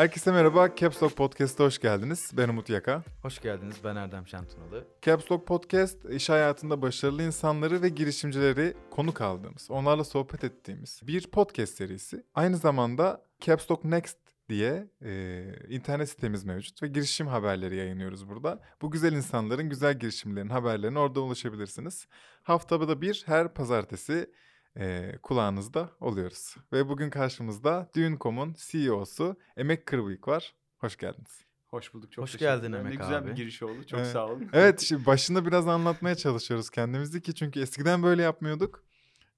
Herkese 0.00 0.32
merhaba. 0.32 0.74
Caps 0.76 1.02
Lock 1.02 1.16
Podcast'a 1.16 1.64
hoş 1.64 1.78
geldiniz. 1.78 2.30
Ben 2.32 2.48
Umut 2.48 2.68
Yaka. 2.68 3.02
Hoş 3.22 3.40
geldiniz. 3.40 3.76
Ben 3.84 3.96
Erdem 3.96 4.26
Şentunalı. 4.26 4.84
Caps 5.02 5.32
Lock 5.32 5.46
Podcast, 5.46 6.04
iş 6.10 6.28
hayatında 6.28 6.82
başarılı 6.82 7.22
insanları 7.22 7.82
ve 7.82 7.88
girişimcileri 7.88 8.74
konuk 8.90 9.20
aldığımız, 9.20 9.70
onlarla 9.70 10.04
sohbet 10.04 10.44
ettiğimiz 10.44 11.00
bir 11.02 11.30
podcast 11.30 11.74
serisi. 11.74 12.24
Aynı 12.34 12.56
zamanda 12.56 13.22
Caps 13.40 13.70
Lock 13.70 13.84
Next 13.84 14.18
diye 14.50 14.90
e, 15.02 15.44
internet 15.68 16.08
sitemiz 16.08 16.44
mevcut 16.44 16.82
ve 16.82 16.86
girişim 16.88 17.26
haberleri 17.26 17.76
yayınlıyoruz 17.76 18.28
burada. 18.28 18.60
Bu 18.82 18.90
güzel 18.90 19.12
insanların 19.12 19.68
güzel 19.68 19.98
girişimlerin 19.98 20.48
haberlerine 20.48 20.98
orada 20.98 21.20
ulaşabilirsiniz. 21.20 22.06
Haftada 22.42 23.00
bir 23.00 23.22
her 23.26 23.54
pazartesi 23.54 24.30
e, 24.76 25.12
kulağınızda 25.22 25.90
oluyoruz. 26.00 26.56
Ve 26.72 26.88
bugün 26.88 27.10
karşımızda 27.10 27.90
Düğün.com'un 27.94 28.56
CEO'su 28.58 29.36
Emek 29.56 29.86
Kırbıyık 29.86 30.28
var. 30.28 30.54
Hoş 30.78 30.96
geldiniz. 30.96 31.44
Hoş 31.66 31.94
bulduk. 31.94 32.12
Çok 32.12 32.22
Hoş 32.22 32.36
geldin 32.36 32.72
Emek 32.72 32.92
Ne 32.92 32.94
güzel 33.04 33.18
abi. 33.18 33.30
bir 33.30 33.36
giriş 33.36 33.62
oldu. 33.62 33.86
Çok 33.86 33.98
Evet. 34.00 34.08
sağ 34.08 34.26
olun. 34.26 34.48
Evet 34.52 34.80
şimdi 34.80 35.06
başında 35.06 35.46
biraz 35.46 35.68
anlatmaya 35.68 36.14
çalışıyoruz 36.14 36.70
kendimizi 36.70 37.22
ki 37.22 37.34
çünkü 37.34 37.60
eskiden 37.60 38.02
böyle 38.02 38.22
yapmıyorduk. 38.22 38.84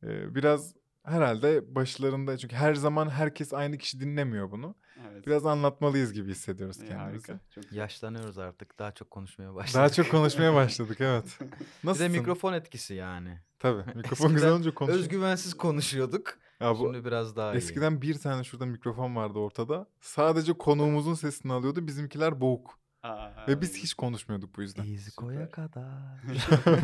Ee, 0.02 0.34
biraz 0.34 0.74
herhalde 1.05 1.74
başlarında 1.74 2.37
çünkü 2.38 2.56
her 2.56 2.74
zaman 2.74 3.11
herkes 3.11 3.52
aynı 3.52 3.79
kişi 3.79 4.01
dinlemiyor 4.01 4.51
bunu. 4.51 4.74
evet. 5.11 5.27
Biraz 5.27 5.47
anlatmalıyız 5.47 6.12
gibi 6.12 6.30
hissediyoruz 6.30 6.77
İyi, 6.80 6.88
kendimizi. 6.88 7.33
harika. 7.33 7.45
Çok. 7.51 7.73
Yaşlanıyoruz 7.73 8.38
artık. 8.38 8.78
Daha 8.78 8.92
çok 8.92 9.11
konuşmaya 9.11 9.55
başladık. 9.55 9.75
Daha 9.75 9.88
çok 9.88 10.11
konuşmaya 10.11 10.55
başladık 10.55 10.97
evet. 11.01 11.25
Bir 11.41 11.47
de 11.51 11.55
Nasılsın? 11.84 12.12
mikrofon 12.12 12.52
etkisi 12.52 12.95
yani. 12.95 13.38
Tabii 13.59 13.78
mikrofon 13.95 14.02
Eskiden 14.12 14.34
güzel 14.34 14.50
olunca 14.50 14.75
konuşuyor. 14.75 15.00
Özgüvensiz 15.05 15.55
konuşuyorduk. 15.55 16.39
Ya 16.61 16.75
bu 16.75 16.78
Şimdi 16.78 17.05
biraz 17.05 17.37
daha 17.37 17.53
iyi. 17.55 17.56
eskiden 17.56 18.03
bir 18.03 18.14
tane 18.19 18.44
şurada 18.44 18.66
mikrofon 18.66 19.16
vardı 19.16 19.39
ortada. 19.39 19.87
Sadece 20.00 20.53
konuğumuzun 20.53 21.14
sesini 21.14 21.53
alıyordu. 21.53 21.87
Bizimkiler 21.87 22.41
boğuk. 22.41 22.78
Aa, 23.03 23.47
Ve 23.48 23.61
biz 23.61 23.77
hiç 23.77 23.95
konuşmuyorduk 23.95 24.56
bu 24.56 24.62
yüzden. 24.62 24.83
Süper. 24.84 25.50
kadar. 25.50 26.20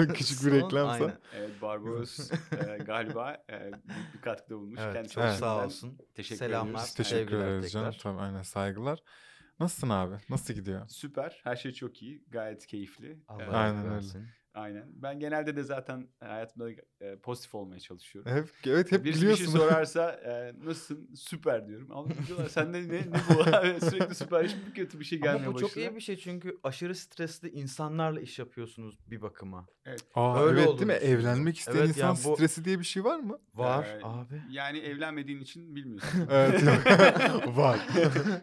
Küçük 0.14 0.44
bir 0.46 0.52
reklamsa. 0.52 1.04
Aynen. 1.04 1.18
Evet 1.36 1.62
Barbaros 1.62 2.30
e, 2.52 2.78
galiba 2.84 3.36
e, 3.50 3.72
büyük 3.72 4.14
bir 4.14 4.20
katkıda 4.20 4.56
bulunmuş. 4.58 4.80
Evet, 4.82 4.94
Kendisi 4.94 5.14
çok 5.14 5.24
Evet. 5.24 5.36
sağ 5.36 5.64
olsun. 5.66 5.98
Teşekkür 6.14 6.38
Selamlar. 6.38 6.64
ediyoruz. 6.70 6.84
Biz 6.88 6.94
teşekkür 6.94 7.36
ederiz 7.38 7.72
canım. 7.72 7.94
Tabii 8.02 8.20
aynen 8.20 8.42
saygılar. 8.42 8.98
Nasılsın 9.60 9.88
abi? 9.88 10.14
Nasıl 10.28 10.54
gidiyor? 10.54 10.88
Süper. 10.88 11.40
Her 11.44 11.56
şey 11.56 11.72
çok 11.72 12.02
iyi. 12.02 12.24
Gayet 12.30 12.66
keyifli. 12.66 13.18
Allah 13.28 13.42
E, 13.42 13.46
razı 13.46 13.56
Aynen 13.56 13.92
öyle. 13.92 14.06
Aynen. 14.54 14.84
Ben 14.94 15.20
genelde 15.20 15.56
de 15.56 15.62
zaten 15.62 16.08
hayatımda 16.20 16.70
e, 17.00 17.16
pozitif 17.16 17.54
olmaya 17.54 17.80
çalışıyorum. 17.80 18.32
Hep, 18.32 18.48
evet 18.66 18.92
hep 18.92 19.04
Birisi 19.04 19.22
bir 19.28 19.34
şey 19.36 19.46
biliyorsun. 19.46 19.58
sorarsa 19.68 20.10
e, 20.10 20.52
nasılsın? 20.64 21.14
Süper 21.14 21.66
diyorum. 21.68 21.88
Ama 21.90 22.08
diyorlar 22.26 22.48
sende 22.48 22.88
ne, 22.88 23.00
ne 23.00 23.20
bu 23.34 23.40
abi? 23.56 23.80
Sürekli 23.80 24.14
süper. 24.14 24.44
Hiçbir 24.44 24.74
kötü 24.74 25.00
bir 25.00 25.04
şey 25.04 25.20
gelmiyor 25.20 25.46
Ama 25.46 25.54
bu 25.54 25.60
çok 25.60 25.70
başına. 25.70 25.82
iyi 25.82 25.96
bir 25.96 26.00
şey 26.00 26.16
çünkü 26.16 26.58
aşırı 26.62 26.94
stresli 26.94 27.48
insanlarla 27.50 28.20
iş 28.20 28.38
yapıyorsunuz 28.38 28.98
bir 29.06 29.22
bakıma. 29.22 29.66
Aa, 30.14 30.42
Öyle 30.44 30.60
evet 30.60 30.68
değil 30.68 30.86
mi? 30.86 30.94
düşünüyorum. 30.94 31.20
Evlenmek 31.20 31.58
isteyen 31.58 31.76
Evet, 31.76 31.88
insan 31.88 32.06
yani 32.08 32.18
bu- 32.24 32.34
stresi 32.36 32.64
diye 32.64 32.78
bir 32.78 32.84
şey 32.84 33.04
var 33.04 33.18
mı? 33.18 33.38
Var 33.54 33.84
Ee, 33.86 34.00
abi. 34.04 34.42
Yani 34.50 34.78
evlenmediğin 34.78 35.40
için 35.40 35.76
bilmiyorsun. 35.76 36.08
Evet. 36.30 36.62
var. 37.46 37.78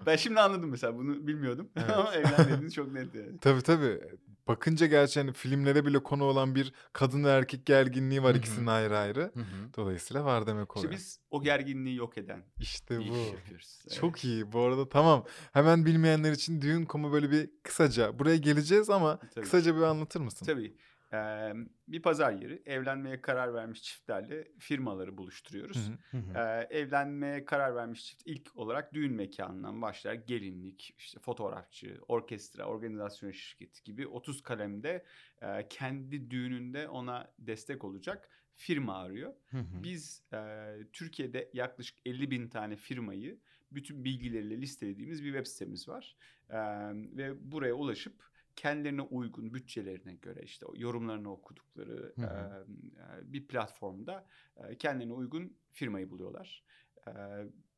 ben 0.05 0.15
şimdi 0.15 0.39
anladım 0.39 0.69
mesela 0.69 0.95
bunu 0.97 1.27
bilmiyordum. 1.27 1.69
Evet. 1.75 1.89
Ama 1.89 2.13
evlenmediğiniz 2.15 2.73
çok 2.73 2.91
net 2.91 3.15
yani. 3.15 3.37
tabii 3.41 3.61
tabii. 3.61 3.99
Bakınca 4.47 4.85
gerçi 4.85 5.19
hani 5.19 5.33
filmlere 5.33 5.85
bile 5.85 6.03
konu 6.03 6.23
olan 6.23 6.55
bir 6.55 6.73
kadın 6.93 7.23
ve 7.23 7.29
erkek 7.29 7.65
gerginliği 7.65 8.23
var 8.23 8.29
Hı 8.31 8.33
hı. 8.35 8.39
ikisinin 8.39 8.67
ayrı 8.67 8.97
ayrı. 8.97 9.31
Hı 9.33 9.39
hı. 9.39 9.73
Dolayısıyla 9.77 10.25
var 10.25 10.47
demek 10.47 10.67
İşte 10.69 10.79
oluyor. 10.79 10.93
biz 10.93 11.19
o 11.31 11.41
gerginliği 11.43 11.95
yok 11.95 12.17
eden 12.17 12.43
İşte 12.59 12.99
bir 12.99 13.09
bu. 13.09 13.13
iş 13.17 13.31
yapıyoruz. 13.33 13.79
Evet. 13.87 13.97
Çok 13.99 14.25
iyi. 14.25 14.51
Bu 14.51 14.59
arada 14.61 14.89
tamam. 14.89 15.25
Hemen 15.53 15.85
bilmeyenler 15.85 16.31
için 16.31 16.61
düğün 16.61 16.85
komu 16.85 17.11
böyle 17.13 17.31
bir 17.31 17.49
kısaca. 17.63 18.19
Buraya 18.19 18.37
geleceğiz 18.37 18.89
ama 18.89 19.19
Tabii. 19.19 19.43
kısaca 19.43 19.75
bir 19.75 19.81
anlatır 19.81 20.19
mısın? 20.19 20.45
Tabii. 20.45 20.75
Ee, 21.15 21.53
bir 21.87 22.01
pazar 22.01 22.33
yeri 22.33 22.61
evlenmeye 22.65 23.21
karar 23.21 23.53
vermiş 23.53 23.83
çiftlerle 23.83 24.47
firmaları 24.59 25.17
buluşturuyoruz. 25.17 25.89
Hı 26.11 26.17
hı. 26.17 26.21
Hı 26.21 26.39
hı. 26.39 26.39
Ee, 26.39 26.77
evlenmeye 26.77 27.45
karar 27.45 27.75
vermiş 27.75 28.05
çift 28.05 28.21
ilk 28.25 28.55
olarak 28.55 28.93
düğün 28.93 29.13
mekanından 29.13 29.81
başlar. 29.81 30.13
Gelinlik, 30.13 30.95
işte 30.97 31.19
fotoğrafçı, 31.19 31.99
orkestra, 32.07 32.65
organizasyon 32.65 33.31
şirketi 33.31 33.83
gibi 33.83 34.07
30 34.07 34.43
kalemde 34.43 35.05
e, 35.41 35.67
kendi 35.67 36.31
düğününde 36.31 36.87
ona 36.87 37.33
destek 37.39 37.83
olacak 37.83 38.29
firma 38.55 38.97
arıyor. 38.97 39.33
Hı 39.47 39.57
hı. 39.57 39.83
Biz 39.83 40.23
e, 40.33 40.69
Türkiye'de 40.93 41.49
yaklaşık 41.53 41.97
50 42.05 42.31
bin 42.31 42.47
tane 42.47 42.75
firmayı 42.75 43.39
bütün 43.71 44.03
bilgileriyle 44.03 44.61
listelediğimiz 44.61 45.23
bir 45.23 45.33
web 45.33 45.45
sitemiz 45.45 45.87
var. 45.87 46.15
E, 46.49 46.57
ve 46.93 47.51
buraya 47.51 47.73
ulaşıp 47.73 48.34
kendilerine 48.55 49.01
uygun 49.01 49.53
bütçelerine 49.53 50.13
göre 50.13 50.41
işte 50.43 50.65
yorumlarını 50.75 51.31
okudukları 51.31 52.13
Hı 52.15 52.21
hı. 52.21 52.67
e, 52.97 53.33
bir 53.33 53.47
platformda 53.47 54.27
e, 54.57 54.77
kendilerine 54.77 55.13
uygun 55.13 55.57
firmayı 55.71 56.09
buluyorlar. 56.09 56.63
E, 57.07 57.11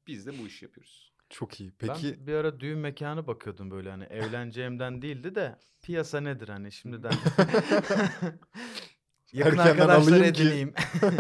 biz 0.08 0.26
de 0.28 0.40
bu 0.40 0.48
işi 0.48 0.66
yapıyoruz. 0.66 1.14
Çok 1.30 1.60
iyi. 1.60 1.72
Peki 1.80 2.18
Ben 2.20 2.28
bir 2.28 2.34
ara 2.34 2.60
düğün 2.60 2.80
mekanı 2.80 3.28
bakıyordum 3.28 3.72
böyle 3.72 3.90
hani 3.90 4.04
evleneceğimden 4.04 5.02
değildi 5.02 5.36
de 5.36 5.60
piyasa 5.82 6.22
nedir 6.22 6.50
hani 6.50 6.72
şimdiden 6.72 7.12
yakın 9.34 9.58
Erkenden 9.58 9.68
arkadaşlar 9.68 10.22
edineyim. 10.22 10.74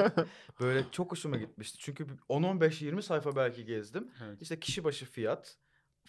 böyle 0.60 0.84
çok 0.92 1.12
hoşuma 1.12 1.38
gitmişti. 1.38 1.78
Çünkü 1.80 2.10
bir 2.10 2.14
10-15-20 2.14 3.02
sayfa 3.02 3.36
belki 3.36 3.66
gezdim. 3.66 4.12
Evet. 4.26 4.42
İşte 4.42 4.60
kişi 4.60 4.84
başı 4.84 5.06
fiyat, 5.06 5.58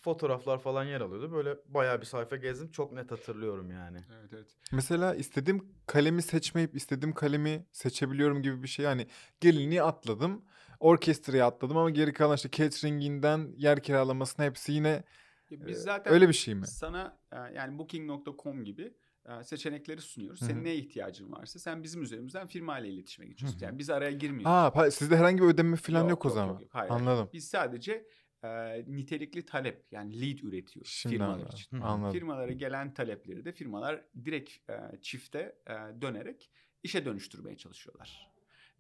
fotoğraflar 0.09 0.59
falan 0.59 0.85
yer 0.85 1.01
alıyordu. 1.01 1.33
Böyle 1.33 1.57
bayağı 1.69 2.01
bir 2.01 2.07
sayfa 2.07 2.37
gezdim. 2.37 2.71
Çok 2.71 2.93
net 2.93 3.11
hatırlıyorum 3.11 3.71
yani. 3.71 3.99
Evet 4.21 4.33
evet. 4.33 4.47
Mesela 4.73 5.15
istediğim 5.15 5.69
kalemi 5.87 6.23
seçmeyip 6.23 6.77
istediğim 6.77 7.15
kalemi 7.15 7.67
seçebiliyorum 7.73 8.43
gibi 8.43 8.63
bir 8.63 8.69
şey. 8.69 8.85
Yani 8.85 9.07
gelinliği 9.41 9.83
atladım. 9.83 10.45
Orkestraya 10.81 11.47
atladım 11.47 11.77
ama 11.77 11.91
geri 11.91 12.13
kalan 12.13 12.37
işte 12.37 12.51
catering'inden 12.51 13.53
yer 13.57 13.83
kiralamasına 13.83 14.45
hepsi 14.45 14.73
yine 14.73 15.05
Ya 15.51 15.67
Biz 15.67 15.79
e, 15.79 15.81
zaten 15.81 16.13
öyle 16.13 16.29
bir 16.29 16.33
şey 16.35 16.55
mi? 16.55 16.67
Sana 16.67 17.19
e, 17.33 17.37
yani 17.37 17.79
booking.com 17.79 18.65
gibi 18.65 18.95
e, 19.27 19.45
seçenekleri 19.45 20.01
sunuyoruz. 20.01 20.41
Senin 20.41 20.65
neye 20.65 20.77
ihtiyacın 20.77 21.33
varsa 21.33 21.59
sen 21.59 21.83
bizim 21.83 22.03
üzerimizden 22.03 22.47
firmayla 22.47 22.91
iletişime 22.91 23.27
geçiyorsun. 23.27 23.59
Hı 23.59 23.61
hı. 23.61 23.65
Yani 23.65 23.79
biz 23.79 23.91
araya 23.91 24.13
girmiyoruz. 24.13 24.47
Aa, 24.47 24.91
sizde 24.91 25.17
herhangi 25.17 25.43
bir 25.43 25.49
ödeme 25.49 25.77
falan 25.77 26.01
yok, 26.01 26.11
Yok, 26.11 26.27
o 26.27 26.31
zaman. 26.31 26.53
yok, 26.53 26.63
yok. 26.63 26.71
Hayır. 26.75 26.91
Anladım. 26.91 27.29
Biz 27.33 27.49
sadece 27.49 28.07
e, 28.45 28.49
nitelikli 28.87 29.47
talep 29.47 29.87
yani 29.93 30.21
lead 30.21 30.39
üretiyoruz 30.39 30.91
Şimdi 30.93 31.15
firmalar 31.15 31.35
anladım. 31.35 31.49
için. 31.55 31.81
Anladım. 31.81 32.13
Firmalara 32.13 32.53
gelen 32.53 32.95
talepleri 32.95 33.45
de 33.45 33.53
firmalar 33.53 34.05
direkt 34.25 34.71
e, 34.71 34.75
çifte 35.03 35.59
e, 35.67 35.73
dönerek 36.03 36.51
işe 36.83 37.05
dönüştürmeye 37.05 37.57
çalışıyorlar. 37.57 38.29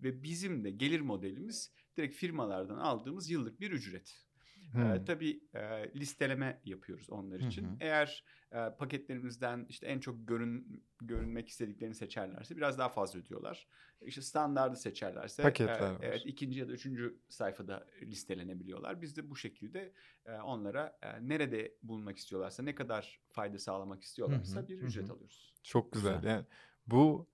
Ve 0.01 0.23
bizim 0.23 0.65
de 0.65 0.71
gelir 0.71 1.01
modelimiz 1.01 1.73
direkt 1.97 2.17
firmalardan 2.17 2.79
aldığımız 2.79 3.31
yıllık 3.31 3.61
bir 3.61 3.71
ücret. 3.71 4.28
Hmm. 4.73 5.05
Tabii 5.05 5.41
e, 5.55 5.91
listeleme 5.95 6.61
yapıyoruz 6.65 7.11
onlar 7.11 7.41
için. 7.41 7.65
hı. 7.65 7.77
Eğer 7.81 8.25
e, 8.53 8.71
paketlerimizden 8.79 9.67
işte 9.69 9.87
en 9.87 10.01
çok 10.01 10.29
görün 10.29 10.85
görünmek 11.01 11.49
istediklerini 11.49 11.95
seçerlerse 11.95 12.57
biraz 12.57 12.79
daha 12.79 12.89
fazla 12.89 13.19
ödüyorlar. 13.19 13.69
İşte 14.01 14.23
standardı 14.23 14.77
seçerlerse 14.77 15.43
Paketler 15.43 15.91
e, 15.91 15.97
evet 16.03 16.23
ikinci 16.25 16.61
ya 16.61 16.69
da 16.69 16.73
üçüncü 16.73 17.19
sayfada 17.29 17.87
listelenebiliyorlar. 18.03 19.03
Biz 19.03 19.17
de 19.17 19.31
bu 19.31 19.37
şekilde 19.37 19.93
e, 20.27 20.33
onlara 20.33 20.99
e, 21.03 21.29
nerede 21.29 21.75
bulunmak 21.83 22.17
istiyorlarsa, 22.17 22.63
ne 22.63 22.75
kadar 22.75 23.21
fayda 23.29 23.59
sağlamak 23.59 24.03
istiyorlarsa 24.03 24.57
Hı 24.57 24.63
hı, 24.65 24.69
bir 24.69 24.79
ücret 24.79 25.09
hı. 25.09 25.13
alıyoruz. 25.13 25.55
Çok 25.63 25.93
güzel. 25.93 26.17
Güzel. 26.17 26.31
Yani 26.31 26.47
bu 26.87 27.29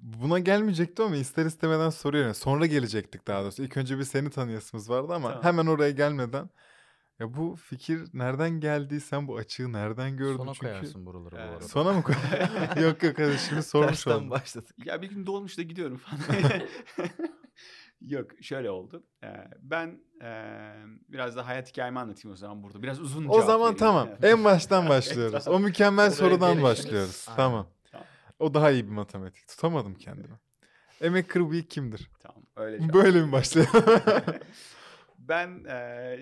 buna 0.00 0.38
gelmeyecektim 0.38 1.04
ama 1.04 1.16
ister 1.16 1.46
istemeden 1.46 1.90
soruyorum. 1.90 2.34
Sonra 2.34 2.66
gelecektik 2.66 3.26
daha 3.26 3.42
doğrusu. 3.42 3.62
İlk 3.62 3.76
önce 3.76 3.98
bir 3.98 4.04
seni 4.04 4.30
tanıyasımız 4.30 4.90
vardı 4.90 5.14
ama 5.14 5.28
Tamam. 5.28 5.44
hemen 5.44 5.66
oraya 5.66 5.90
gelmeden 5.90 6.50
ya 7.18 7.34
bu 7.34 7.56
fikir 7.56 8.00
nereden 8.12 8.50
geldi? 8.50 9.00
Sen 9.00 9.28
bu 9.28 9.36
açığı 9.36 9.72
nereden 9.72 10.16
gördün? 10.16 10.36
Sona 10.36 10.54
Çünkü 10.54 10.66
koyarsın 10.66 11.06
buraları 11.06 11.34
bu 11.34 11.38
arada. 11.38 11.60
Sona 11.68 11.92
mı 11.92 12.02
koy? 12.02 12.14
yok 12.82 13.02
yok 13.02 13.18
hadi 13.18 13.38
şimdi 13.48 13.62
sormuş 13.62 13.90
Tersten 13.90 14.10
oldum. 14.10 14.30
başladık. 14.30 14.76
Ya 14.84 15.02
bir 15.02 15.10
gün 15.10 15.26
dolmuşta 15.26 15.62
gidiyorum 15.62 15.96
falan. 15.96 16.50
Yok 18.00 18.26
şöyle 18.42 18.70
oldu. 18.70 19.02
Ee, 19.24 19.28
ben 19.60 20.00
e, 20.22 20.32
biraz 21.08 21.36
da 21.36 21.46
hayat 21.46 21.68
hikayemi 21.68 21.98
anlatayım 21.98 22.32
o 22.32 22.36
zaman 22.36 22.62
burada. 22.62 22.82
Biraz 22.82 23.00
uzun 23.00 23.26
O 23.28 23.32
cevap 23.32 23.46
zaman 23.46 23.60
vereyim. 23.60 23.76
tamam. 23.78 24.08
En 24.22 24.44
baştan 24.44 24.88
başlıyoruz. 24.88 25.48
O 25.48 25.58
mükemmel 25.60 26.04
Oraya 26.06 26.16
sorudan 26.16 26.62
başlıyoruz. 26.62 27.24
Aynen. 27.28 27.36
Tamam. 27.36 27.66
O 28.40 28.54
daha 28.54 28.70
iyi 28.70 28.86
bir 28.86 28.92
matematik. 28.92 29.48
Tutamadım 29.48 29.94
kendimi. 29.94 30.38
Emek 31.00 31.28
Kırbıyık 31.28 31.70
kimdir? 31.70 32.10
Tamam 32.20 32.42
öyle 32.56 32.78
Böyle 32.92 33.22
mi 33.22 33.32
başlayalım? 33.32 34.00
Ben 35.18 35.64
e, 35.64 36.18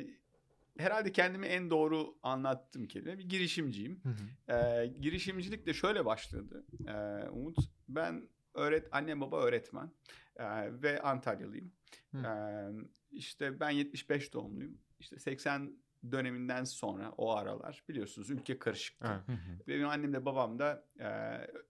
herhalde 0.78 1.12
kendimi 1.12 1.46
en 1.46 1.70
doğru 1.70 2.14
anlattığım 2.22 2.86
kelime 2.86 3.18
bir 3.18 3.28
girişimciyim. 3.28 4.00
Hı 4.02 4.08
hı. 4.08 4.56
E, 4.56 4.86
girişimcilik 4.86 5.66
de 5.66 5.74
şöyle 5.74 6.04
başladı. 6.04 6.64
E, 6.88 7.28
Umut 7.28 7.56
ben 7.88 8.28
öğret 8.54 8.88
annem 8.92 9.20
baba 9.20 9.42
öğretmen 9.42 9.90
Ee, 10.38 10.82
ve 10.82 11.02
Antalyalıyım. 11.02 11.72
Hı. 12.12 12.18
Ee, 12.18 12.86
işte 13.10 13.60
ben 13.60 13.70
75 13.70 14.32
doğumluyum. 14.34 14.78
İşte 15.00 15.18
80 15.18 15.72
döneminden 16.12 16.64
sonra 16.64 17.12
o 17.16 17.36
aralar 17.36 17.82
biliyorsunuz 17.88 18.30
ülke 18.30 18.58
karışıktı. 18.58 19.22
Evet. 19.28 19.38
Benim 19.68 19.88
annem 19.88 20.12
de 20.12 20.24
babam 20.24 20.58
da 20.58 20.84
e, 21.00 21.10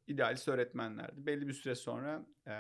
idealist 0.06 0.48
öğretmenlerdi. 0.48 1.26
Belli 1.26 1.48
bir 1.48 1.52
süre 1.52 1.74
sonra 1.74 2.26
e, 2.46 2.52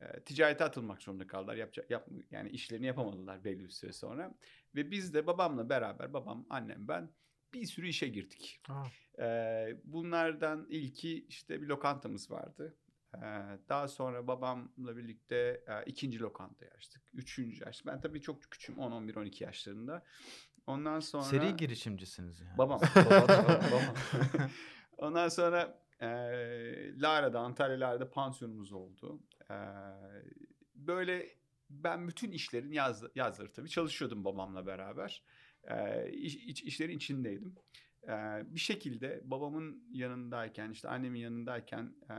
e, 0.00 0.20
ticarete 0.24 0.64
atılmak 0.64 1.02
zorunda 1.02 1.26
kaldılar. 1.26 1.54
Yapacak, 1.54 1.90
yap, 1.90 2.08
yani 2.30 2.50
işlerini 2.50 2.86
yapamadılar 2.86 3.44
belli 3.44 3.64
bir 3.64 3.68
süre 3.68 3.92
sonra. 3.92 4.34
Ve 4.74 4.90
biz 4.90 5.14
de 5.14 5.26
babamla 5.26 5.68
beraber, 5.68 6.12
babam, 6.12 6.46
annem, 6.50 6.88
ben 6.88 7.10
bir 7.54 7.66
sürü 7.66 7.88
işe 7.88 8.08
girdik. 8.08 8.60
E, 9.18 9.26
bunlardan 9.84 10.66
ilki 10.68 11.26
işte 11.26 11.62
bir 11.62 11.66
lokantamız 11.66 12.30
vardı. 12.30 12.76
E, 13.14 13.20
daha 13.68 13.88
sonra 13.88 14.26
babamla 14.26 14.96
birlikte 14.96 15.64
e, 15.68 15.84
ikinci 15.86 16.20
lokanta 16.20 16.66
açtık. 16.66 17.02
Üçüncü 17.14 17.64
açtık. 17.64 17.86
Ben 17.86 18.00
tabii 18.00 18.20
çok 18.20 18.42
küçüğüm 18.42 18.78
10, 18.78 18.92
11, 18.92 19.16
12 19.16 19.44
yaşlarında. 19.44 20.04
Ondan 20.66 21.00
sonra... 21.00 21.22
Seri 21.22 21.56
girişimcisiniz 21.56 22.40
yani. 22.40 22.58
Babam. 22.58 22.80
Baba- 22.96 23.28
babam. 23.72 23.94
Ondan 24.98 25.28
sonra 25.28 25.78
e, 26.00 26.06
Lara'da, 27.00 27.40
Antalya 27.40 27.80
Lara'da 27.80 28.10
pansiyonumuz 28.10 28.72
oldu. 28.72 29.20
E, 29.50 29.54
böyle 30.74 31.28
ben 31.70 32.08
bütün 32.08 32.30
işlerin 32.32 32.72
yaz, 32.72 33.04
yazları 33.14 33.52
tabii 33.52 33.68
çalışıyordum 33.68 34.24
babamla 34.24 34.66
beraber. 34.66 35.22
E, 35.64 36.08
iş, 36.10 36.36
iç- 36.36 36.62
işlerin 36.62 36.96
içindeydim. 36.96 37.54
E, 38.08 38.12
bir 38.46 38.60
şekilde 38.60 39.20
babamın 39.24 39.84
yanındayken, 39.90 40.70
işte 40.70 40.88
annemin 40.88 41.20
yanındayken 41.20 41.94
e, 42.04 42.14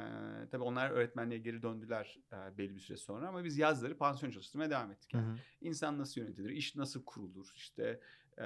tabii 0.51 0.63
onlar 0.63 0.89
öğretmenliğe 0.92 1.39
geri 1.39 1.62
döndüler 1.62 2.19
e, 2.34 2.57
belli 2.57 2.75
bir 2.75 2.80
süre 2.80 2.98
sonra 2.98 3.28
ama 3.28 3.44
biz 3.44 3.57
yazları 3.57 3.98
pansiyon 3.98 4.31
çalıştırmaya 4.31 4.69
devam 4.69 4.92
ettik. 4.92 5.13
Hı 5.13 5.18
Yani 5.18 5.28
hı. 5.28 5.38
İnsan 5.62 5.98
nasıl 5.98 6.22
yönetilir, 6.22 6.50
iş 6.50 6.75
nasıl 6.75 7.04
kurulur, 7.06 7.51
işte 7.56 8.00
e, 8.38 8.45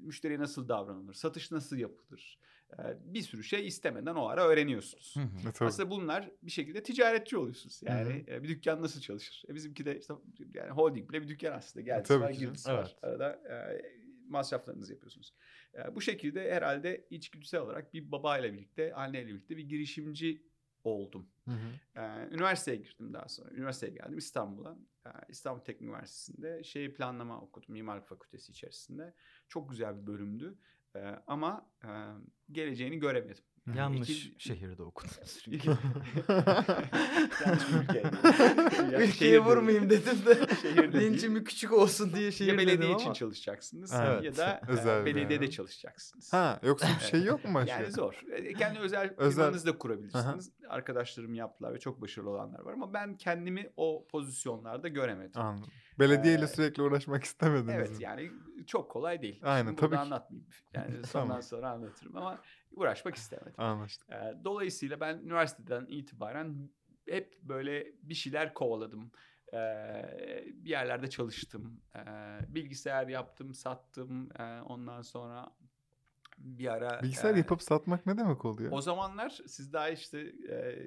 müşteriye 0.00 0.38
nasıl 0.38 0.68
davranılır, 0.68 1.14
satış 1.14 1.50
nasıl 1.50 1.76
yapılır. 1.76 2.38
E, 2.72 2.82
bir 3.04 3.22
sürü 3.22 3.44
şey 3.44 3.66
istemeden 3.66 4.14
o 4.14 4.26
ara 4.26 4.44
öğreniyorsunuz. 4.44 5.16
Hı 5.16 5.20
hı. 5.20 5.64
E. 5.64 5.66
Aslında 5.66 5.90
bunlar 5.90 6.30
bir 6.42 6.50
şekilde 6.50 6.82
ticaretçi 6.82 7.36
oluyorsunuz. 7.36 7.80
Yani 7.82 8.24
e, 8.28 8.42
bir 8.42 8.48
dükkan 8.48 8.82
nasıl 8.82 9.00
çalışır? 9.00 9.42
E, 9.48 9.54
bizimki 9.54 9.84
de 9.84 9.98
işte 9.98 10.14
yani 10.54 10.70
holding 10.70 11.10
bile 11.10 11.22
bir 11.22 11.28
dükkan 11.28 11.52
aslında. 11.52 11.84
Geldisi 11.84 12.08
tabii 12.08 12.24
var, 12.24 12.30
girdisi 12.30 12.72
var. 12.72 12.96
Evet. 13.02 13.04
Arada 13.04 13.32
e, 13.32 13.82
masraflarınızı 14.28 14.92
yapıyorsunuz. 14.92 15.34
E, 15.74 15.94
bu 15.94 16.00
şekilde 16.00 16.52
herhalde 16.52 17.06
içgüdüsel 17.10 17.60
olarak 17.60 17.94
bir 17.94 18.12
babayla 18.12 18.52
birlikte, 18.52 18.94
anneyle 18.94 19.26
birlikte 19.26 19.56
bir 19.56 19.68
girişimci 19.68 20.49
oldum. 20.84 21.28
Hı 21.44 21.50
hı. 21.50 22.00
Ee, 22.00 22.28
üniversiteye 22.34 22.76
girdim 22.76 23.14
daha 23.14 23.28
sonra. 23.28 23.50
Üniversiteye 23.50 23.92
geldim 23.92 24.18
İstanbul'a. 24.18 24.78
Ee, 25.06 25.10
İstanbul 25.28 25.60
Teknik 25.60 25.88
Üniversitesi'nde 25.88 26.64
şehir 26.64 26.94
planlama 26.94 27.40
okudum. 27.40 27.72
Mimarlık 27.72 28.08
Fakültesi 28.08 28.52
içerisinde. 28.52 29.14
Çok 29.48 29.70
güzel 29.70 30.02
bir 30.02 30.06
bölümdü. 30.06 30.58
Ee, 30.96 31.00
ama 31.26 31.70
e, 31.84 31.88
geleceğini 32.52 32.98
göremedim. 32.98 33.44
Yanlış 33.74 34.10
İki- 34.26 34.34
şehirde 34.48 34.82
okudunuz. 34.82 35.46
Yanlış 37.46 37.64
ülke. 37.82 38.02
Yani 38.80 38.94
Ülkeye 38.94 39.12
şehir 39.12 39.38
vurmayayım 39.38 39.90
dedim. 39.90 40.16
de. 40.26 41.00
Lincimi 41.00 41.44
küçük 41.44 41.72
olsun 41.72 42.12
diye 42.14 42.32
şehir 42.32 42.52
ya 42.52 42.58
belediye 42.58 42.94
için 42.94 43.04
ama. 43.06 43.14
çalışacaksınız 43.14 43.92
Evet. 43.94 44.24
ya 44.24 44.36
da 44.36 44.60
e, 44.68 44.70
Özel 44.72 45.04
belediyede 45.06 45.44
yer. 45.44 45.50
çalışacaksınız. 45.50 46.32
Ha 46.32 46.60
yoksa 46.62 46.88
bir 47.00 47.04
şey 47.04 47.24
yok 47.24 47.44
mu? 47.44 47.62
Yani 47.66 47.92
zor. 47.92 48.20
E, 48.32 48.52
Kendi 48.54 48.78
özel, 48.78 49.14
Özel- 49.16 49.30
firmanızı 49.44 49.66
da 49.66 49.78
kurabilirsiniz. 49.78 50.50
Arkadaşlarım 50.68 51.34
yaptılar 51.34 51.74
ve 51.74 51.78
çok 51.78 52.00
başarılı 52.02 52.30
olanlar 52.30 52.60
var 52.60 52.72
ama 52.72 52.92
ben 52.92 53.16
kendimi 53.16 53.70
o 53.76 54.06
pozisyonlarda 54.10 54.88
göremedim. 54.88 55.40
Anladım. 55.42 55.70
Belediyeyle 55.98 56.44
Ee, 56.44 56.48
sürekli 56.48 56.82
uğraşmak 56.82 57.24
istemediniz. 57.24 57.74
Evet 57.74 57.90
mi? 57.90 57.96
yani 58.04 58.30
çok 58.66 58.90
kolay 58.90 59.22
değil. 59.22 59.40
Aynen, 59.44 59.66
Şimdi 59.66 59.80
tabii 59.80 59.90
burada 59.90 60.02
ki. 60.02 60.06
anlatmayayım. 60.06 60.48
Yani 60.74 61.06
sondan 61.06 61.40
sonra 61.40 61.70
anlatırım 61.70 62.16
ama 62.16 62.40
uğraşmak 62.72 63.14
istemedim. 63.14 63.54
Anlaştık. 63.58 64.08
Dolayısıyla 64.44 65.00
ben 65.00 65.18
üniversiteden 65.18 65.86
itibaren 65.88 66.70
hep 67.08 67.42
böyle 67.42 67.86
bir 68.02 68.14
şeyler 68.14 68.54
kovaladım. 68.54 69.10
Bir 70.54 70.70
yerlerde 70.70 71.10
çalıştım. 71.10 71.80
Bilgisayar 72.48 73.08
yaptım, 73.08 73.54
sattım. 73.54 74.28
Ondan 74.66 75.02
sonra 75.02 75.50
bir 76.38 76.72
ara... 76.72 77.02
Bilgisayar 77.02 77.34
e, 77.34 77.38
yapıp 77.38 77.62
satmak 77.62 78.06
ne 78.06 78.18
demek 78.18 78.44
oluyor? 78.44 78.72
O 78.72 78.80
zamanlar 78.80 79.38
siz 79.46 79.72
daha 79.72 79.88
işte 79.88 80.20
e, 80.50 80.86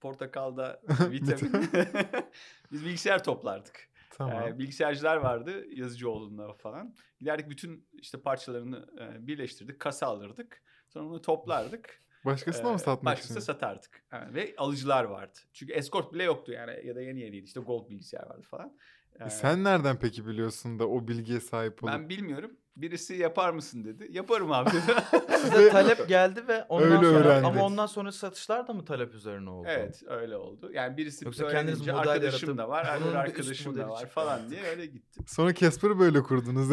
portakalda 0.00 0.82
vitamin. 1.10 1.52
Biz 2.72 2.84
bilgisayar 2.84 3.24
toplardık. 3.24 3.90
Tamam. 4.10 4.48
Ee, 4.48 4.58
bilgisayarcılar 4.58 5.16
vardı 5.16 5.64
Yazıcıoğlu'nda 5.70 6.52
falan. 6.52 6.94
Giderdik 7.18 7.50
bütün 7.50 7.88
işte 7.92 8.20
parçalarını 8.20 8.86
e, 9.00 9.26
birleştirdik, 9.26 9.80
kasa 9.80 10.06
alırdık. 10.06 10.62
Sonra 10.90 11.04
onu 11.04 11.22
toplardık. 11.22 12.00
Başkasına 12.24 12.68
Ee, 12.68 12.72
mı 12.72 12.78
satmak 12.78 13.04
Başkasına 13.14 13.38
için? 13.38 13.46
satardık. 13.46 14.02
Yani 14.12 14.34
ve 14.34 14.54
alıcılar 14.58 15.04
vardı. 15.04 15.38
Çünkü 15.52 15.72
escort 15.72 16.14
bile 16.14 16.22
yoktu 16.24 16.52
yani 16.52 16.86
ya 16.86 16.94
da 16.96 17.02
yeni 17.02 17.20
yeniydi 17.20 17.44
işte 17.44 17.60
gold 17.60 17.90
bilgisayar 17.90 18.26
vardı 18.26 18.42
falan. 18.50 18.72
Ee, 19.20 19.24
E 19.24 19.30
Sen 19.30 19.64
nereden 19.64 19.98
peki 19.98 20.26
biliyorsun 20.26 20.78
da 20.78 20.88
o 20.88 21.08
bilgiye 21.08 21.40
sahip 21.40 21.84
olup? 21.84 21.92
ben 21.94 22.08
bilmiyorum. 22.08 22.50
Birisi 22.76 23.14
yapar 23.14 23.50
mısın 23.50 23.84
dedi. 23.84 24.06
Yaparım 24.10 24.52
abi 24.52 24.70
dedi. 24.70 24.94
Size 25.40 25.68
talep 25.68 26.08
geldi 26.08 26.48
ve 26.48 26.64
ondan 26.68 26.90
Öyle 26.92 27.06
sonra 27.06 27.18
öğrendin. 27.28 27.44
ama 27.44 27.64
ondan 27.64 27.86
sonra 27.86 28.12
satışlar 28.12 28.68
da 28.68 28.72
mı 28.72 28.84
talep 28.84 29.14
üzerine 29.14 29.50
oldu? 29.50 29.66
evet 29.70 30.02
öyle 30.06 30.36
oldu. 30.36 30.70
Yani 30.72 30.96
birisi 30.96 31.24
Yoksa 31.24 31.48
kendiniz 31.48 31.80
model 31.80 31.96
arkadaşım 31.98 32.24
yaratıp 32.48 32.58
da 32.58 32.68
var, 32.68 32.88
bunun 33.00 33.08
öbür 33.10 33.16
arkadaşım 33.16 33.78
da 33.78 33.88
var 33.88 34.06
falan 34.06 34.50
diye 34.50 34.62
öyle 34.62 34.86
gitti. 34.86 35.20
Sonra 35.26 35.54
Casper'ı 35.54 35.98
böyle 35.98 36.22
kurdunuz. 36.22 36.68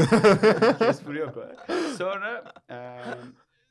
Casper 0.79 1.13
yok. 1.13 1.37
Sonra 1.97 2.53
e, 2.69 2.75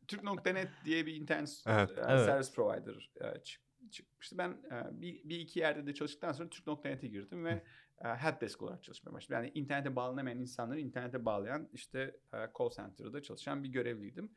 Türk.net 0.09 0.69
diye 0.85 1.07
bir 1.07 1.15
internet 1.15 1.63
Evet. 1.67 1.91
e, 1.99 2.01
Evet. 2.09 2.25
service 2.25 2.53
provider 2.55 3.11
e, 3.21 3.43
çık- 3.43 3.63
çıkmıştı. 3.91 4.39
Ben 4.39 4.51
e, 4.51 5.01
bir, 5.01 5.29
bir 5.29 5.39
iki 5.39 5.59
yerde 5.61 5.87
de 5.87 5.95
çalıştıktan 5.95 6.33
sonra 6.33 6.49
Türk.net'e 6.49 7.09
girdim 7.09 7.45
ve 7.45 7.63
helpdesk 8.03 8.63
olarak 8.63 8.83
çalışmaya 8.83 9.13
başladım. 9.13 9.43
Yani 9.45 9.53
internete 9.55 9.97
bağlanamayan 9.97 10.39
insanları 10.39 10.81
internete 10.81 11.25
bağlayan 11.25 11.69
işte 11.73 12.17
call 12.59 12.71
center'da 12.71 13.23
çalışan 13.23 13.65
bir 13.65 13.69
görevliydim. 13.69 14.33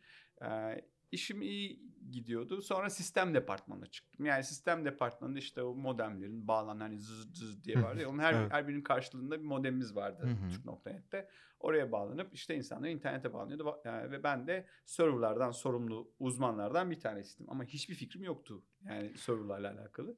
İşim 1.11 1.41
iyi 1.41 1.79
gidiyordu. 2.11 2.61
Sonra 2.61 2.89
sistem 2.89 3.33
departmanına 3.33 3.85
çıktım. 3.85 4.25
Yani 4.25 4.43
sistem 4.43 4.85
departmanında 4.85 5.39
işte 5.39 5.63
o 5.63 5.75
modemlerin 5.75 6.47
bağlanan 6.47 6.79
hani 6.79 6.99
zız 6.99 7.35
zız 7.35 7.63
diye 7.63 7.83
vardı. 7.83 8.07
Onun 8.07 8.19
her, 8.19 8.33
Evet. 8.33 8.51
her 8.51 8.67
birinin 8.67 8.81
karşılığında 8.81 9.39
bir 9.39 9.45
modemimiz 9.45 9.95
vardı. 9.95 10.29
Türk.net'te. 10.51 11.29
Oraya 11.59 11.91
bağlanıp 11.91 12.33
işte 12.33 12.55
insanlar 12.55 12.89
internete 12.89 13.33
bağlanıyordu. 13.33 13.81
E, 13.85 14.11
ve 14.11 14.23
ben 14.23 14.47
de 14.47 14.67
serverlardan 14.85 15.51
sorumlu 15.51 16.11
uzmanlardan 16.19 16.91
bir 16.91 16.99
tanesiydim. 16.99 17.49
Ama 17.49 17.63
hiçbir 17.63 17.95
fikrim 17.95 18.23
yoktu 18.23 18.63
yani 18.85 19.17
serverlarla 19.17 19.71
alakalı. 19.71 20.17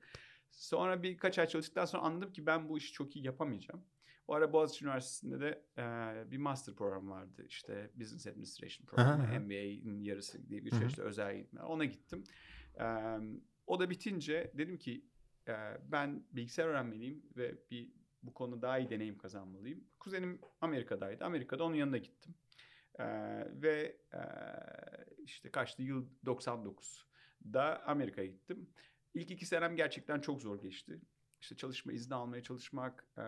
Sonra 0.49 1.03
birkaç 1.03 1.39
ay 1.39 1.47
çalıştıktan 1.47 1.85
sonra 1.85 2.03
anladım 2.03 2.31
ki 2.31 2.45
ben 2.45 2.69
bu 2.69 2.77
işi 2.77 2.93
çok 2.93 3.15
iyi 3.15 3.25
yapamayacağım. 3.25 3.83
O 4.27 4.33
ara 4.33 4.53
Boğaziçi 4.53 4.85
Üniversitesi'nde 4.85 5.39
de 5.39 5.63
e, 5.77 6.31
bir 6.31 6.37
master 6.37 6.75
program 6.75 7.09
vardı. 7.09 7.45
İşte 7.47 7.91
Business 7.95 8.27
Administration 8.27 8.85
programı. 8.85 9.39
MBA'nin 9.39 10.03
yarısı 10.03 10.49
diye 10.49 10.65
bir 10.65 10.71
şey 10.71 10.87
işte 10.87 11.01
özel 11.01 11.35
eğitimler. 11.35 11.63
Ona 11.63 11.85
gittim. 11.85 12.23
E, 12.79 12.85
o 13.67 13.79
da 13.79 13.89
bitince 13.89 14.51
dedim 14.57 14.77
ki 14.77 15.05
e, 15.47 15.53
ben 15.91 16.23
bilgisayar 16.31 16.67
öğrenmeliyim 16.67 17.23
ve 17.37 17.55
bir 17.71 17.91
bu 18.23 18.33
konuda 18.33 18.61
daha 18.61 18.79
iyi 18.79 18.89
deneyim 18.89 19.17
kazanmalıyım. 19.17 19.83
Kuzenim 19.99 20.39
Amerika'daydı. 20.61 21.25
Amerika'da 21.25 21.63
onun 21.63 21.75
yanına 21.75 21.97
gittim. 21.97 22.35
E, 22.99 23.05
ve 23.61 23.97
e, 24.13 24.21
işte 25.23 25.51
kaçtı 25.51 25.83
yıl 25.83 26.07
99'da 26.25 27.83
Amerika'ya 27.85 28.27
gittim. 28.27 28.69
İlk 29.13 29.31
iki 29.31 29.45
senem 29.45 29.75
gerçekten 29.75 30.21
çok 30.21 30.41
zor 30.41 30.61
geçti. 30.61 31.01
İşte 31.41 31.55
çalışma 31.55 31.91
izni 31.91 32.15
almaya 32.15 32.43
çalışmak, 32.43 33.07
e, 33.17 33.23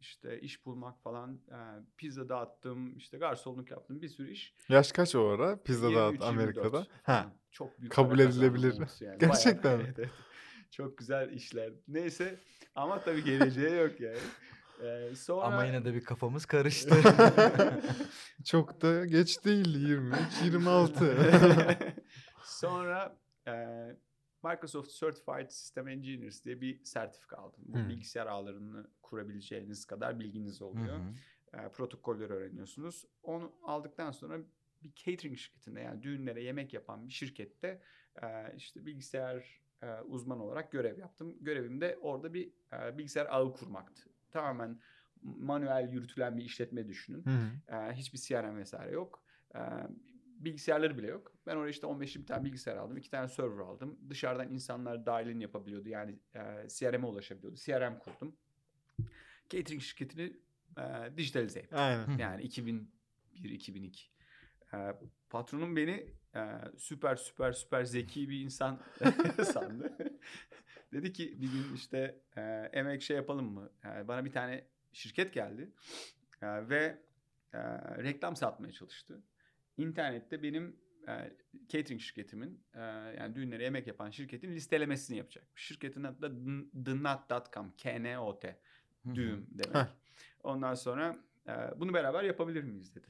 işte 0.00 0.40
iş 0.40 0.66
bulmak 0.66 1.02
falan, 1.02 1.34
e, 1.34 1.58
pizza 1.96 2.28
dağıttım, 2.28 2.96
işte 2.96 3.18
garsonluk 3.18 3.70
yaptım 3.70 4.02
bir 4.02 4.08
sürü 4.08 4.30
iş. 4.30 4.54
Yaş 4.68 4.92
kaç 4.92 5.14
o 5.14 5.28
ara? 5.28 5.62
Pizza 5.62 5.86
23, 5.88 5.96
dağıt 5.98 6.12
24 6.12 6.28
Amerika'da. 6.28 6.70
falan. 6.70 6.86
Ha. 7.02 7.32
Çok 7.50 7.80
büyük 7.80 7.92
Kabul 7.92 8.18
edilebilir. 8.18 8.74
Yani. 9.00 9.18
Gerçekten 9.18 9.78
mi? 9.78 9.84
evet, 9.86 9.98
evet. 9.98 10.10
Çok 10.70 10.98
güzel 10.98 11.32
işler. 11.32 11.72
Neyse 11.88 12.38
ama 12.74 13.00
tabii 13.00 13.24
geleceği 13.24 13.74
yok 13.74 14.00
yani. 14.00 14.18
Ee, 14.82 15.14
sonra... 15.16 15.46
Ama 15.46 15.64
yine 15.64 15.84
de 15.84 15.94
bir 15.94 16.04
kafamız 16.04 16.46
karıştı. 16.46 16.94
Çok 18.44 18.82
da 18.82 19.06
geç 19.06 19.44
değil 19.44 19.88
23 19.88 20.18
26. 20.44 21.16
Sonra 22.44 23.16
e, 23.46 23.52
Microsoft 24.42 24.90
Certified 24.90 25.50
System 25.50 25.88
Engineers 25.88 26.44
diye 26.44 26.60
bir 26.60 26.84
sertifika 26.84 27.36
aldım. 27.36 27.60
Bu 27.66 27.78
Hmm. 27.78 27.88
bilgisayar 27.88 28.26
ağlarını 28.26 28.86
kurabileceğiniz 29.02 29.84
kadar 29.84 30.20
bilginiz 30.20 30.62
oluyor. 30.62 30.96
hı. 30.98 31.02
E, 31.58 31.68
protokolleri 31.68 32.32
öğreniyorsunuz. 32.32 33.06
Onu 33.22 33.52
aldıktan 33.62 34.10
sonra 34.10 34.38
bir 34.82 34.92
catering 34.94 35.38
şirketinde 35.38 35.80
yani 35.80 36.02
düğünlere 36.02 36.42
yemek 36.42 36.74
yapan 36.74 37.08
bir 37.08 37.12
şirkette 37.12 37.82
e, 38.22 38.26
işte 38.56 38.86
bilgisayar 38.86 39.60
e, 39.82 40.00
uzman 40.00 40.40
olarak 40.40 40.72
görev 40.72 40.98
yaptım. 40.98 41.36
Görevim 41.40 41.80
de 41.80 41.98
orada 42.02 42.34
bir 42.34 42.52
e, 42.72 42.98
bilgisayar 42.98 43.26
ağı 43.30 43.52
kurmaktı. 43.52 44.02
Tamamen 44.30 44.80
manuel 45.22 45.88
yürütülen 45.92 46.36
bir 46.38 46.44
işletme 46.44 46.88
düşünün. 46.88 47.24
E, 47.68 47.92
hiçbir 47.92 48.18
CRM 48.18 48.56
vesaire 48.56 48.92
yok. 48.92 49.22
E, 49.54 49.60
bilgisayarları 50.44 50.98
bile 50.98 51.06
yok. 51.06 51.32
Ben 51.46 51.56
oraya 51.56 51.70
işte 51.70 51.86
15-20 51.86 52.24
tane 52.24 52.44
bilgisayar 52.44 52.76
aldım. 52.76 52.96
iki 52.96 53.10
tane 53.10 53.28
server 53.28 53.58
aldım. 53.58 53.98
Dışarıdan 54.10 54.50
insanlar 54.50 55.06
dahilin 55.06 55.40
yapabiliyordu. 55.40 55.88
Yani 55.88 56.18
e, 56.34 56.68
CRM'e 56.68 57.06
ulaşabiliyordu. 57.06 57.56
CRM 57.56 57.98
kurdum. 57.98 58.36
Catering 59.48 59.82
şirketini 59.82 60.36
e, 60.78 61.16
dijitalize 61.16 61.60
ettim. 61.60 61.78
Aynen. 61.78 62.18
Yani 62.18 62.42
2001-2002. 63.34 64.12
Ee, 64.74 64.92
patronum 65.30 65.76
beni 65.76 66.06
e, 66.34 66.40
süper 66.78 67.16
süper 67.16 67.52
süper 67.52 67.84
zeki 67.84 68.28
bir 68.28 68.40
insan 68.40 68.80
sandı. 69.44 69.96
Dedi 70.92 71.12
ki 71.12 71.42
bir 71.42 71.52
gün 71.52 71.74
işte 71.74 72.20
e, 72.36 72.40
emek 72.72 73.02
şey 73.02 73.16
yapalım 73.16 73.52
mı? 73.52 73.70
E, 73.84 74.08
bana 74.08 74.24
bir 74.24 74.32
tane 74.32 74.64
şirket 74.92 75.34
geldi 75.34 75.72
E, 76.42 76.68
ve 76.68 76.98
e, 77.52 77.58
reklam 78.02 78.36
satmaya 78.36 78.72
çalıştı. 78.72 79.22
İnternette 79.76 80.42
benim 80.42 80.76
e, 81.08 81.32
catering 81.68 82.00
şirketimin 82.00 82.64
e, 82.74 82.80
yani 83.18 83.34
düğünlere 83.34 83.64
yemek 83.64 83.86
yapan 83.86 84.10
şirketin 84.10 84.54
listelemesini 84.54 85.16
yapacak. 85.16 85.44
Şirketin 85.54 86.04
adı 86.04 86.22
da 86.22 86.28
thenut.com, 86.84 87.72
K-N-O-T, 87.76 88.60
düğüm 89.14 89.46
demek. 89.50 89.88
Ondan 90.42 90.74
sonra 90.74 91.18
e, 91.48 91.52
bunu 91.76 91.94
beraber 91.94 92.22
yapabilir 92.22 92.62
miyiz 92.64 92.94
dedi. 92.94 93.08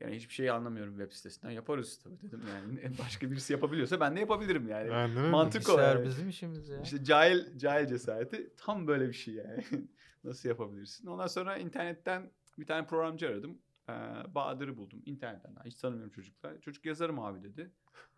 Yani 0.00 0.16
hiçbir 0.16 0.34
şey 0.34 0.50
anlamıyorum 0.50 0.98
web 0.98 1.12
sitesinden. 1.12 1.50
Yaparız 1.50 1.98
tabii 2.04 2.20
dedim 2.20 2.42
yani. 2.48 2.98
Başka 2.98 3.30
birisi 3.30 3.52
yapabiliyorsa 3.52 4.00
ben 4.00 4.16
de 4.16 4.20
yapabilirim 4.20 4.68
yani. 4.68 4.90
Öyle. 4.90 5.30
Mantık 5.30 5.68
o. 5.68 5.80
Yani. 5.80 6.04
bizim 6.04 6.28
işimiz 6.28 6.68
ya. 6.68 6.82
İşte 6.82 7.04
cahil 7.04 7.58
cahil 7.58 7.86
cesareti 7.86 8.52
tam 8.56 8.86
böyle 8.86 9.08
bir 9.08 9.12
şey 9.12 9.34
yani. 9.34 9.64
Nasıl 10.24 10.48
yapabilirsin? 10.48 11.06
Ondan 11.06 11.26
sonra 11.26 11.56
internetten 11.56 12.30
bir 12.58 12.66
tane 12.66 12.86
programcı 12.86 13.28
aradım. 13.28 13.58
Ee, 13.88 13.92
Bahadır'ı 14.34 14.76
buldum 14.76 15.02
internetten. 15.06 15.56
Hiç 15.64 15.76
tanımıyorum 15.76 16.12
çocuklar. 16.12 16.60
Çocuk 16.60 16.86
yazarım 16.86 17.18
abi 17.18 17.42
dedi. 17.42 17.72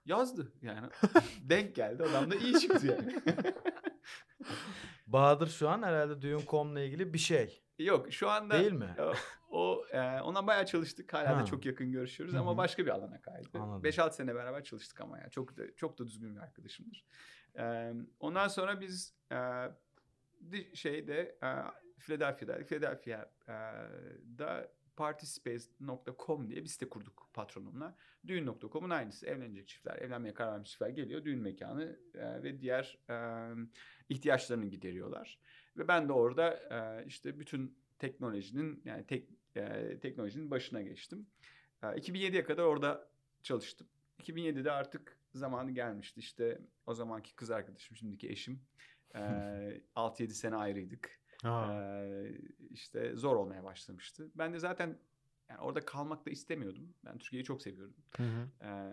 Yazdı 0.04 0.52
yani. 0.62 0.88
Denk 1.42 1.74
geldi. 1.74 2.02
Adam 2.02 2.30
da 2.30 2.34
iyi 2.34 2.60
çıktı 2.60 2.86
yani. 2.86 3.22
Bahadır 5.06 5.48
şu 5.48 5.68
an 5.68 5.82
herhalde 5.82 6.22
düğün.com'la 6.22 6.80
ilgili 6.80 7.14
bir 7.14 7.18
şey. 7.18 7.62
Yok 7.78 8.12
şu 8.12 8.30
anda 8.30 8.58
Değil 8.58 8.72
mi? 8.72 8.94
o, 8.98 9.12
o 9.50 9.84
e, 9.92 10.20
ondan 10.20 10.46
bayağı 10.46 10.66
çalıştık. 10.66 11.14
Hala 11.14 11.36
Ha. 11.36 11.40
da 11.40 11.44
çok 11.44 11.66
yakın 11.66 11.92
görüşüyoruz 11.92 12.34
Hı 12.34 12.40
ama 12.40 12.56
başka 12.56 12.86
bir 12.86 12.90
alana 12.90 13.20
kaydı. 13.20 13.48
Anladım. 13.54 13.90
5-6 13.90 14.12
sene 14.12 14.34
beraber 14.34 14.64
çalıştık 14.64 15.00
ama 15.00 15.18
ya. 15.18 15.28
Çok 15.28 15.56
da, 15.56 15.74
çok 15.76 15.98
da 15.98 16.06
düzgün 16.06 16.36
bir 16.36 16.40
arkadaşımdır. 16.40 17.04
E, 17.58 17.92
ondan 18.20 18.48
sonra 18.48 18.80
biz 18.80 19.14
e, 19.32 19.38
şeyde 20.74 21.38
e, 21.42 21.48
Philadelphia'da 21.98 22.64
Philadelphia'da 22.64 24.68
partyspace.com 25.00 26.48
diye 26.48 26.62
bir 26.62 26.68
site 26.68 26.88
kurduk 26.88 27.30
patronumla. 27.32 27.96
Düğün.com'un 28.26 28.90
aynısı. 28.90 29.26
Evlenecek 29.26 29.68
çiftler, 29.68 29.96
evlenmeye 29.96 30.34
karar 30.34 30.52
vermiş 30.52 30.70
çiftler 30.70 30.88
geliyor. 30.88 31.24
Düğün 31.24 31.38
mekanı 31.38 31.98
e, 32.14 32.42
ve 32.42 32.60
diğer 32.60 32.98
e, 33.10 33.16
ihtiyaçlarını 34.08 34.66
gideriyorlar. 34.66 35.38
Ve 35.76 35.88
ben 35.88 36.08
de 36.08 36.12
orada 36.12 36.54
e, 36.54 37.06
işte 37.06 37.40
bütün 37.40 37.78
teknolojinin 37.98 38.82
yani 38.84 39.06
tek, 39.06 39.28
e, 39.56 39.98
teknolojinin 39.98 40.50
başına 40.50 40.82
geçtim. 40.82 41.26
E, 41.82 41.86
2007'ye 41.86 42.44
kadar 42.44 42.62
orada 42.62 43.10
çalıştım. 43.42 43.86
2007'de 44.22 44.72
artık 44.72 45.18
zamanı 45.34 45.70
gelmişti. 45.70 46.20
İşte 46.20 46.60
o 46.86 46.94
zamanki 46.94 47.36
kız 47.36 47.50
arkadaşım, 47.50 47.96
şimdiki 47.96 48.28
eşim. 48.28 48.60
E, 49.14 49.20
6-7 49.96 50.28
sene 50.28 50.56
ayrıydık. 50.56 51.19
Ee, 51.44 52.32
işte 52.70 53.14
zor 53.14 53.36
olmaya 53.36 53.64
başlamıştı. 53.64 54.30
Ben 54.34 54.54
de 54.54 54.58
zaten 54.58 54.98
yani 55.50 55.60
orada 55.60 55.80
kalmak 55.80 56.26
da 56.26 56.30
istemiyordum. 56.30 56.94
Ben 57.04 57.18
Türkiye'yi 57.18 57.44
çok 57.44 57.62
seviyorum. 57.62 57.94
Hı 58.16 58.22
hı. 58.22 58.66
Ee, 58.66 58.92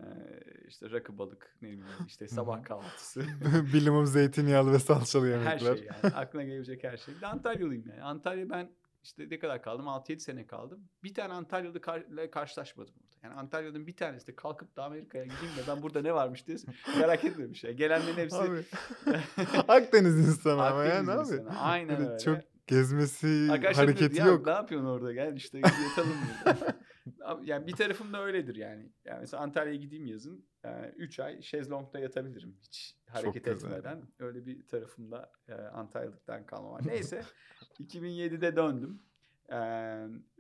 işte 0.68 0.92
rakı 0.92 1.18
balık 1.18 1.56
ne 1.62 1.68
bileyim 1.68 1.86
işte 2.08 2.28
sabah 2.28 2.64
kahvaltısı. 2.64 3.22
Bilimum 3.74 4.06
zeytinyağlı 4.06 4.72
ve 4.72 4.80
salçalı 4.80 5.28
yemekler. 5.30 5.52
her 5.52 5.60
şey 5.60 5.86
yani 5.86 6.16
aklına 6.16 6.44
gelebilecek 6.44 6.84
her 6.84 6.98
şey. 6.98 7.16
Bir 7.16 7.22
de 7.22 7.28
Antalyalıyım 7.28 7.90
yani. 7.90 8.04
Antalya 8.04 8.50
ben 8.50 8.70
işte 9.08 9.28
ne 9.30 9.40
kadar 9.40 9.62
kaldım? 9.62 9.86
6-7 9.86 10.20
sene 10.20 10.48
kaldım. 10.48 10.80
Bir 11.04 11.14
tane 11.14 11.34
Antalyalı 11.34 11.82
kar- 11.82 12.32
karşılaşmadım 12.32 12.94
orada. 13.02 13.18
Yani 13.24 13.34
Antalya'nın 13.34 13.88
bir 13.88 13.96
tanesi 13.96 14.28
de 14.28 14.36
kalkıp 14.36 14.76
da 14.76 14.84
Amerika'ya 14.84 15.24
gideyim 15.24 15.56
de 15.58 15.62
ben 15.68 15.82
burada 15.82 16.02
ne 16.02 16.14
varmış 16.14 16.48
diye 16.48 16.58
merak 17.00 17.26
etmemiş. 17.26 17.64
Yani 17.64 17.76
gelenlerin 17.76 18.18
hepsi 18.18 18.38
Abi. 18.38 18.64
Akdeniz 19.68 20.18
insanı 20.28 20.66
ama 20.66 20.84
ya 20.84 21.04
ne 21.04 21.12
abi? 21.12 21.42
Aynen 21.60 22.08
öyle. 22.08 22.20
Çok 22.20 22.38
gezmesi, 22.68 23.48
Arkadaşlar 23.52 23.88
dedi, 23.88 23.96
hareketi 24.00 24.20
"Ya 24.20 24.26
yok. 24.26 24.46
Ne 24.46 24.52
yapıyorsun 24.52 24.88
orada? 24.88 25.14
Gel 25.14 25.36
işte 25.36 25.58
yatalım 25.58 26.18
burada. 26.46 26.76
Yani 27.44 27.68
bir 27.68 27.76
tarafım 27.76 28.14
da 28.14 28.24
öyledir 28.24 28.56
yani. 28.56 28.92
Yani 29.06 29.20
mesela 29.20 29.44
Antalya'ya 29.44 29.78
gideyim 29.80 30.06
yazın. 30.06 30.46
3 30.96 31.20
ay 31.20 31.42
şezlongda 31.42 32.00
yatabilirim. 32.00 32.58
Hiç 32.62 32.98
hareket 33.10 33.46
güzel. 33.46 33.72
etmeden. 33.72 34.08
Öyle 34.20 34.46
bir 34.46 34.68
tarafımda 34.68 35.32
e, 35.48 35.54
Antalyalıktan 35.54 36.46
kalma 36.46 36.72
var. 36.72 36.82
Neyse 36.88 37.24
2007'de 37.80 38.56
döndüm. 38.56 39.02
E, 39.50 39.58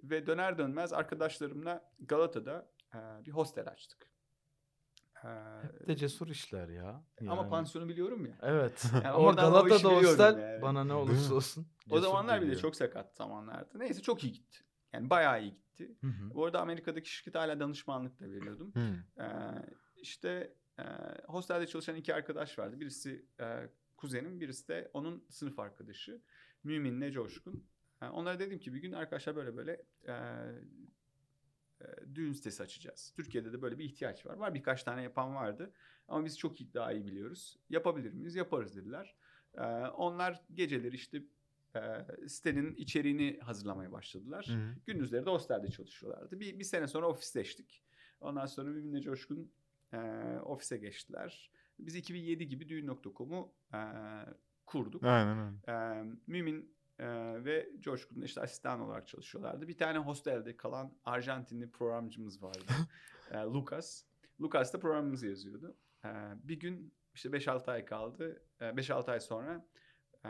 ve 0.03 0.27
döner 0.27 0.57
dönmez 0.57 0.93
arkadaşlarımla 0.93 1.91
Galata'da 1.99 2.69
e, 2.93 3.25
bir 3.25 3.31
hostel 3.31 3.67
açtık. 3.67 4.07
E, 5.23 5.27
Hep 5.61 5.87
de 5.87 5.95
cesur 5.95 6.27
işler 6.27 6.69
ya. 6.69 7.03
ama 7.21 7.41
Yani. 7.41 7.49
pansiyonu 7.49 7.89
biliyorum 7.89 8.25
ya. 8.25 8.37
Evet. 8.41 8.85
Yani 8.93 9.07
Ama 9.07 9.29
o 9.29 9.35
Galata'da 9.35 9.65
biliyorum 9.65 10.05
hostel 10.05 10.37
yani. 10.39 10.61
bana 10.61 10.83
ne 10.83 10.93
olursa 10.93 11.35
olsun. 11.35 11.67
O 11.89 11.99
zamanlar 11.99 12.41
bile 12.41 12.55
çok 12.57 12.75
sakat 12.75 13.15
zamanlardı. 13.15 13.79
Neyse 13.79 14.01
çok 14.01 14.23
iyi 14.23 14.33
gitti. 14.33 14.59
Yani 14.93 15.09
bayağı 15.09 15.41
iyi 15.41 15.53
gitti. 15.55 15.95
Hı 16.01 16.07
hı. 16.07 16.35
Bu 16.35 16.45
arada 16.45 16.61
Amerika'daki 16.61 17.09
şirkete 17.15 17.39
hala 17.39 17.59
danışmanlık 17.59 18.19
da 18.19 18.31
veriyordum. 18.31 18.73
Hı. 18.75 19.21
Ee, 19.23 19.27
işte 20.01 20.53
e, 20.79 20.83
hostelde 21.27 21.67
çalışan 21.67 21.95
iki 21.95 22.15
arkadaş 22.15 22.59
vardı. 22.59 22.79
Birisi 22.79 23.25
e, 23.39 23.69
kuzenim, 23.97 24.39
birisi 24.39 24.67
de 24.67 24.91
onun 24.93 25.25
sınıf 25.29 25.59
arkadaşı. 25.59 26.21
Mümin'le 26.63 27.11
Coşkun. 27.11 27.67
E, 28.01 28.05
onlara 28.05 28.39
dedim 28.39 28.59
ki 28.59 28.73
bir 28.73 28.79
gün 28.79 28.91
arkadaşlar 28.91 29.35
böyle 29.35 29.57
böyle 29.57 29.83
e, 30.07 30.13
e, 31.81 31.85
düğün 32.15 32.33
sitesi 32.33 32.63
açacağız. 32.63 33.13
Türkiye'de 33.15 33.53
de 33.53 33.61
böyle 33.61 33.79
bir 33.79 33.85
ihtiyaç 33.85 34.25
var. 34.25 34.37
Var 34.37 34.53
birkaç 34.53 34.83
tane 34.83 35.03
yapan 35.03 35.35
vardı. 35.35 35.73
Ama 36.07 36.25
biz 36.25 36.37
çok 36.37 36.61
iyi, 36.61 36.73
daha 36.73 36.93
iyi 36.93 37.05
biliyoruz. 37.05 37.57
Yapabilir 37.69 38.13
miyiz? 38.13 38.35
Yaparız 38.35 38.75
dediler. 38.75 39.15
E, 39.53 39.63
onlar 39.87 40.41
geceleri 40.53 40.95
işte 40.95 41.23
e, 41.77 42.27
sitenin 42.27 42.75
içeriğini 42.75 43.39
hazırlamaya 43.41 43.91
başladılar. 43.91 44.45
Hı 44.49 44.53
hı. 44.53 44.75
Gündüzleri 44.85 45.25
de 45.25 45.29
hostelde 45.29 45.71
çalışıyorlardı. 45.71 46.39
Bir, 46.39 46.59
bir 46.59 46.63
sene 46.63 46.87
sonra 46.87 47.07
ofisleştik. 47.07 47.83
Ondan 48.19 48.45
sonra 48.45 48.69
Mümin'le 48.69 49.01
Coşkun 49.01 49.51
e, 49.93 49.97
ofise 50.43 50.77
geçtiler. 50.77 51.51
Biz 51.79 51.95
2007 51.95 52.47
gibi 52.47 52.69
düğün.com'u 52.69 53.53
e, 53.73 53.79
kurduk. 54.65 55.03
Aynen 55.03 55.37
öyle. 55.37 55.57
E, 55.67 56.03
Mümin 56.27 56.77
e, 56.99 57.05
ve 57.45 57.69
Coşkun 57.79 58.21
işte 58.21 58.41
asistan 58.41 58.79
olarak 58.79 59.07
çalışıyorlardı. 59.07 59.67
Bir 59.67 59.77
tane 59.77 59.97
hostelde 59.97 60.57
kalan 60.57 60.93
Arjantinli 61.05 61.71
programcımız 61.71 62.43
vardı. 62.43 62.73
e, 63.31 63.37
Lucas. 63.37 64.03
Lucas 64.41 64.73
da 64.73 64.79
programımızı 64.79 65.27
yazıyordu. 65.27 65.75
E, 66.05 66.09
bir 66.43 66.59
gün 66.59 66.93
işte 67.13 67.29
5-6 67.29 67.71
ay 67.71 67.85
kaldı. 67.85 68.41
E, 68.59 68.65
5-6 68.65 69.11
ay 69.11 69.19
sonra 69.19 69.65
e, 70.25 70.29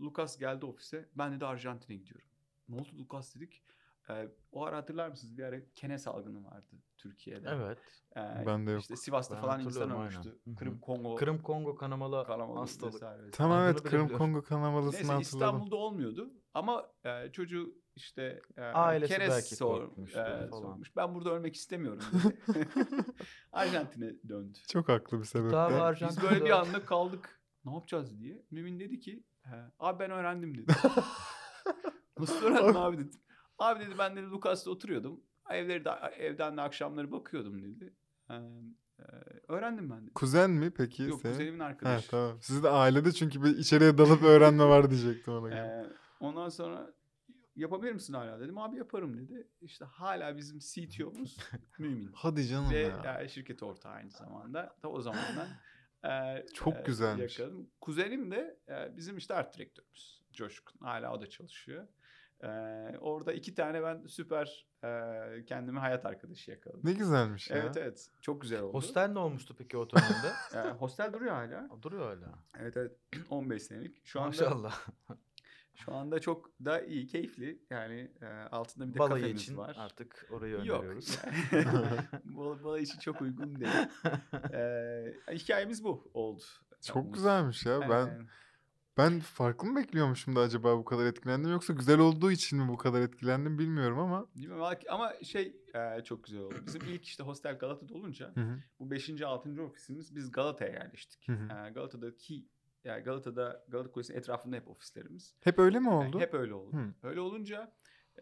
Lucas 0.00 0.38
geldi 0.38 0.66
ofise. 0.66 1.08
Ben 1.14 1.40
de 1.40 1.46
Arjantin'e 1.46 1.96
gidiyorum. 1.96 2.28
Ne 2.68 2.76
oldu 2.76 2.88
Lucas 2.98 3.34
dedik. 3.34 3.62
E, 4.10 4.28
o 4.52 4.64
ara 4.64 4.76
hatırlar 4.76 5.08
mısınız? 5.08 5.38
Bir 5.38 5.42
ara 5.42 5.56
kene 5.74 5.98
salgını 5.98 6.44
vardı 6.44 6.76
Türkiye'de. 6.98 7.48
Evet. 7.52 7.78
E, 8.16 8.46
Bende 8.46 8.70
yok. 8.70 8.80
İşte 8.80 8.96
Sivas'ta 8.96 9.34
Ben 9.34 9.40
falan 9.40 9.60
insan 9.60 9.90
hı. 9.90 10.56
Kırım 10.56 10.78
Kongo 10.80 11.14
Kırım 11.14 11.42
Kongo 11.42 11.74
kanamalı 11.76 12.26
kanamalı 12.26 12.58
hastalık. 12.58 12.94
vesaire. 12.94 13.30
Tamam 13.30 13.58
Adını 13.58 13.70
evet 13.70 13.82
Kırım. 13.82 14.08
Kongo 14.18 14.42
kanamalısını 14.42 14.92
Neyse 15.00 15.12
hatırladım. 15.12 15.22
İstanbul'da 15.22 15.76
olmuyordu 15.76 16.32
ama 16.54 16.86
e, 17.04 17.32
çocuğu 17.32 17.74
işte 17.96 18.40
e, 18.56 18.62
Ailesi 18.62 19.20
belki 19.20 19.56
sor- 19.56 20.08
e, 20.08 20.48
falan. 20.48 20.50
sormuş. 20.50 20.96
Ben 20.96 21.14
burada 21.14 21.30
ölmek 21.30 21.54
istemiyorum 21.56 22.02
dedi. 22.12 22.68
Arjantin'e 23.52 24.28
döndü. 24.28 24.58
Çok 24.68 24.88
haklı 24.88 25.18
bir 25.20 25.24
sebep. 25.24 25.52
Daha 25.52 25.70
de. 25.70 25.78
var. 25.78 25.98
Biz 26.08 26.22
böyle 26.22 26.44
bir 26.44 26.50
anda 26.50 26.84
kaldık. 26.84 27.41
Ne 27.64 27.72
yapacağız 27.74 28.18
diye. 28.20 28.42
Mümin 28.50 28.80
dedi 28.80 29.00
ki 29.00 29.22
"He, 29.42 29.56
abi 29.78 29.98
ben 29.98 30.10
öğrendim 30.10 30.58
dedi. 30.58 30.72
Nasıl 32.18 32.44
öğrendin 32.44 32.74
abi 32.74 32.98
dedim. 32.98 33.20
Abi 33.58 33.80
dedi 33.84 33.94
ben 33.98 34.16
dedi 34.16 34.26
Lucas'ta 34.30 34.70
oturuyordum. 34.70 35.20
Evleri 35.50 35.84
de, 35.84 35.90
evden 36.18 36.56
de 36.56 36.60
akşamları 36.60 37.12
bakıyordum 37.12 37.62
dedi. 37.62 37.94
Ee, 38.30 38.34
e, 38.98 39.02
öğrendim 39.48 39.90
ben 39.90 40.02
dedi. 40.02 40.14
Kuzen 40.14 40.50
mi 40.50 40.70
peki 40.70 41.02
Yok 41.02 41.20
senin? 41.20 41.32
kuzenimin 41.32 41.60
Ha, 41.60 41.64
arkadaşı. 41.66 42.10
tamam. 42.10 42.38
Siz 42.40 42.62
de 42.62 42.68
ailede 42.68 43.12
çünkü 43.12 43.42
bir 43.42 43.56
içeriye 43.58 43.98
dalıp 43.98 44.22
öğrenme 44.22 44.64
var 44.64 44.90
diyecektim 44.90 45.32
ona. 45.34 45.54
Ee, 45.56 45.86
ondan 46.20 46.48
sonra 46.48 46.94
yapabilir 47.56 47.92
misin 47.92 48.14
hala 48.14 48.40
dedim. 48.40 48.58
Abi 48.58 48.76
yaparım 48.76 49.16
dedi. 49.18 49.48
İşte 49.60 49.84
hala 49.84 50.36
bizim 50.36 50.58
CTO'muz 50.58 51.36
Mümin. 51.78 52.10
Hadi 52.14 52.46
canım 52.46 52.70
Ve 52.70 52.78
ya. 52.78 53.28
şirket 53.28 53.62
ortağı 53.62 53.92
aynı 53.92 54.10
zamanda. 54.10 54.76
Da 54.82 54.88
o 54.88 55.00
zamandan 55.00 55.48
e, 56.04 56.44
Çok 56.54 56.76
e, 56.76 56.82
güzelmiş. 56.86 57.38
yakaladım. 57.38 57.70
Kuzenim 57.80 58.30
de 58.30 58.56
e, 58.68 58.96
bizim 58.96 59.16
işte 59.16 59.34
art 59.34 59.56
direktörümüz. 59.56 60.22
Coşkun. 60.32 60.86
Hala 60.86 61.12
o 61.14 61.20
da 61.20 61.26
çalışıyor. 61.26 61.86
E, 62.42 62.48
orada 62.98 63.32
iki 63.32 63.54
tane 63.54 63.82
ben 63.82 64.06
süper 64.06 64.66
e, 64.84 65.44
kendime 65.44 65.80
hayat 65.80 66.06
arkadaşı 66.06 66.50
yakaladım. 66.50 66.80
Ne 66.84 66.92
güzelmiş 66.92 67.50
ya. 67.50 67.56
Evet 67.56 67.76
evet. 67.76 68.08
Çok 68.20 68.40
güzel 68.42 68.60
oldu. 68.60 68.74
Hostel 68.74 69.08
ne 69.08 69.18
olmuştu 69.18 69.54
peki 69.58 69.76
o 69.76 69.90
dönemde? 69.90 70.32
E, 70.68 70.70
hostel 70.70 71.12
duruyor 71.12 71.32
hala. 71.34 71.68
Duruyor 71.82 72.16
hala. 72.16 72.34
Evet 72.58 72.76
evet. 72.76 72.92
15 73.30 73.62
senelik. 73.62 74.06
Şu 74.06 74.20
anda 74.20 74.26
Maşallah. 74.28 74.86
şu 75.74 75.94
anda 75.94 76.20
çok 76.20 76.50
da 76.64 76.80
iyi, 76.82 77.06
keyifli. 77.06 77.58
Yani 77.70 78.10
e, 78.22 78.26
altında 78.26 78.88
bir 78.88 78.94
de 78.94 78.98
Balayı 78.98 79.22
kafemiz 79.22 79.42
için 79.42 79.56
var. 79.56 79.76
artık 79.78 80.26
orayı 80.30 80.52
Yok. 80.64 80.80
öneriyoruz. 80.80 81.18
Bal- 82.24 82.64
Balayı 82.64 82.82
için 82.84 82.98
çok 82.98 83.20
uygun 83.22 83.60
değil. 83.60 83.72
E, 84.52 85.34
hikayemiz 85.34 85.84
bu 85.84 86.10
oldu. 86.14 86.42
Çok 86.86 86.96
Yalnız. 86.96 87.12
güzelmiş 87.14 87.66
ya. 87.66 87.80
Ben 87.90 88.06
E, 88.06 88.18
ben 88.98 89.20
farklı 89.20 89.68
mı 89.68 89.76
bekliyormuşum 89.76 90.36
da 90.36 90.40
acaba 90.40 90.78
bu 90.78 90.84
kadar 90.84 91.06
etkilendim 91.06 91.50
yoksa 91.50 91.72
güzel 91.72 91.98
olduğu 91.98 92.30
için 92.30 92.58
mi 92.58 92.68
bu 92.68 92.76
kadar 92.76 93.00
etkilendim 93.00 93.58
bilmiyorum 93.58 93.98
ama. 93.98 94.26
Bilmiyorum 94.36 94.62
ama- 94.62 94.76
ama 94.90 95.12
şey 95.24 95.56
e, 95.74 96.04
çok 96.04 96.24
güzel 96.24 96.40
oldu. 96.40 96.54
Bizim 96.66 96.82
ilk 96.82 97.04
işte 97.04 97.22
hostel 97.24 97.58
Galata'da 97.58 97.94
olunca 97.94 98.32
bu 98.80 98.90
5. 98.90 99.22
6. 99.22 99.62
ofisimiz 99.62 100.16
biz 100.16 100.30
Galata'ya 100.32 100.72
yerleştik. 100.72 101.28
E, 101.28 101.70
Galata'daki 101.74 102.46
yani 102.84 103.02
Galata'da 103.02 103.64
Galata 103.68 103.90
Kulesi'nin 103.92 104.18
etrafında 104.18 104.56
hep 104.56 104.68
ofislerimiz. 104.68 105.34
Hep 105.40 105.58
öyle 105.58 105.78
mi 105.80 105.86
Yani 105.86 106.08
oldu? 106.08 106.20
hep 106.20 106.34
öyle 106.34 106.54
oldu. 106.54 106.76
Hı. 106.76 106.94
Öyle 107.02 107.20
olunca 107.20 107.72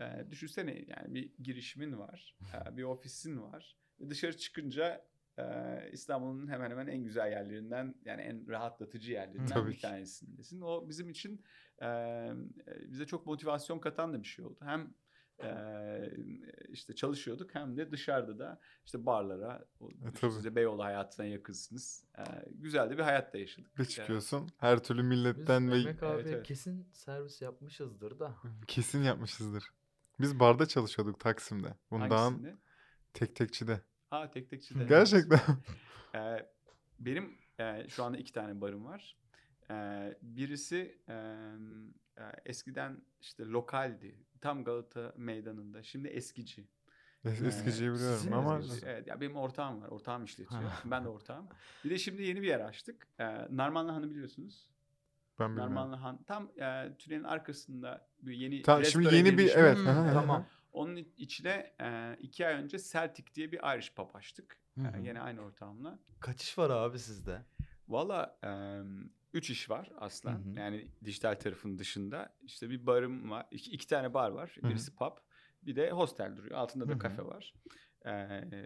e, 0.01 0.31
düşünsene 0.31 0.85
yani 0.89 1.15
bir 1.15 1.33
girişimin 1.43 1.99
var, 1.99 2.37
e, 2.55 2.77
bir 2.77 2.83
ofisin 2.83 3.43
var. 3.43 3.77
Ve 4.01 4.11
dışarı 4.11 4.37
çıkınca 4.37 5.05
e, 5.39 5.45
İstanbul'un 5.93 6.49
hemen 6.49 6.71
hemen 6.71 6.87
en 6.87 7.05
güzel 7.05 7.31
yerlerinden 7.33 7.95
yani 8.05 8.23
en 8.23 8.49
rahatlatıcı 8.49 9.13
yerlerinden 9.13 9.47
Tabii 9.47 9.71
bir 9.71 9.81
tanesindesin. 9.81 10.61
O 10.61 10.89
bizim 10.89 11.11
için 11.11 11.45
e, 11.79 11.87
e, 11.87 12.33
bize 12.89 13.07
çok 13.07 13.27
motivasyon 13.27 13.79
katan 13.79 14.13
da 14.15 14.23
bir 14.23 14.29
şey 14.29 14.45
oldu. 14.45 14.59
Hem 14.65 14.95
e, 15.45 16.11
işte 16.69 16.95
çalışıyorduk 16.95 17.55
hem 17.55 17.77
de 17.77 17.91
dışarıda 17.91 18.39
da 18.39 18.61
işte 18.85 19.07
barlara, 19.07 19.65
o, 19.81 19.89
tabii. 19.89 20.13
düşünsene 20.15 20.55
Beyoğlu 20.57 20.85
hayatına 20.85 21.27
yakınsınız. 21.27 22.05
E, 22.19 22.23
güzel 22.51 22.91
de 22.91 22.99
bir 22.99 23.03
hayat 23.03 23.35
da 23.35 23.39
yaşadık. 23.39 23.75
Bir 23.79 23.83
Yani- 23.83 23.89
çıkıyorsun 23.91 24.49
her 24.59 24.83
türlü 24.83 25.01
Biz 25.03 25.09
milletten 25.09 25.71
ve 25.71 25.75
Mehmet 25.75 26.03
abi 26.03 26.15
Evet, 26.15 26.27
evet. 26.35 26.47
kesin 26.47 26.89
servis 26.93 27.43
yapmışızdır 27.43 28.19
da. 28.19 28.35
kesin 28.67 29.03
yapmışızdır. 29.03 29.65
Biz 30.21 30.41
barda 30.41 30.67
çalışıyorduk 30.67 31.21
Taksim'de. 31.21 31.75
Bundan 31.91 32.09
Hangisinde? 32.11 32.57
tek 33.15 33.37
tekçide. 33.37 33.81
Ha 34.11 34.31
tek 34.31 34.51
tekçide. 34.51 34.85
Gerçekten. 34.85 35.41
Ee, 36.15 36.49
benim 36.99 37.39
e, 37.59 37.89
şu 37.89 38.05
anda 38.05 38.19
iki 38.19 38.33
tane 38.33 38.61
barım 38.61 38.85
var. 38.85 39.17
Ee, 39.71 40.19
birisi 40.23 40.99
e, 41.09 41.15
e, 42.19 42.23
eskiden 42.45 43.03
işte 43.21 43.45
lokaldi. 43.47 44.15
Tam 44.41 44.65
Galata 44.65 45.13
meydanında. 45.17 45.83
Şimdi 45.83 46.09
eskici. 46.09 46.69
Es- 47.25 47.45
Ee, 47.45 47.47
Eskiciyi 47.47 47.93
biliyorum 47.93 48.17
sizin 48.19 48.33
ama 48.33 48.59
Eskici. 48.59 48.87
Evet 48.87 49.07
ya 49.07 49.21
benim 49.21 49.37
ortağım 49.37 49.83
var. 49.83 49.89
Ortağım 49.89 50.25
işletiyor. 50.25 50.63
Ben 50.85 51.05
de 51.05 51.09
ortağım. 51.09 51.49
Bir 51.85 51.91
de 51.91 51.99
şimdi 51.99 52.23
yeni 52.23 52.43
bir 52.43 52.47
yer 52.49 52.61
açtık. 52.61 53.07
Ee, 53.19 53.25
Narmanlı 53.57 53.93
Han'ı 53.93 54.11
biliyorsunuz. 54.11 54.69
ben 55.39 55.49
bilmiyorum. 55.51 55.75
Narmanlı 55.75 55.97
Han. 55.97 56.23
Tam 56.23 56.51
e, 56.61 56.97
tünelin 56.99 57.25
arkasında 57.25 58.09
bir 58.23 58.33
yeni 58.35 58.63
Tamam, 58.63 58.85
şimdi 58.85 59.15
yeni 59.15 59.39
bir- 59.39 59.51
evet, 59.55 59.79
Hmm, 59.79 59.85
tamam. 60.13 60.47
Onun 60.73 60.97
içine 61.17 61.73
e, 61.81 62.17
iki 62.21 62.47
ay 62.47 62.55
önce 62.55 62.79
Celtic 62.79 63.35
diye 63.35 63.53
bir 63.53 63.59
Irish 63.77 63.95
pub 63.95 64.15
açtık. 64.15 64.57
Hı. 64.75 64.81
E, 64.97 65.01
yine 65.09 65.21
aynı 65.21 65.41
ortamla. 65.41 65.99
Kaç 66.21 66.43
iş 66.43 66.59
var 66.59 66.71
abi 66.71 66.99
sizde? 66.99 67.43
Valla 67.89 68.39
em, 68.43 69.11
üç 69.33 69.51
iş 69.51 69.71
var 69.71 69.93
aslen. 69.99 70.33
Hı 70.45 70.51
hı. 70.51 70.59
Yani 70.59 70.89
dijital 71.05 71.35
tarafın 71.35 71.79
dışında. 71.79 72.35
İşte 72.43 72.71
bir 72.71 72.87
barım 72.87 73.31
var. 73.31 73.47
iki, 73.51 73.71
iki 73.71 73.87
tane 73.87 74.15
bar 74.15 74.31
var. 74.31 74.57
Hı 74.61 74.67
hı. 74.67 74.71
Birisi 74.71 74.95
pub. 74.95 75.13
Bir 75.63 75.77
de 75.77 75.91
hostel 75.91 76.37
duruyor. 76.37 76.59
Altında 76.59 76.89
da 76.89 76.93
Hı 76.93 76.95
hı. 76.95 76.99
kafe 76.99 77.25
var. 77.25 77.55
Ee, 78.05 78.11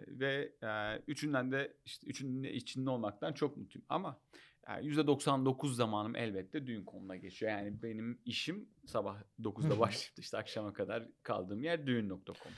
ve 0.07 0.51
e, 0.63 1.01
üçünden 1.07 1.51
de 1.51 1.77
işte 1.85 2.07
üçünün 2.07 2.43
de 2.43 2.53
içinde 2.53 2.89
olmaktan 2.89 3.33
çok 3.33 3.57
mutluyum. 3.57 3.85
Ama 3.89 4.19
yani 4.67 4.85
%99 4.87 5.73
zamanım 5.73 6.15
elbette 6.15 6.67
düğün 6.67 6.85
konuna 6.85 7.15
geçiyor. 7.15 7.51
Yani 7.51 7.83
benim 7.83 8.21
işim 8.25 8.69
sabah 8.85 9.17
Hı 9.17 9.23
9'da 9.43 9.75
hı. 9.75 9.79
başlayıp 9.79 10.19
işte 10.19 10.37
akşama 10.37 10.73
kadar 10.73 11.07
kaldığım 11.23 11.63
yer 11.63 11.87
düğün.com. 11.87 12.51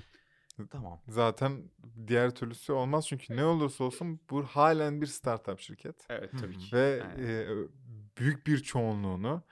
Tamam. 0.69 1.01
Zaten 1.08 1.63
diğer 2.08 2.36
türlüsü 2.36 2.73
olmaz 2.73 3.08
çünkü 3.08 3.36
ne 3.36 3.45
olursa 3.45 3.84
olsun 3.84 4.19
bu 4.29 4.43
halen 4.43 5.01
bir 5.01 5.05
startup 5.05 5.60
şirket. 5.60 6.05
Evet 6.10 6.32
tabii 6.41 6.58
ki. 6.58 6.75
Ve 6.75 7.03
Yani. 7.03 7.25
e, 7.25 7.47
büyük 8.19 8.47
bir 8.47 8.58
çoğunluğunu 8.60 9.43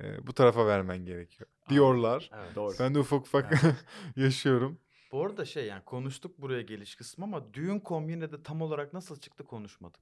e, 0.00 0.26
bu 0.26 0.32
tarafa 0.32 0.66
vermen 0.66 1.04
gerekiyor. 1.04 1.50
Diyorlar. 1.68 2.30
Evet. 2.34 2.54
Doğru. 2.54 2.74
Ben 2.80 2.94
de 2.94 2.98
ufak 2.98 3.20
ufak 3.20 3.52
yaşıyorum. 4.16 4.78
Bu 5.12 5.24
arada 5.26 5.44
şey 5.44 5.66
yani 5.66 5.84
konuştuk 5.84 6.38
buraya 6.40 6.62
geliş 6.62 6.94
kısmı 6.96 7.24
ama 7.24 7.54
düğün.com 7.54 8.08
yine 8.08 8.32
de 8.32 8.42
tam 8.42 8.62
olarak 8.62 8.92
nasıl 8.92 9.20
çıktı 9.20 9.44
konuşmadık. 9.44 10.00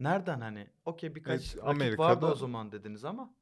Nereden 0.00 0.40
hani 0.40 0.66
okey 0.84 1.14
birkaç 1.14 1.40
Evet, 1.40 1.56
rakip 1.56 1.68
Amerika'da- 1.68 1.98
vardı 2.08 2.26
o 2.26 2.34
zaman 2.34 2.72
dediniz 2.72 3.04
ama 3.04 3.34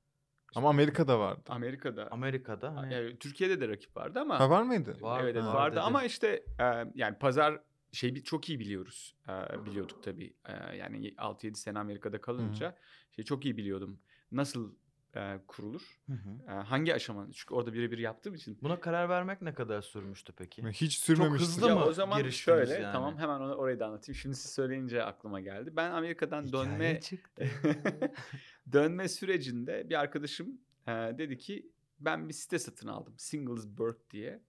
Ama 0.55 0.69
Amerika'da 0.69 1.19
vardı. 1.19 1.43
Amerika'da. 1.49 2.09
Amerika'da 2.11 2.77
hani 2.77 2.95
Yani 2.95 3.19
Türkiye'de 3.19 3.61
de 3.61 3.69
rakip 3.69 3.97
vardı 3.97 4.21
ama. 4.21 4.41
Ha 4.41 4.51
var 4.51 4.63
mıydı? 4.63 4.97
Var- 5.01 5.23
evet, 5.23 5.35
evet 5.37 5.45
Ha. 5.45 5.55
vardı 5.55 5.77
dedi. 5.77 5.81
ama 5.81 6.05
işte 6.05 6.45
e, 6.61 6.65
yani 6.95 7.19
pazar 7.19 7.61
şey 7.93 8.15
çok 8.23 8.49
iyi 8.49 8.61
biliyoruz. 8.61 9.15
E, 9.29 9.65
biliyorduk 9.67 10.03
tabii. 10.03 10.35
E, 10.47 10.77
yani 10.77 11.15
6-7 11.19 11.55
sene 11.55 11.79
Amerika'da 11.79 12.21
kalınca 12.21 12.77
şey 13.17 13.25
çok 13.25 13.45
iyi 13.45 13.57
biliyordum. 13.57 14.01
Nasıl 14.37 14.75
e, 15.17 15.41
kurulur? 15.47 16.01
Hı 16.07 16.13
hı. 16.13 16.53
E, 16.53 16.53
hangi 16.53 16.95
aşama? 16.95 17.27
Çünkü 17.33 17.55
orada 17.55 17.73
birebir 17.73 17.99
yaptığım 17.99 18.35
için. 18.35 18.59
Buna 18.63 18.81
karar 18.81 19.09
vermek 19.09 19.43
ne 19.43 19.55
kadar 19.55 19.83
sürmüştü 19.83 20.33
peki? 20.37 20.63
Hiç 20.63 20.99
sürmemişti. 20.99 21.47
hızlı 21.47 21.69
Ya 21.69 21.75
mı 21.75 21.85
o 21.85 21.93
zaman 21.93 22.29
şöyle 22.29 22.75
yani? 22.75 22.93
tamam 22.93 23.19
hemen 23.19 23.41
onu 23.41 23.55
orayı 23.55 23.81
da 23.81 23.87
anlatayım. 23.87 24.17
Şimdi 24.17 24.37
siz 24.37 24.53
söyleyince 24.53 25.05
aklıma 25.05 25.41
geldi. 25.41 25.73
Ben 25.77 25.91
Amerika'dan 25.91 26.53
dönme 26.53 26.75
Hikaye 26.75 27.01
çıktı. 27.01 27.47
dönme 28.73 29.09
sürecinde 29.09 29.91
bir 29.91 30.01
arkadaşım 30.01 30.49
e, 30.87 30.93
dedi 30.93 31.39
ki 31.39 31.71
ben 32.01 32.29
bir 32.29 32.35
site 32.35 32.59
satın 32.59 32.89
aldım. 32.89 33.15
Singlesburg 33.17 33.97
diye. 34.11 34.43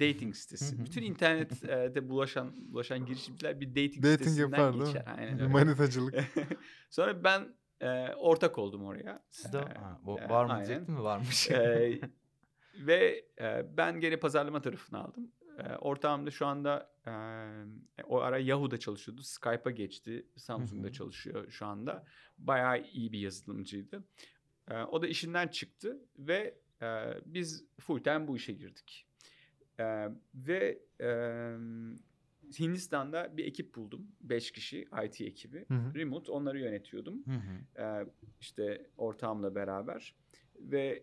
Dating 0.00 0.34
sitesi. 0.34 0.84
Bütün 0.84 1.02
internette 1.02 2.08
bulaşan 2.08 2.54
bulaşan 2.72 3.06
girişimciler 3.06 3.60
bir 3.60 3.70
dating, 3.70 4.04
Dating 4.04 4.18
sitesinden 4.18 4.58
yapar 4.58 4.86
geçer. 4.86 5.04
Aynen 5.18 5.40
öyle. 5.40 5.46
Manitacılık. 5.46 6.14
Sonra 6.90 7.24
ben 7.24 7.54
e, 7.82 8.14
ortak 8.14 8.58
oldum 8.58 8.84
oraya. 8.84 9.22
Sizde 9.30 9.58
E, 9.58 9.60
ha, 9.78 10.00
bu, 10.04 10.14
var 10.14 10.44
mı 10.44 10.52
aynen. 10.52 10.66
diyecektim 10.66 10.94
mi 10.94 11.02
varmış. 11.02 11.50
E, 11.50 12.00
ve 12.86 13.24
e, 13.40 13.76
ben 13.76 14.00
gene 14.00 14.16
pazarlama 14.16 14.62
tarafını 14.62 14.98
aldım. 14.98 15.32
E, 15.58 15.76
ortağım 15.76 16.26
da 16.26 16.30
şu 16.30 16.46
anda 16.46 16.92
e, 17.06 17.12
o 18.04 18.20
ara 18.20 18.38
Yahoo'da 18.38 18.78
çalışıyordu. 18.78 19.22
Skype'a 19.22 19.70
geçti. 19.70 20.26
Samsung'da 20.36 20.92
çalışıyor 20.92 21.50
şu 21.50 21.66
anda. 21.66 22.04
Bayağı 22.38 22.82
iyi 22.82 23.12
bir 23.12 23.18
yazılımcıydı. 23.18 24.04
E, 24.70 24.82
o 24.82 25.02
da 25.02 25.06
işinden 25.06 25.48
çıktı 25.48 25.98
ve 26.18 26.58
e, 26.82 27.14
biz 27.26 27.64
full 27.80 27.98
time 27.98 28.28
bu 28.28 28.36
işe 28.36 28.52
girdik. 28.52 29.06
E, 29.80 30.08
ve 30.34 30.78
e, 31.00 31.08
Hindistan'da 32.60 33.36
bir 33.36 33.44
ekip 33.44 33.74
buldum. 33.74 34.06
Beş 34.20 34.50
kişi 34.50 34.88
IT 35.04 35.20
ekibi. 35.20 35.64
Hı 35.68 35.74
hı. 35.74 35.94
Remote 35.94 36.32
onları 36.32 36.60
yönetiyordum. 36.60 37.26
Hı 37.26 37.30
hı. 37.30 37.82
Ee, 37.82 38.06
işte 38.40 38.86
ortağımla 38.96 39.54
beraber 39.54 40.14
ve 40.56 41.02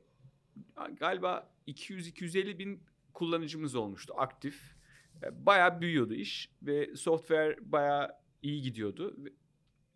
galiba 0.99 1.51
200-250 1.67 2.57
bin 2.57 2.83
kullanıcımız 3.13 3.75
olmuştu 3.75 4.13
aktif. 4.17 4.75
Ee, 5.23 5.45
Bayağı 5.45 5.81
büyüyordu 5.81 6.13
iş 6.13 6.51
ve 6.62 6.95
software 6.95 7.57
bayağı 7.62 8.09
iyi 8.41 8.62
gidiyordu. 8.62 9.17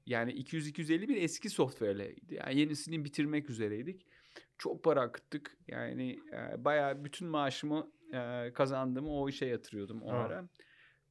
Yani 0.06 0.32
200-250 0.32 1.08
bin 1.08 1.16
eski 1.16 1.50
software'leydi. 1.50 2.36
Yani 2.36 2.60
yenisini 2.60 3.06
bitirmek 3.06 3.50
üzereydik. 3.50 4.08
Çok 4.58 4.84
para 4.84 5.02
akıttık. 5.02 5.58
Yani 5.68 6.20
e, 6.34 6.66
bayağı 6.66 7.06
bütün 7.06 7.28
maaşımı 7.28 7.92
e, 8.14 8.52
kazandığımı 8.54 9.10
o 9.10 9.30
işe 9.30 9.46
yatırıyordum 9.46 10.02
o 10.02 10.12
ara. 10.12 10.48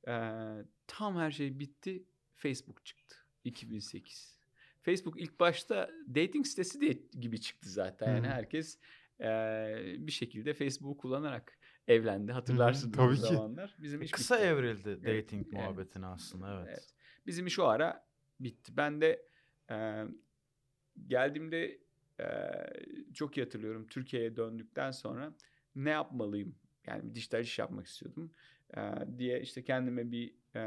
Ee, 0.09 0.65
tam 0.87 1.17
her 1.17 1.31
şey 1.31 1.59
bitti. 1.59 2.05
Facebook 2.35 2.85
çıktı. 2.85 3.17
2008. 3.45 4.39
Facebook 4.83 5.21
ilk 5.21 5.41
başta 5.41 5.91
dating 6.09 6.47
sitesi 6.47 6.81
de 6.81 7.19
gibi 7.21 7.41
çıktı 7.41 7.71
zaten. 7.71 8.09
Yani 8.09 8.27
Hı 8.27 8.31
hı. 8.31 8.35
herkes 8.35 8.79
eee, 9.21 9.97
bir 9.99 10.13
şekilde 10.13 10.55
Facebook'u 10.55 10.97
kullanarak 10.97 11.59
evlendi. 11.89 12.33
Hatırlarsınız 12.33 12.97
tabii 12.97 13.07
o 13.13 13.15
ki. 13.15 13.21
zamanlar. 13.21 13.77
Bizim 13.79 14.03
iş 14.03 14.11
Kısa 14.11 14.35
bitti. 14.37 14.47
evrildi 14.47 15.01
Evet, 15.05 15.25
dating 15.25 15.43
evet. 15.47 15.53
muhabbetine 15.53 16.07
aslında 16.07 16.55
evet. 16.55 16.69
Evet. 16.71 16.95
Bizim 17.27 17.47
iş 17.47 17.59
o 17.59 17.65
ara 17.65 18.07
bitti. 18.41 18.77
Ben 18.77 19.01
de 19.01 19.27
eee, 19.71 20.07
geldiğimde 21.07 21.79
eee, 22.21 22.71
çok 23.15 23.37
iyi 23.37 23.45
hatırlıyorum. 23.45 23.87
Türkiye'ye 23.87 24.37
döndükten 24.37 24.91
sonra 24.91 25.35
ne 25.75 25.91
yapmalıyım? 25.91 26.55
Yani 26.87 27.05
bir 27.11 27.15
dijital 27.15 27.41
iş 27.41 27.59
yapmak 27.59 27.87
istiyordum. 27.87 28.33
E, 28.77 28.81
diye 29.19 29.41
işte 29.41 29.65
kendime 29.65 30.11
bir 30.13 30.35
e, 30.57 30.63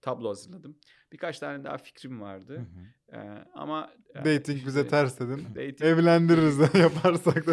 tablo 0.00 0.28
hazırladım. 0.28 0.78
Birkaç 1.12 1.38
tane 1.38 1.64
daha 1.64 1.78
fikrim 1.78 2.20
vardı. 2.20 2.66
E, 3.12 3.18
ama 3.54 3.92
e, 4.14 4.18
Dating 4.18 4.66
bize 4.66 4.80
işte 4.80 4.88
ters 4.90 5.20
dedin. 5.20 5.44
Dating, 5.54 5.82
Evlendiririz 5.82 6.58
de 6.60 6.78
yaparsak 6.78 7.46
da. 7.46 7.52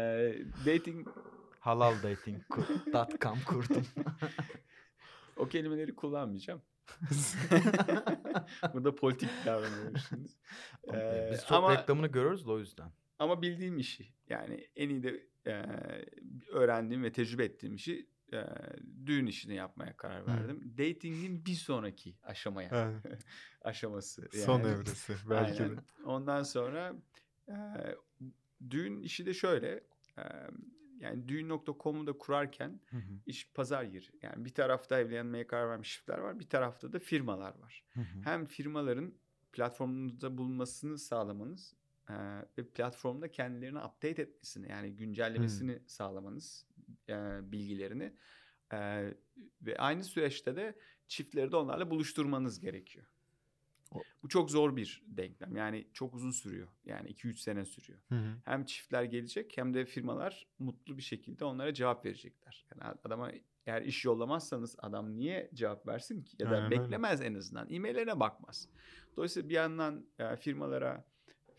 e, 0.00 0.34
dating 0.66 1.08
Halaldating.com 1.60 3.38
kurdum. 3.46 3.86
o 5.36 5.48
kelimeleri 5.48 5.94
kullanmayacağım. 5.94 6.62
Burada 8.74 8.94
politik 8.94 9.30
davranıyorum 9.46 9.96
şimdi. 10.08 10.28
Ee, 10.94 11.28
Biz 11.32 11.40
çok 11.40 11.52
ama 11.52 11.74
reklamını 11.78 12.06
görüyoruz 12.06 12.46
da 12.46 12.52
o 12.52 12.58
yüzden. 12.58 12.90
ama 13.18 13.42
bildiğim 13.42 13.78
işi 13.78 14.12
yani 14.28 14.68
en 14.76 14.88
iyi 14.88 15.02
de 15.02 15.26
e, 15.46 15.52
öğrendiğim 16.52 17.02
ve 17.02 17.12
tecrübe 17.12 17.44
ettiğim 17.44 17.74
işi 17.74 18.06
e, 18.32 18.46
düğün 19.06 19.26
işini 19.26 19.54
yapmaya 19.54 19.96
karar 19.96 20.22
Hı. 20.22 20.26
verdim. 20.26 20.74
Dating'in 20.78 21.44
bir 21.46 21.54
sonraki 21.54 22.16
aşamaya 22.22 22.92
aşaması. 23.62 24.28
Son 24.32 24.58
yani. 24.58 24.68
evresi 24.68 25.14
belki 25.30 25.62
Aynen. 25.62 25.76
de. 25.76 25.80
Ondan 26.04 26.42
sonra 26.42 26.94
e, 27.48 27.54
düğün 28.70 29.00
işi 29.00 29.26
de 29.26 29.34
şöyle. 29.34 29.84
e, 30.18 30.22
yani 31.00 31.28
düğün.com'u 31.28 32.06
da 32.06 32.12
kurarken 32.12 32.80
iş 33.26 33.52
pazar 33.54 33.84
yeri. 33.84 34.06
Yani 34.22 34.44
bir 34.44 34.54
tarafta 34.54 35.00
evlenmeye 35.00 35.46
karar 35.46 35.68
vermiş 35.68 35.92
çiftler 35.92 36.18
var, 36.18 36.40
bir 36.40 36.48
tarafta 36.48 36.92
da 36.92 36.98
firmalar 36.98 37.58
var. 37.58 37.84
Hem 38.24 38.46
firmaların 38.46 39.14
platformunuzda 39.52 40.38
bulunmasını 40.38 40.98
sağlamanız 40.98 41.74
ve 42.58 42.66
platformda 42.68 43.30
kendilerini 43.30 43.78
update 43.78 44.22
etmesini 44.22 44.70
yani 44.70 44.96
güncellemesini 44.96 45.82
sağlamanız 45.86 46.66
e, 47.08 47.14
bilgilerini 47.52 48.12
E, 48.72 48.78
ve 49.62 49.78
aynı 49.78 50.04
süreçte 50.04 50.56
de 50.56 50.78
çiftleri 51.08 51.52
de 51.52 51.56
onlarla 51.56 51.90
buluşturmanız 51.90 52.60
gerekiyor. 52.60 53.06
O- 53.92 54.02
Bu 54.22 54.28
çok 54.28 54.50
zor 54.50 54.76
bir 54.76 55.02
denklem. 55.06 55.56
Yani 55.56 55.86
çok 55.92 56.14
uzun 56.14 56.30
sürüyor. 56.30 56.68
Yani 56.84 57.08
2-3 57.10 57.40
sene 57.40 57.64
sürüyor. 57.64 57.98
Hı 58.08 58.14
hı. 58.14 58.34
Hem 58.44 58.64
çiftler 58.64 59.02
gelecek 59.04 59.56
hem 59.56 59.74
de 59.74 59.84
firmalar 59.84 60.46
mutlu 60.58 60.96
bir 60.96 61.02
şekilde 61.02 61.44
onlara 61.44 61.74
cevap 61.74 62.04
verecekler. 62.04 62.66
Yani 62.70 62.82
adama 63.04 63.32
eğer 63.66 63.82
iş 63.82 64.04
yollamazsanız 64.04 64.76
adam 64.78 65.16
niye 65.16 65.50
cevap 65.54 65.86
versin 65.86 66.22
ki? 66.22 66.36
Ya 66.38 66.50
da 66.50 66.54
Aynen 66.54 66.72
öyle. 66.72 66.80
beklemez 66.82 67.20
en 67.20 67.34
azından. 67.34 67.66
E-maillerine 67.70 68.20
bakmaz. 68.20 68.68
Dolayısıyla 69.16 69.48
bir 69.48 69.54
yandan 69.54 70.06
e, 70.18 70.36
firmalara 70.36 71.04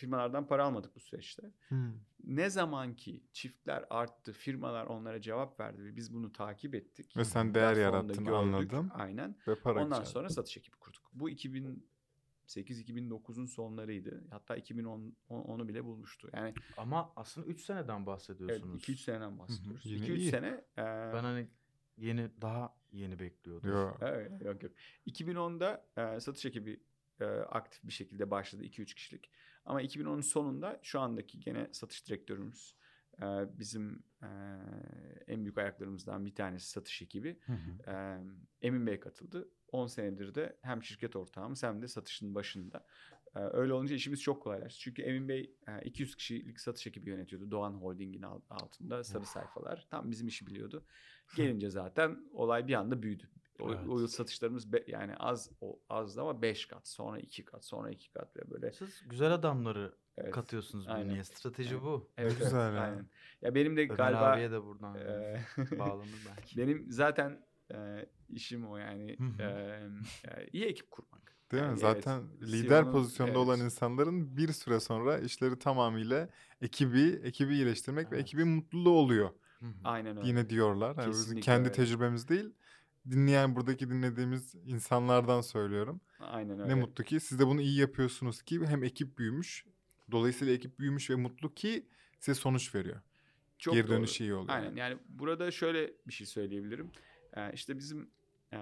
firmalardan 0.01 0.47
para 0.47 0.65
almadık 0.65 0.95
bu 0.95 0.99
süreçte. 0.99 1.51
Hı. 1.69 1.75
Ne 2.23 2.49
zaman 2.49 2.95
ki 2.95 3.23
çiftler 3.33 3.85
arttı, 3.89 4.33
firmalar 4.33 4.85
onlara 4.85 5.21
cevap 5.21 5.59
verdi 5.59 5.83
ve 5.83 5.95
biz 5.95 6.13
bunu 6.13 6.31
takip 6.31 6.75
ettik. 6.75 7.17
Ve 7.17 7.25
sen 7.25 7.53
değer 7.53 7.75
yarattın, 7.75 8.25
anladım. 8.25 8.91
Aynen. 8.93 9.35
Ve 9.47 9.55
para 9.55 9.83
Ondan 9.85 9.99
güzel. 9.99 10.13
sonra 10.13 10.29
satış 10.29 10.57
ekibi 10.57 10.75
kurduk. 10.77 11.09
Bu 11.13 11.29
2008-2009'un 11.29 13.45
sonlarıydı. 13.45 14.23
Hatta 14.29 14.55
2010 14.55 15.15
onu 15.29 15.67
bile 15.67 15.85
bulmuştu. 15.85 16.29
Yani 16.33 16.53
Ama 16.77 17.13
aslında 17.15 17.47
3 17.47 17.61
seneden 17.61 17.97
evet, 17.97 18.07
bahsediyorsunuz. 18.07 18.83
2-3 18.83 18.95
seneden 18.97 19.39
bahsediyoruz. 19.39 19.85
Yine 19.85 20.05
2-3 20.05 20.15
iyi. 20.15 20.29
sene. 20.29 20.47
e, 20.77 20.81
Ben 21.13 21.23
hani 21.23 21.47
yeni 21.97 22.29
daha 22.41 22.75
yeni 22.91 23.19
bekliyordum. 23.19 23.69
Yo. 23.69 23.91
Evet, 24.01 24.41
yok 24.41 24.63
yok. 24.63 24.71
2010'da 25.07 25.85
e, 25.97 26.19
satış 26.19 26.45
ekibi 26.45 26.83
e, 27.19 27.25
aktif 27.25 27.83
bir 27.83 27.93
şekilde 27.93 28.31
başladı 28.31 28.63
2-3 28.63 28.85
kişilik. 28.95 29.31
Ama 29.65 29.81
2010'un 29.81 30.21
sonunda 30.21 30.79
şu 30.81 30.99
andaki 30.99 31.39
gene 31.39 31.69
satış 31.71 32.07
direktörümüz 32.07 32.75
e, 33.21 33.25
bizim 33.59 34.03
e, 34.23 34.27
en 35.27 35.43
büyük 35.43 35.57
ayaklarımızdan 35.57 36.25
bir 36.25 36.35
tanesi 36.35 36.69
satış 36.69 37.01
ekibi. 37.01 37.39
Hı 37.45 37.53
hı. 37.53 37.91
e, 37.91 38.19
Emin 38.61 38.87
Bey 38.87 38.99
katıldı. 38.99 39.49
10 39.71 39.87
senedir 39.87 40.35
de 40.35 40.57
hem 40.61 40.83
şirket 40.83 41.15
ortağımız 41.15 41.63
hem 41.63 41.81
de 41.81 41.87
satışın 41.87 42.35
başında. 42.35 42.85
E, 43.35 43.39
öyle 43.39 43.73
olunca 43.73 43.95
işimiz 43.95 44.21
çok 44.21 44.43
kolaylaştı. 44.43 44.79
Çünkü 44.79 45.01
Emin 45.01 45.27
Bey 45.27 45.55
e, 45.67 45.81
200 45.85 46.15
kişilik 46.15 46.59
satış 46.59 46.87
ekibi 46.87 47.09
yönetiyordu. 47.09 47.51
Doğan 47.51 47.73
Holding'in 47.73 48.21
al- 48.21 48.41
altında 48.49 49.03
sarı 49.03 49.25
sayfalar. 49.25 49.87
Tam 49.89 50.11
bizim 50.11 50.27
işi 50.27 50.47
biliyordu. 50.47 50.85
Gelince 51.35 51.69
zaten 51.69 52.17
olay 52.33 52.67
bir 52.67 52.73
anda 52.73 53.03
büyüdü. 53.03 53.29
O, 53.61 53.69
Evet. 53.73 53.87
o 53.89 53.99
yıl 53.99 54.07
satışlarımız 54.07 54.73
be- 54.73 54.83
yani 54.87 55.15
az 55.15 55.49
o 55.61 55.79
azdı 55.89 56.21
ama 56.21 56.41
5 56.41 56.65
kat, 56.65 56.87
sonra 56.87 57.19
2 57.19 57.45
kat, 57.45 57.65
sonra 57.65 57.89
2 57.89 58.11
kat 58.11 58.37
ve 58.37 58.51
böyle. 58.51 58.71
Siz 58.71 59.03
güzel 59.09 59.33
adamları 59.33 59.95
Evet. 60.17 60.31
katıyorsunuz 60.31 60.87
Aynen. 60.87 61.05
bünyeye. 61.07 61.23
Strateji 61.23 61.73
Evet. 61.73 61.83
bu. 61.83 62.09
Evet, 62.17 62.37
güzel 62.39 62.73
ya. 62.75 62.81
aynen. 62.81 63.09
Ya 63.41 63.55
benim 63.55 63.77
de 63.77 63.81
Ömer 63.81 63.95
galiba 63.95 64.19
abiye 64.19 64.51
de 64.51 64.63
buradan 64.63 64.95
e, 64.95 65.41
bağlanır 65.79 66.17
belki. 66.29 66.57
benim 66.57 66.85
zaten 66.91 67.45
e, 67.73 68.05
işim 68.29 68.67
o 68.69 68.77
yani 68.77 69.17
e, 69.39 69.43
e, 69.43 70.47
iyi 70.53 70.65
ekip 70.65 70.91
kurmak. 70.91 71.21
Değil 71.51 71.63
mi? 71.63 71.67
Yani 71.69 71.79
Zaten 71.79 72.21
evet, 72.39 72.49
lider 72.53 72.69
CEO'nun 72.83 72.91
pozisyonda 72.91 73.31
evet. 73.31 73.37
olan 73.37 73.59
insanların 73.59 74.37
bir 74.37 74.51
süre 74.51 74.79
sonra 74.79 75.17
işleri 75.19 75.59
tamamıyla 75.59 76.29
ekibi, 76.61 77.19
ekibi 77.23 77.53
iyileştirmek 77.53 78.11
ve 78.11 78.15
Evet. 78.15 78.25
ekibin 78.25 78.47
mutluluğu 78.47 78.89
oluyor. 78.91 79.29
Aynen 79.83 80.17
öyle. 80.17 80.27
Yine 80.27 80.49
diyorlar. 80.49 80.87
Yani 80.87 80.97
bizim 80.97 81.11
Kesinlikle 81.11 81.41
kendi 81.41 81.63
öyle. 81.63 81.71
tecrübemiz 81.71 82.29
değil. 82.29 82.53
Dinleyen 83.09 83.55
buradaki 83.55 83.89
dinlediğimiz 83.89 84.55
insanlardan 84.55 85.41
söylüyorum. 85.41 86.01
Aynen 86.19 86.59
öyle. 86.59 86.69
Ne 86.69 86.73
mutlu 86.75 87.03
ki 87.03 87.19
siz 87.19 87.39
de 87.39 87.47
bunu 87.47 87.61
iyi 87.61 87.79
yapıyorsunuz 87.79 88.41
ki 88.41 88.65
hem 88.65 88.83
ekip 88.83 89.17
büyümüş. 89.17 89.65
Dolayısıyla 90.11 90.53
ekip 90.53 90.79
büyümüş 90.79 91.09
ve 91.09 91.15
mutlu 91.15 91.53
ki 91.53 91.87
size 92.19 92.35
sonuç 92.35 92.75
veriyor. 92.75 93.01
Çok 93.57 93.73
Geri 93.73 93.87
doğru. 93.87 93.95
dönüşü 93.95 94.23
iyi 94.23 94.33
oluyor. 94.33 94.55
Aynen 94.57 94.75
yani 94.75 94.97
burada 95.09 95.51
şöyle 95.51 95.93
bir 96.07 96.13
şey 96.13 96.27
söyleyebilirim. 96.27 96.91
Ee, 97.33 97.53
işte 97.53 97.77
bizim 97.77 98.09
e, 98.53 98.57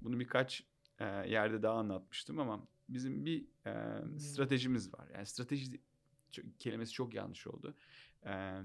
bunu 0.00 0.20
birkaç 0.20 0.64
e, 0.98 1.04
yerde 1.04 1.62
daha 1.62 1.74
anlatmıştım 1.78 2.40
ama 2.40 2.66
bizim 2.88 3.24
bir 3.24 3.44
e, 3.66 4.18
stratejimiz 4.18 4.94
var. 4.94 5.08
Yani 5.14 5.26
strateji 5.26 5.80
çok- 6.32 6.60
kelimesi 6.60 6.92
çok 6.92 7.14
yanlış 7.14 7.46
oldu. 7.46 7.76
Ee, 8.26 8.60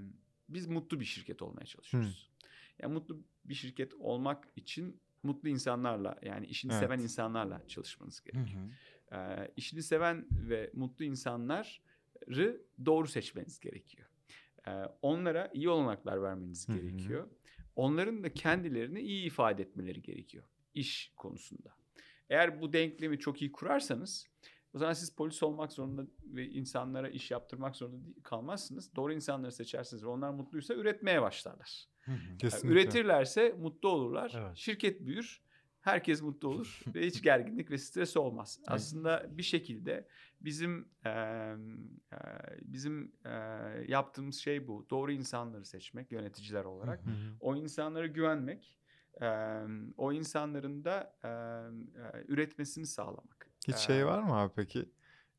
biz 0.48 0.66
mutlu 0.66 1.00
bir 1.00 1.04
şirket 1.04 1.42
olmaya 1.42 1.66
çalışıyoruz. 1.66 2.30
Yani 2.78 2.92
mutlu 2.94 3.20
bir 3.44 3.54
şirket 3.54 3.94
olmak 3.94 4.48
için 4.56 5.00
mutlu 5.26 5.48
insanlarla 5.48 6.18
yani 6.22 6.46
işini 6.46 6.72
Evet. 6.72 6.82
seven 6.82 6.98
insanlarla 6.98 7.68
çalışmanız 7.68 8.20
Hı 8.20 8.30
gerekiyor. 8.32 8.62
hı. 8.62 9.16
Ee, 9.16 9.52
işini 9.56 9.82
seven 9.82 10.26
ve 10.30 10.70
mutlu 10.74 11.04
insanları 11.04 12.62
doğru 12.86 13.06
seçmeniz 13.08 13.60
gerekiyor. 13.60 14.08
Ee, 14.68 14.70
onlara 15.02 15.50
iyi 15.54 15.68
olanaklar 15.68 16.22
vermeniz 16.22 16.68
Hı 16.68 16.72
hı. 16.72 16.76
gerekiyor. 16.78 17.28
Onların 17.76 18.22
da 18.22 18.34
kendilerini 18.34 19.00
iyi 19.00 19.26
ifade 19.26 19.62
etmeleri 19.62 20.02
gerekiyor 20.02 20.44
iş 20.74 21.12
konusunda. 21.16 21.74
Eğer 22.30 22.60
bu 22.60 22.72
denklemi 22.72 23.18
çok 23.18 23.42
iyi 23.42 23.52
kurarsanız 23.52 24.26
o 24.76 24.78
zaman 24.78 24.92
siz 24.92 25.10
polis 25.10 25.42
olmak 25.42 25.72
zorunda 25.72 26.06
ve 26.24 26.48
insanlara 26.48 27.08
iş 27.08 27.30
yaptırmak 27.30 27.76
zorunda 27.76 28.04
kalmazsınız. 28.22 28.96
Doğru 28.96 29.12
insanları 29.12 29.52
seçersiniz 29.52 30.04
ve 30.04 30.08
onlar 30.08 30.30
mutluysa 30.30 30.74
üretmeye 30.74 31.22
başlarlar. 31.22 31.84
Hı 32.00 32.12
hı. 32.12 32.16
Yani 32.28 32.38
Kesinlikle. 32.38 32.72
üretirlerse 32.72 33.54
mutlu 33.58 33.88
olurlar. 33.88 34.32
Evet. 34.38 34.56
Şirket 34.56 35.06
büyür. 35.06 35.40
Herkes 35.80 36.22
mutlu 36.22 36.48
olur 36.48 36.80
ve 36.94 37.06
hiç 37.06 37.22
gerginlik 37.22 37.70
ve 37.70 37.78
stres 37.78 38.16
olmaz. 38.16 38.60
Aslında 38.66 39.26
bir 39.30 39.42
şekilde 39.42 40.08
bizim 40.40 40.88
e, 41.04 41.10
e, 41.10 41.56
bizim 42.62 43.12
e, 43.24 43.30
yaptığımız 43.88 44.36
şey 44.36 44.68
bu. 44.68 44.86
Doğru 44.90 45.12
insanları 45.12 45.64
seçmek 45.64 46.12
yöneticiler 46.12 46.64
olarak. 46.64 47.00
O 47.40 47.56
insanlara 47.56 48.06
güvenmek, 48.06 48.78
e, 49.22 49.26
o 49.96 50.12
insanların 50.12 50.84
da 50.84 51.16
e, 51.24 51.30
üretmesini 52.28 52.86
sağlamak. 52.86 53.35
Hiç 53.68 53.74
Ee, 53.74 53.78
şey 53.78 54.06
var 54.06 54.22
mı 54.22 54.34
abi 54.34 54.52
peki? 54.56 54.88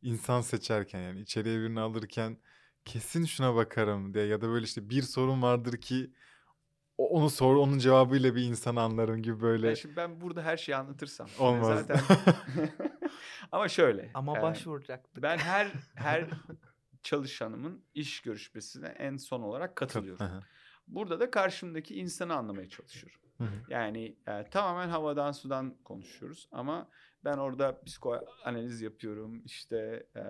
İnsan 0.02 0.42
seçerken 0.42 1.00
yani 1.02 1.20
içeriye 1.20 1.60
birini 1.60 1.80
alırken 1.80 2.38
kesin 2.86 3.26
şuna 3.26 3.56
bakarım 3.56 4.14
diye 4.14 4.26
ya 4.26 4.42
da 4.42 4.50
böyle 4.50 4.66
işte 4.66 4.90
bir 4.90 5.02
sorun 5.02 5.42
vardır 5.42 5.82
ki 5.82 6.12
onu 6.98 7.30
sor 7.30 7.56
onun 7.56 7.78
cevabıyla 7.78 8.36
bir 8.36 8.42
insanı 8.42 8.82
anlarım 8.82 9.22
gibi 9.22 9.42
böyle 9.42 9.68
Ya 9.68 9.76
şimdi 9.76 9.96
ben 9.96 10.22
burada 10.22 10.42
her 10.42 10.58
şeyi 10.58 10.76
anlatırsam 10.76 11.28
e, 11.40 11.42
olmaz. 11.42 11.86
zaten 11.88 12.00
ama 13.52 13.68
şöyle. 13.68 14.12
Ama 14.14 14.38
e, 14.38 14.42
başvuracaktık. 14.42 15.24
Ben 15.24 15.38
her 15.38 15.72
her 15.96 16.28
çalışanımın 17.04 17.84
iş 17.94 18.22
görüşmesine 18.22 18.88
en 18.88 19.18
son 19.18 19.42
olarak 19.42 19.76
katılıyorum. 19.76 20.44
Burada 20.88 21.20
da 21.20 21.32
karşımdaki 21.32 21.96
insanı 21.96 22.36
anlamaya 22.36 22.70
çalışıyorum. 22.70 23.20
Hı 23.38 23.44
hı. 23.44 23.48
Yani 23.70 24.16
e, 24.28 24.50
tamamen 24.52 24.90
havadan 24.90 25.32
sudan 25.32 25.76
konuşuyoruz 25.84 26.48
ama 26.52 26.88
ben 27.26 27.38
orada 27.38 27.82
psikoanaliz 27.86 28.82
yapıyorum. 28.82 29.42
İşte 29.46 30.06
e, 30.16 30.24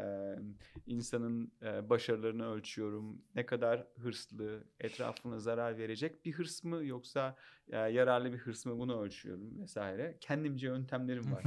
insanın 0.87 1.51
e, 1.61 1.89
başarılarını 1.89 2.51
ölçüyorum. 2.51 3.21
Ne 3.35 3.45
kadar 3.45 3.87
hırslı, 4.01 4.63
etrafına 4.79 5.39
zarar 5.39 5.77
verecek 5.77 6.25
bir 6.25 6.31
hırs 6.33 6.63
mı 6.63 6.85
yoksa 6.85 7.35
e, 7.69 7.77
yararlı 7.77 8.33
bir 8.33 8.37
hırs 8.37 8.65
mı 8.65 8.77
bunu 8.77 9.01
ölçüyorum 9.01 9.61
vesaire. 9.61 10.17
Kendimce 10.21 10.67
yöntemlerim 10.67 11.31
var. 11.31 11.43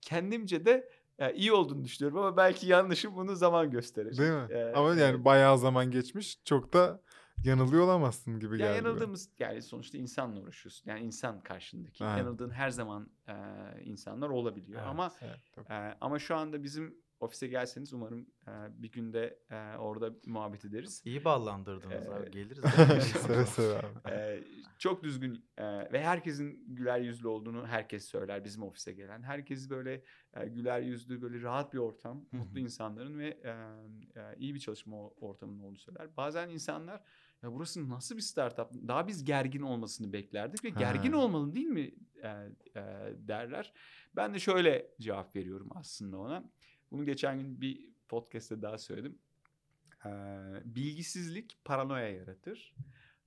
Kendimce 0.00 0.64
de 0.64 0.90
e, 1.18 1.34
iyi 1.34 1.52
olduğunu 1.52 1.84
düşünüyorum 1.84 2.18
ama 2.18 2.36
belki 2.36 2.66
yanlışım 2.66 3.16
bunu 3.16 3.36
zaman 3.36 3.70
gösterecek. 3.70 4.18
Değil 4.18 4.32
mi? 4.32 4.46
E, 4.50 4.72
Ama 4.72 4.88
yani 4.88 5.00
evet. 5.02 5.24
bayağı 5.24 5.58
zaman 5.58 5.90
geçmiş 5.90 6.38
çok 6.44 6.72
da 6.72 7.00
yanılıyor 7.44 7.82
olamazsın 7.84 8.40
gibi 8.40 8.60
Ya 8.60 8.66
geldi. 8.66 8.76
yanıldığımız 8.86 9.28
yani 9.38 9.62
sonuçta 9.62 9.98
insanla 9.98 10.40
uğraşıyorsun. 10.40 10.90
Yani 10.90 11.00
insan 11.00 11.40
karşındaki. 11.42 12.04
Aynen. 12.04 12.18
Yanıldığın 12.18 12.50
her 12.50 12.70
zaman 12.70 13.10
e, 13.28 13.34
insanlar 13.84 14.28
olabiliyor. 14.28 14.80
Evet. 14.80 14.90
Ama 14.90 15.12
Evet, 15.20 15.40
tabii. 15.52 15.72
e, 15.72 15.96
ama 16.00 16.18
şu 16.18 16.36
anda 16.36 16.62
bizim 16.62 16.94
ofise 17.20 17.46
gelseniz 17.48 17.92
umarım 17.92 18.26
e, 18.48 18.50
bir 18.82 18.90
günde 18.92 19.38
e, 19.50 19.76
orada 19.76 20.10
muhabbet 20.26 20.64
ederiz. 20.64 21.02
İyi 21.04 21.24
ballandırdınız 21.24 22.06
Ee, 22.06 22.10
abi. 22.14 22.30
Geliriz. 22.30 22.64
seve 23.26 23.46
seve 23.46 23.78
abi. 23.78 24.10
E, 24.10 24.44
çok 24.78 25.02
düzgün 25.02 25.44
e, 25.58 25.92
ve 25.92 26.04
herkesin 26.04 26.64
güler 26.74 27.00
yüzlü 27.00 27.28
olduğunu 27.28 27.66
herkes 27.66 28.04
söyler 28.04 28.44
bizim 28.44 28.62
ofise 28.62 28.92
gelen. 28.92 29.22
Herkes 29.22 29.70
böyle 29.70 30.02
e, 30.34 30.48
güler 30.48 30.80
yüzlü, 30.80 31.22
böyle 31.22 31.42
rahat 31.42 31.72
bir 31.72 31.78
ortam, 31.78 32.24
mutlu 32.32 32.58
insanların 32.58 33.18
ve 33.18 33.28
e, 33.28 33.50
e, 34.20 34.36
iyi 34.38 34.54
bir 34.54 34.60
çalışma 34.60 35.08
ortamının 35.08 35.60
olduğunu 35.60 35.78
söyler. 35.78 36.16
Bazen 36.16 36.48
insanlar 36.48 37.02
ya 37.42 37.52
burası 37.52 37.88
nasıl 37.88 38.16
bir 38.16 38.20
startup? 38.22 38.88
Daha 38.88 39.08
biz 39.08 39.24
gergin 39.24 39.60
olmasını 39.62 40.12
beklerdik 40.12 40.64
ve 40.64 40.68
gergin 40.68 41.12
olmalı 41.12 41.54
değil 41.54 41.66
mi 41.66 41.94
e, 42.22 42.28
e, 42.28 42.82
derler. 43.28 43.72
Ben 44.16 44.34
de 44.34 44.38
şöyle 44.38 44.90
cevap 45.00 45.36
veriyorum 45.36 45.68
aslında 45.74 46.18
ona. 46.18 46.44
Bunu 46.90 47.04
geçen 47.04 47.38
gün 47.38 47.60
bir 47.60 47.88
podcast'te 48.08 48.62
daha 48.62 48.78
söyledim. 48.78 49.18
E, 50.06 50.10
bilgisizlik 50.64 51.64
paranoya 51.64 52.08
yaratır. 52.08 52.74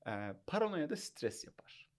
E, 0.08 0.34
paranoya 0.47 0.89
da 0.89 0.95
stres 0.95 1.45
yapar. 1.45 1.89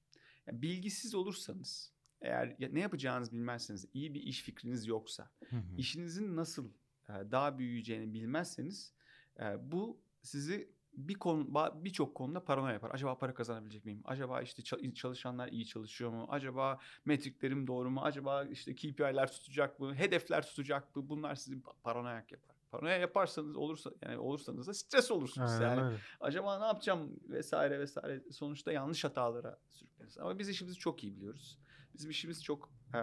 Yani 0.46 0.62
bilgisiz 0.62 1.14
olursanız, 1.14 1.92
eğer 2.20 2.57
ya- 2.59 2.68
ne 2.72 2.81
yapacağınızı 2.81 3.33
bilmezseniz, 3.33 3.87
iyi 3.94 4.14
bir 4.14 4.22
iş 4.22 4.42
fikriniz 4.42 4.87
yoksa, 4.87 5.31
Hı 5.50 5.57
hı. 5.57 5.62
işinizin 5.79 6.37
nasıl 6.37 6.68
e, 7.09 7.12
daha 7.31 7.59
büyüyeceğini 7.59 8.14
bilmezseniz 8.14 8.92
e, 9.40 9.72
bu 9.72 10.00
sizi 10.22 10.74
bir 10.97 11.15
konu 11.15 11.49
birçok 11.85 12.15
konuda 12.15 12.45
paranoya 12.45 12.73
yapar. 12.73 12.91
Acaba 12.95 13.19
para 13.19 13.35
kazanabilecek 13.35 13.85
miyim? 13.85 14.03
Acaba 14.05 14.43
işte 14.43 14.63
ça- 14.63 14.95
çalışanlar 14.95 15.49
iyi 15.49 15.67
çalışıyor 15.67 16.11
mu? 16.11 16.27
Acaba 16.31 16.79
metriklerim 17.05 17.67
doğru 17.67 17.91
mu? 17.91 18.01
Acaba 18.03 18.45
işte 18.45 18.75
KPI'ler 18.75 19.33
tutacak 19.33 19.81
mı? 19.81 19.95
Hedefler 19.95 20.47
tutacak 20.47 20.97
mı? 20.97 21.09
Bunlar 21.09 21.35
sizi 21.35 21.57
pa- 21.57 21.75
paranoyak 21.83 22.33
yapar. 22.33 22.57
Paranoya 22.71 22.97
yaparsanız 22.97 23.57
olursa 23.57 23.91
yani 24.03 24.19
olursanız 24.19 24.67
da 24.67 24.75
stres 24.75 25.11
olursunuz. 25.11 25.51
Aynen 25.53 25.63
yani 25.69 25.83
öyle. 25.83 25.97
acaba 26.21 26.59
ne 26.59 26.65
yapacağım 26.67 27.11
vesaire 27.29 27.81
vesaire 27.81 28.23
sonuçta 28.33 28.73
yanlış 28.73 29.05
hatalara 29.05 29.59
sürükleriz. 29.69 30.19
Ama 30.19 30.39
biz 30.39 30.49
işimizi 30.49 30.79
çok 30.79 31.05
iyi 31.05 31.17
biliyoruz. 31.17 31.59
Bizim 31.95 32.11
işimiz 32.11 32.45
çok 32.45 32.71
e, 32.95 32.99
e, 32.99 33.01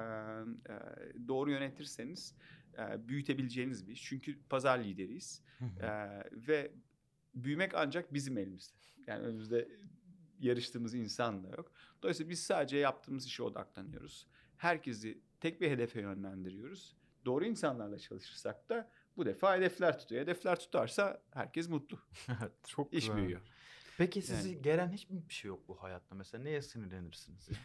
doğru 1.28 1.52
yönetirseniz 1.52 2.36
e, 2.78 3.08
büyütebileceğiniz 3.08 3.88
bir 3.88 3.94
iş. 3.94 4.04
Çünkü 4.04 4.40
pazar 4.50 4.80
lideriyiz. 4.80 5.44
E, 5.82 5.88
ve 6.48 6.72
büyümek 7.34 7.76
ancak 7.76 8.14
bizim 8.14 8.38
elimizde. 8.38 8.74
Yani 9.08 9.26
önümüzde 9.26 9.68
yarıştığımız 10.40 10.94
insan 10.94 11.44
da 11.44 11.48
yok. 11.48 11.72
Dolayısıyla 12.04 12.30
biz 12.30 12.44
sadece 12.44 12.78
yaptığımız 12.78 13.26
işe 13.26 13.44
odaklanıyoruz. 13.44 14.28
Herkesi 14.58 15.22
tek 15.40 15.62
bir 15.62 15.70
hedefe 15.72 16.02
yönlendiriyoruz. 16.02 16.96
Doğru 17.26 17.46
insanlarla 17.46 18.00
çalışırsak 18.00 18.70
da 18.70 18.92
bu 19.18 19.26
defa 19.26 19.56
hedefler 19.58 20.00
tutuyor. 20.00 20.22
Hedefler 20.22 20.60
tutarsa 20.60 21.22
herkes 21.34 21.70
mutlu. 21.70 22.00
Çok 22.68 22.94
İş 22.94 23.00
güzel. 23.06 23.18
büyüyor. 23.18 23.42
Peki 23.98 24.22
sizi 24.22 24.62
gelen 24.62 24.92
hiçbir 24.92 25.28
bir 25.30 25.34
şey 25.34 25.50
yok 25.50 25.68
bu 25.68 25.84
hayatta 25.84 26.16
mesela? 26.16 26.44
Neye 26.44 26.62
sinirlenirsiniz 26.62 27.50
ya? 27.50 27.56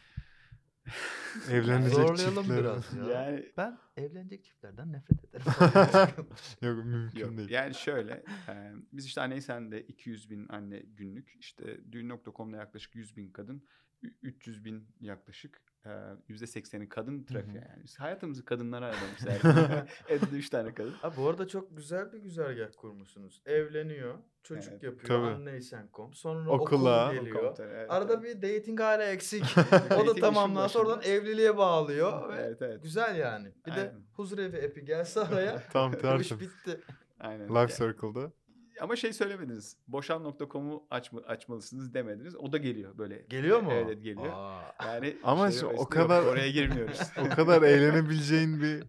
Evlenecek 1.51 1.93
Zorlayalım 1.93 2.45
çiftler. 2.45 2.59
biraz 2.65 2.95
ya. 2.97 3.05
Yani 3.23 3.53
Ben 3.57 3.79
evlenecek 3.97 4.45
çiftlerden 4.45 4.93
nefret 4.93 5.25
ederim. 5.25 5.45
Yok 6.63 6.85
mümkün 6.85 7.21
Yok. 7.21 7.37
değil. 7.37 7.51
Yani 7.51 7.75
şöyle, 7.75 8.25
e, 8.49 8.73
biz 8.93 9.07
işte 9.07 9.21
Aneysen'de 9.21 9.83
200 9.87 10.31
bin 10.31 10.49
anne 10.49 10.79
günlük, 10.79 11.37
işte 11.41 11.93
düğün.com'da 11.93 12.57
yaklaşık 12.57 12.95
100 12.95 13.17
bin 13.17 13.31
kadın, 13.33 13.69
ü- 14.03 14.15
300 14.23 14.65
bin 14.65 14.89
yaklaşık, 15.01 15.63
e, 15.87 16.33
%80'i 16.33 16.89
kadın 16.89 17.25
trafiği 17.25 17.57
yani. 17.57 17.83
Biz 17.85 18.01
hayatımızı 18.01 18.45
kadınlara 18.45 18.87
adamışız. 18.87 19.27
her- 19.29 19.89
Evde 20.09 20.37
3 20.37 20.51
tane 20.51 20.75
kadın. 20.75 20.95
Abi 21.03 21.17
bu 21.17 21.29
arada 21.29 21.49
çok 21.49 21.77
güzel 21.77 22.13
bir 22.13 22.19
güzergah 22.19 22.69
kurmuşsunuz. 22.77 23.43
Evleniyor, 23.47 24.15
çocuk 24.43 24.73
Evet. 24.73 24.83
yapıyor, 24.83 25.09
Tabii. 25.09 25.27
anneysen.com. 25.35 26.15
Sonra 26.15 26.51
Okula. 26.51 27.07
okul 27.07 27.17
geliyor. 27.17 27.37
Komutan, 27.41 27.69
evet, 27.69 27.91
Arada 27.91 28.15
evet. 28.15 28.43
bir 28.43 28.59
dating 28.59 28.81
hala 28.81 29.05
eksik. 29.05 29.45
o 30.03 30.07
da 30.07 30.15
tamamlansa 30.15 30.79
oradan 30.79 31.03
evliliğe 31.03 31.57
bağlıyor. 31.57 32.29
ve 32.29 32.35
Evet 32.43 32.63
evet. 32.63 32.83
Güzel 32.83 33.17
yani. 33.17 33.53
Bir 33.67 33.71
de 33.75 33.81
Aynen. 33.81 34.03
huzurevi 34.13 34.57
epi 34.57 34.85
gelse 34.85 35.21
araya. 35.21 35.63
Tam 35.73 35.93
bu 35.93 35.97
iş 35.97 36.03
tersi. 36.03 36.41
bitti. 36.41 36.81
Aynen. 37.21 37.49
Life 37.49 37.75
Circle'da. 37.85 38.33
Ama 38.81 38.97
şey 38.97 39.13
söylemediniz. 39.13 39.77
Boşan.com'u 39.89 40.87
açma, 40.91 41.21
açmalısınız 41.21 41.95
demediniz. 41.95 42.37
O 42.37 42.53
da 42.53 42.59
geliyor 42.59 42.99
böyle. 42.99 43.27
Geliyor 43.29 43.61
mu? 43.61 43.73
Evet, 43.73 44.03
geliyor. 44.03 44.33
Aa. 44.33 44.75
Yani 44.85 45.17
Ama 45.25 45.51
şey 45.51 45.69
o 45.69 45.73
yok, 45.73 45.93
kadar- 45.93 46.23
oraya 46.23 46.51
girmiyoruz. 46.51 47.01
o 47.19 47.29
kadar 47.37 47.63
eğlenebileceğin 47.63 48.61
bir 48.63 48.85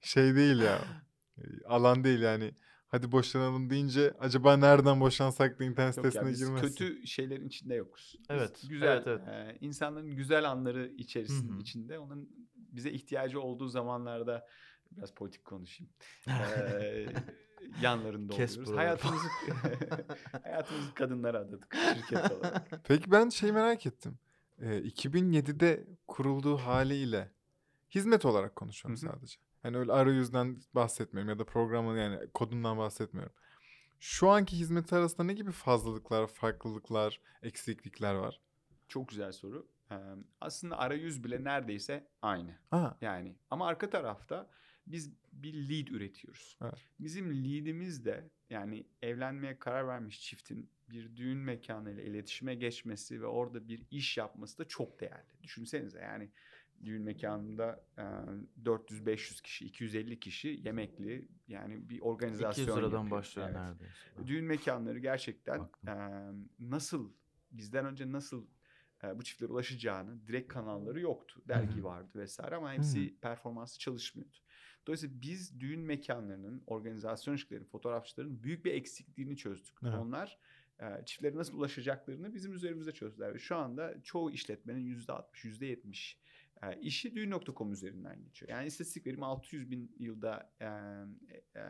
şey 0.00 0.34
değil 0.36 0.60
ya. 0.60 0.78
Alan 1.66 2.04
değil 2.04 2.20
yani. 2.20 2.54
Hadi 2.88 3.12
boşanalım 3.12 3.70
deyince 3.70 4.14
acaba 4.18 4.56
nereden 4.56 5.00
boşansak 5.00 5.60
da 5.60 5.64
internet 5.64 5.96
Yok 5.96 6.06
sitesine 6.06 6.32
girmezsin. 6.32 6.68
kötü 6.68 7.06
şeylerin 7.06 7.48
içinde 7.48 7.74
yokuz. 7.74 8.14
Biz 8.18 8.26
Evet, 8.30 8.62
Güzel. 8.68 8.88
evet, 9.06 9.06
evet. 9.06 9.20
e, 9.28 9.56
insanların 9.60 10.16
güzel 10.16 10.50
anları 10.50 10.86
içerisinde 10.98 11.52
Hı 11.52 11.56
hı. 11.56 11.60
içinde 11.60 11.98
onun 11.98 12.28
bize 12.56 12.90
ihtiyacı 12.90 13.40
olduğu 13.40 13.68
zamanlarda 13.68 14.46
biraz 14.90 15.14
politik 15.14 15.44
konuşayım. 15.44 15.92
E, 16.28 17.06
yanlarında 17.82 18.32
Kes 18.32 18.52
oluyoruz. 18.52 18.72
buraları. 18.72 18.86
Hayatımızı 18.86 19.28
hayatımızı 20.42 20.94
kadınlara 20.94 21.38
adadık 21.38 21.76
şirket 21.94 22.32
olarak. 22.32 22.70
Peki 22.84 23.10
ben 23.10 23.28
şey 23.28 23.52
merak 23.52 23.86
ettim. 23.86 24.18
Ee, 24.60 24.78
2007'de 24.78 25.86
kurulduğu 26.08 26.56
haliyle 26.56 27.30
hizmet 27.90 28.24
olarak 28.24 28.56
konuşuyorum 28.56 29.02
Hı 29.02 29.06
hı. 29.06 29.12
sadece. 29.12 29.36
Hani 29.62 29.76
öyle 29.76 29.92
arayüzden 29.92 30.56
bahsetmiyorum 30.74 31.28
ya 31.30 31.38
da 31.38 31.44
programın 31.44 31.96
yani 31.98 32.28
kodundan 32.34 32.78
bahsetmiyorum. 32.78 33.32
Şu 34.00 34.28
anki 34.30 34.58
hizmeti 34.58 34.94
arasında 34.94 35.24
ne 35.24 35.32
gibi 35.32 35.50
fazlalıklar, 35.52 36.26
farklılıklar, 36.26 37.20
eksiklikler 37.42 38.14
var? 38.14 38.40
Çok 38.88 39.08
güzel 39.08 39.32
soru. 39.32 39.66
E, 39.90 39.96
aslında 40.40 40.78
arayüz 40.78 41.24
bile 41.24 41.44
neredeyse 41.44 42.06
aynı. 42.22 42.58
Ha, 42.70 42.96
Yani 43.00 43.36
ama 43.50 43.66
arka 43.66 43.90
tarafta 43.90 44.46
biz 44.86 45.12
bir 45.32 45.54
lead 45.54 45.86
üretiyoruz. 45.88 46.58
Evet. 46.62 46.78
Bizim 47.00 47.44
leadimiz 47.44 48.04
de 48.04 48.30
yani 48.50 48.86
evlenmeye 49.02 49.58
karar 49.58 49.88
vermiş 49.88 50.20
çiftin 50.22 50.70
bir 50.90 51.16
düğün 51.16 51.38
mekanıyla 51.38 52.02
iletişime 52.02 52.54
geçmesi 52.54 53.22
ve 53.22 53.26
orada 53.26 53.68
bir 53.68 53.82
iş 53.90 54.16
yapması 54.18 54.58
da 54.58 54.64
çok 54.64 55.00
değerli. 55.00 55.42
Düşünsenize 55.42 56.00
yani 56.00 56.30
düğün 56.84 57.02
mekanında 57.02 57.84
e, 57.98 58.02
400-500 58.64 59.42
kişi, 59.42 59.64
250 59.66 60.20
kişi 60.20 60.60
yemekli 60.64 61.28
yani 61.48 61.74
bir 61.74 61.84
200 61.84 62.02
organizasyon 62.02 62.78
liradan 62.78 62.84
yapıyor. 62.84 63.10
başlıyor 63.10 63.48
Evet. 63.48 63.60
neredeyse. 63.60 64.26
Düğün 64.26 64.44
mekanları 64.44 64.98
gerçekten 64.98 65.60
Baktım. 65.60 65.88
e, 65.88 66.32
nasıl 66.70 67.12
bizden 67.50 67.86
önce 67.86 68.12
nasıl 68.12 68.46
e, 69.04 69.18
bu 69.18 69.22
çiftlere 69.22 69.52
ulaşacağını 69.52 70.26
direkt 70.26 70.52
kanalları 70.52 71.00
yoktu. 71.00 71.42
Dergi 71.48 71.84
vardı 71.84 72.18
vesaire 72.18 72.56
ama 72.56 72.72
hepsi 72.72 73.14
performanslı 73.20 73.78
çalışmıyordu. 73.78 74.36
Dolayısıyla 74.86 75.22
biz 75.22 75.60
düğün 75.60 75.80
mekanlarının, 75.80 76.62
organizasyon 76.66 77.36
şirketlerinin, 77.36 77.68
fotoğrafçıların 77.68 78.42
büyük 78.42 78.64
bir 78.64 78.74
eksikliğini 78.74 79.36
çözdük. 79.36 79.74
Evet. 79.82 79.94
Onlar 79.94 80.38
e, 80.80 81.04
çiftlere 81.04 81.36
nasıl 81.36 81.58
ulaşacaklarını 81.58 82.34
bizim 82.34 82.52
üzerimizde 82.52 82.92
çözdüler. 82.92 83.34
Ve 83.34 83.38
şu 83.38 83.56
anda 83.56 84.02
çoğu 84.02 84.30
işletmenin 84.30 84.96
%60, 84.98 85.24
%70 85.32 86.16
e, 86.62 86.80
işi 86.80 87.14
düğün.com 87.14 87.72
üzerinden 87.72 88.22
geçiyor. 88.22 88.50
Yani 88.50 88.66
istatistik 88.66 89.06
verim 89.06 89.22
600 89.22 89.70
bin 89.70 89.96
yılda 89.98 90.52
e, 90.60 90.66
e, 91.60 91.64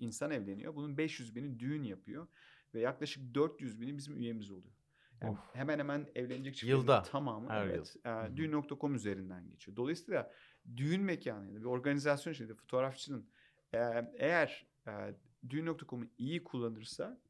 insan 0.00 0.30
evleniyor. 0.30 0.74
Bunun 0.74 0.98
500 0.98 1.36
bini 1.36 1.60
düğün 1.60 1.82
yapıyor. 1.82 2.26
Ve 2.74 2.80
yaklaşık 2.80 3.34
400 3.34 3.80
bini 3.80 3.96
bizim 3.96 4.16
üyemiz 4.18 4.50
oluyor. 4.50 4.74
Yani 5.20 5.32
Of. 5.32 5.38
hemen 5.52 5.78
hemen 5.78 6.06
evlenecek 6.14 6.54
çiftlerin 6.54 6.76
Yılda, 6.78 7.02
tamamı 7.02 7.48
her 7.48 7.66
evet, 7.66 7.96
yıl. 8.04 8.12
e, 8.32 8.36
düğün.com 8.36 8.94
üzerinden 8.94 9.48
geçiyor. 9.48 9.76
Dolayısıyla 9.76 10.32
düğün 10.76 11.02
mekanı 11.02 11.48
ya 11.48 11.54
da 11.54 11.60
bir 11.60 11.64
organizasyon 11.64 12.32
içinde 12.32 12.54
fotoğrafçının 12.54 13.28
e, 13.74 13.78
eğer 14.18 14.66
e, 14.86 14.92
düğün.com'u 15.50 16.04
iyi 16.18 16.44
kullanırsa 16.44 17.20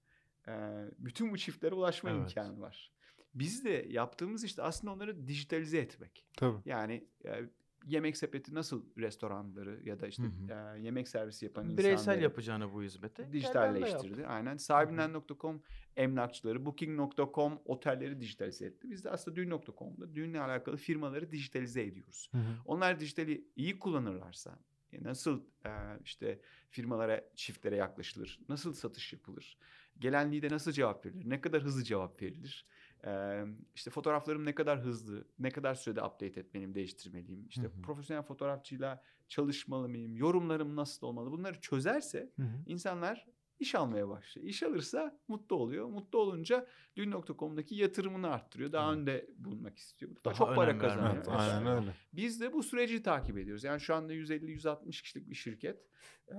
e, 0.49 0.53
bütün 0.99 1.31
bu 1.33 1.39
çiftlere 1.39 1.75
ulaşma 1.75 2.11
Evet. 2.11 2.21
imkanı 2.21 2.61
var. 2.61 2.93
Biz 3.35 3.65
de 3.65 3.87
yaptığımız 3.89 4.45
işte 4.45 4.63
aslında 4.63 4.93
onları 4.93 5.27
dijitalize 5.29 5.79
etmek. 5.79 6.27
tabii. 6.37 6.59
Yani 6.65 7.05
e, 7.25 7.45
yemek 7.87 8.17
sepeti 8.17 8.55
nasıl 8.55 8.85
restoranları 8.99 9.81
ya 9.85 10.01
da 10.01 10.07
işte 10.07 10.23
Hı 10.23 10.75
e, 10.77 10.81
yemek 10.81 11.09
servisi 11.09 11.45
yapan 11.45 11.71
Bireysel 11.71 11.93
insanları 11.93 12.23
yapacağını 12.23 12.73
bu 12.73 12.83
hizmeti. 12.83 13.33
dijitalleştirdi. 13.33 14.27
Aynen. 14.27 14.57
Sahibinden.com 14.57 15.63
emlakçıları, 15.97 16.67
booking.com 16.67 17.59
otelleri 17.65 18.21
dijitalize 18.21 18.67
etti. 18.67 18.91
Biz 18.91 19.05
de 19.05 19.11
aslında 19.11 19.37
düğün.com'da 19.37 20.15
düğünle 20.15 20.41
alakalı 20.41 20.77
firmaları 20.77 21.31
dijitalize 21.33 21.83
ediyoruz. 21.83 22.29
Hı 22.33 22.39
hı. 22.39 22.43
Onlar 22.65 23.01
dijitali 23.01 23.45
iyi 23.57 23.79
kullanırlarsa 23.79 24.59
e, 24.93 25.03
nasıl 25.03 25.43
e, 25.67 25.71
işte 26.05 26.41
firmalara, 26.71 27.25
çiftlere 27.35 27.77
yaklaşılır, 27.77 28.41
nasıl 28.49 28.73
satış 28.73 29.13
yapılır, 29.13 29.59
Gelen 29.99 30.33
lead'e 30.33 30.49
nasıl 30.49 30.73
cevap 30.73 31.07
verilir? 31.07 31.31
Ne 31.31 31.41
kadar 31.41 31.63
hızlı 31.63 31.85
cevap 31.85 32.23
verilir? 32.23 32.67
Ee, 33.07 33.45
işte 33.75 33.91
fotoğraflarım 33.91 34.45
ne 34.45 34.55
kadar 34.55 34.81
hızlı, 34.81 35.25
ne 35.39 35.51
kadar 35.51 35.75
sürede 35.75 36.03
update 36.03 36.41
etmeliyim, 36.41 36.75
değiştirmeliyim. 36.75 37.47
İşte 37.49 37.63
Hı 37.63 37.67
hı. 37.67 37.83
profesyonel 37.83 38.23
fotoğrafçıyla 38.23 39.03
çalışmalı 39.29 39.89
mıyım? 39.89 40.17
Yorumlarım 40.17 40.77
nasıl 40.77 41.07
olmalı? 41.07 41.31
Bunları 41.31 41.61
çözerse 41.61 42.33
Hı 42.37 42.43
hı. 42.43 42.57
insanlar 42.67 43.27
iş 43.63 43.75
almaya 43.75 44.09
başlıyor. 44.09 44.49
İş 44.49 44.63
alırsa 44.63 45.19
mutlu 45.29 45.57
oluyor. 45.57 45.87
Mutlu 45.87 46.19
olunca 46.19 46.67
düğün.com'daki 46.97 47.75
yatırımını 47.75 48.31
arttırıyor. 48.31 48.73
Daha 48.73 48.89
Evet. 48.89 48.99
önde 48.99 49.31
bulunmak 49.39 49.79
istiyor. 49.79 50.13
Daha 50.25 50.35
çok 50.35 50.55
para 50.57 50.79
kazanıyor. 50.79 51.15
Evet, 51.15 51.29
aynen 51.29 51.67
öyle. 51.67 51.95
Biz 52.13 52.41
de 52.41 52.53
bu 52.53 52.63
süreci 52.63 53.03
takip 53.03 53.39
ediyoruz. 53.39 53.65
Yani 53.65 53.81
şu 53.81 53.95
anda 53.95 54.13
150-160 54.15 55.03
kişilik 55.03 55.31
bir 55.31 55.35
şirket. 55.35 55.87
Ee, 56.29 56.35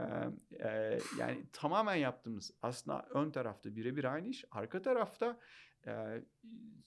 e, 0.60 1.00
yani 1.20 1.46
tamamen 1.54 1.96
yaptığımız 1.96 2.52
aslında 2.62 3.08
ön 3.10 3.32
tarafta 3.32 3.76
birebir 3.76 4.04
aynı 4.04 4.28
iş. 4.28 4.46
Arka 4.52 4.82
tarafta 4.82 5.40
e, 5.88 6.24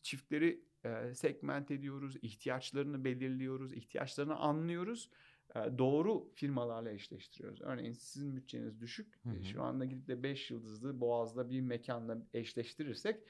çiftleri 0.02 0.64
e, 0.85 1.14
segment 1.14 1.70
ediyoruz, 1.70 2.16
ihtiyaçlarını 2.22 3.04
belirliyoruz, 3.04 3.72
ihtiyaçlarını 3.72 4.37
anlıyoruz. 4.37 5.11
E, 5.54 5.78
doğru 5.78 6.30
firmalarla 6.35 6.90
eşleştiriyoruz. 6.90 7.61
Örneğin 7.61 7.92
sizin 7.92 8.37
bütçeniz 8.37 8.80
düşük. 8.80 9.14
Hı 9.24 9.30
E, 9.30 9.38
hı. 9.38 9.44
Şu 9.44 9.62
anda 9.62 9.85
gidip 9.85 10.09
de 10.09 10.22
5 10.22 10.50
yıldızlı 10.50 11.00
Boğaz'da 11.00 11.50
bir 11.50 11.61
mekanla 11.61 12.18
eşleştirirsek 12.35 13.20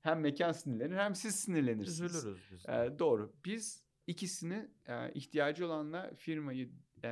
hem 0.00 0.20
mekan 0.20 0.52
sinirlenir 0.52 0.96
hem 0.96 1.14
siz 1.14 1.34
sinirlenirsiniz. 1.34 2.14
Üzülürüz 2.14 2.40
biz. 2.52 2.68
Ee, 2.68 2.94
doğru. 2.98 3.32
Biz 3.44 3.84
ikisini 4.06 4.70
e, 4.86 5.12
ihtiyacı 5.12 5.66
olanla 5.66 6.14
firmayı 6.16 6.70
e, 7.04 7.08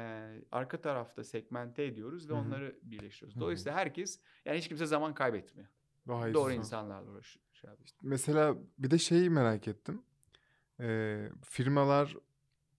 arka 0.53 0.81
tarafta 0.81 1.25
segmente 1.25 1.85
ediyoruz 1.85 2.29
ve 2.31 2.33
Hı 2.33 2.37
hı. 2.37 2.41
onları 2.41 2.79
birleştiriyoruz. 2.83 3.41
Dolayısıyla 3.41 3.79
herkes 3.79 4.21
yani 4.45 4.59
hiç 4.59 4.69
kimse 4.69 4.87
zaman 4.87 5.15
kaybetmiyor. 5.15 5.69
İyisi 6.09 6.35
Doğru 6.35 6.53
insanlarla 6.53 7.11
Şey 7.65 7.71
yapıyor. 7.71 7.91
Mesela 8.03 8.57
bir 8.79 8.91
de 8.91 8.99
şeyi 8.99 9.31
merak 9.31 9.69
ettim. 9.69 10.03
Ee, 10.81 11.29
firmalar 11.45 12.17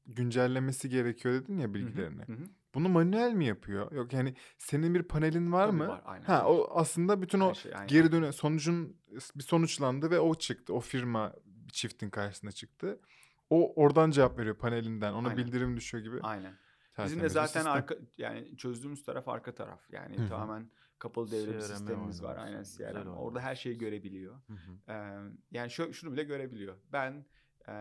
güncellemesi 0.05 0.89
gerekiyor 0.89 1.33
dedin 1.33 1.57
ya 1.57 1.73
bilgilerini. 1.73 2.23
Hı 2.23 2.33
hı. 2.33 2.43
Bunu 2.73 2.89
manuel 2.89 3.33
mi 3.33 3.45
yapıyor? 3.45 3.91
Yok 3.91 4.13
yani 4.13 4.35
senin 4.57 4.95
bir 4.95 5.03
panelin 5.03 5.51
var 5.51 5.67
Tabii 5.67 5.77
mı? 5.77 5.87
var, 5.87 6.01
aynen. 6.05 6.25
Ha 6.25 6.45
o 6.47 6.69
aslında 6.79 7.21
bütün 7.21 7.39
o 7.39 7.49
Her 7.49 7.53
şey 7.53 7.75
aynen. 7.75 7.87
geri 7.87 8.11
döne 8.11 8.31
sonucun 8.31 8.97
bir 9.35 9.43
sonuçlandı 9.43 10.11
ve 10.11 10.19
o 10.19 10.35
çıktı. 10.35 10.73
O 10.73 10.79
firma 10.79 11.33
çiftin 11.71 12.09
karşısına 12.09 12.51
çıktı. 12.51 12.99
O 13.49 13.73
oradan 13.83 14.11
cevap 14.11 14.39
veriyor 14.39 14.55
panelinden. 14.55 15.13
Ona 15.13 15.27
Aynen. 15.29 15.45
bildirim 15.45 15.77
düşüyor 15.77 16.03
gibi. 16.03 16.19
Aynen. 16.21 16.53
Bizim 16.53 16.95
Tertemiz 16.95 17.21
de 17.21 17.25
bir 17.25 17.29
zaten 17.29 17.47
sistem. 17.47 17.71
arka 17.73 17.95
yani 18.17 18.57
çözdüğümüz 18.57 19.03
taraf 19.03 19.27
arka 19.27 19.55
taraf. 19.55 19.79
Yani 19.91 20.17
Hı 20.17 20.21
hı. 20.21 20.29
tamamen 20.29 20.69
kapalı 20.99 21.31
devre 21.31 21.55
bir 21.55 21.61
sistemimiz 21.61 22.23
var. 22.23 22.37
Aynen 22.37 22.63
CRM. 22.63 23.07
Orada 23.07 23.41
her 23.41 23.55
şeyi 23.55 23.77
görebiliyor. 23.77 24.35
Hı 24.47 24.53
hı. 24.53 24.91
Ee, 24.93 25.19
yani 25.51 25.69
şu, 25.71 25.93
şunu 25.93 26.11
bile 26.13 26.23
görebiliyor. 26.23 26.75
Ben 26.91 27.25
e, 27.67 27.73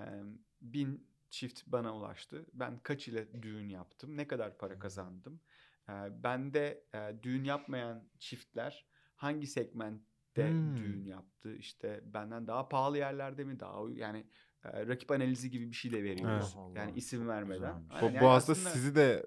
bin 0.61 1.07
çift 1.31 1.62
bana 1.66 1.96
ulaştı. 1.96 2.46
Ben 2.53 2.79
kaç 2.79 3.09
ile 3.09 3.42
düğün 3.42 3.68
yaptım? 3.68 4.16
Ne 4.16 4.27
kadar 4.27 4.59
para 4.59 4.79
kazandım? 4.79 5.40
Ee, 5.88 5.92
bende 6.22 6.85
e, 6.94 7.22
düğün 7.22 7.44
yapmayan 7.44 8.05
çiftler 8.18 8.87
hangi 9.16 9.46
segmentte 9.46 10.50
Hmm. 10.50 10.77
düğün 10.77 11.05
yaptı? 11.05 11.55
İşte 11.57 12.00
benden 12.05 12.46
daha 12.46 12.68
pahalı 12.68 12.98
yerlerde 12.98 13.44
mi? 13.44 13.61
Daha 13.61 13.79
yani 13.94 14.27
e, 14.64 14.87
rakip 14.87 15.11
analizi 15.11 15.50
gibi 15.50 15.70
bir 15.70 15.77
şey 15.77 15.92
de 15.92 16.05
veriyoruz. 16.05 16.55
Allah 16.59 16.79
Yani 16.79 16.92
isim 16.96 17.29
vermeden. 17.29 17.83
Güzelmiş. 17.90 18.03
Bu 18.03 18.05
yani 18.05 18.29
aslında- 18.29 18.70
sizi 18.70 18.94
de 18.94 19.27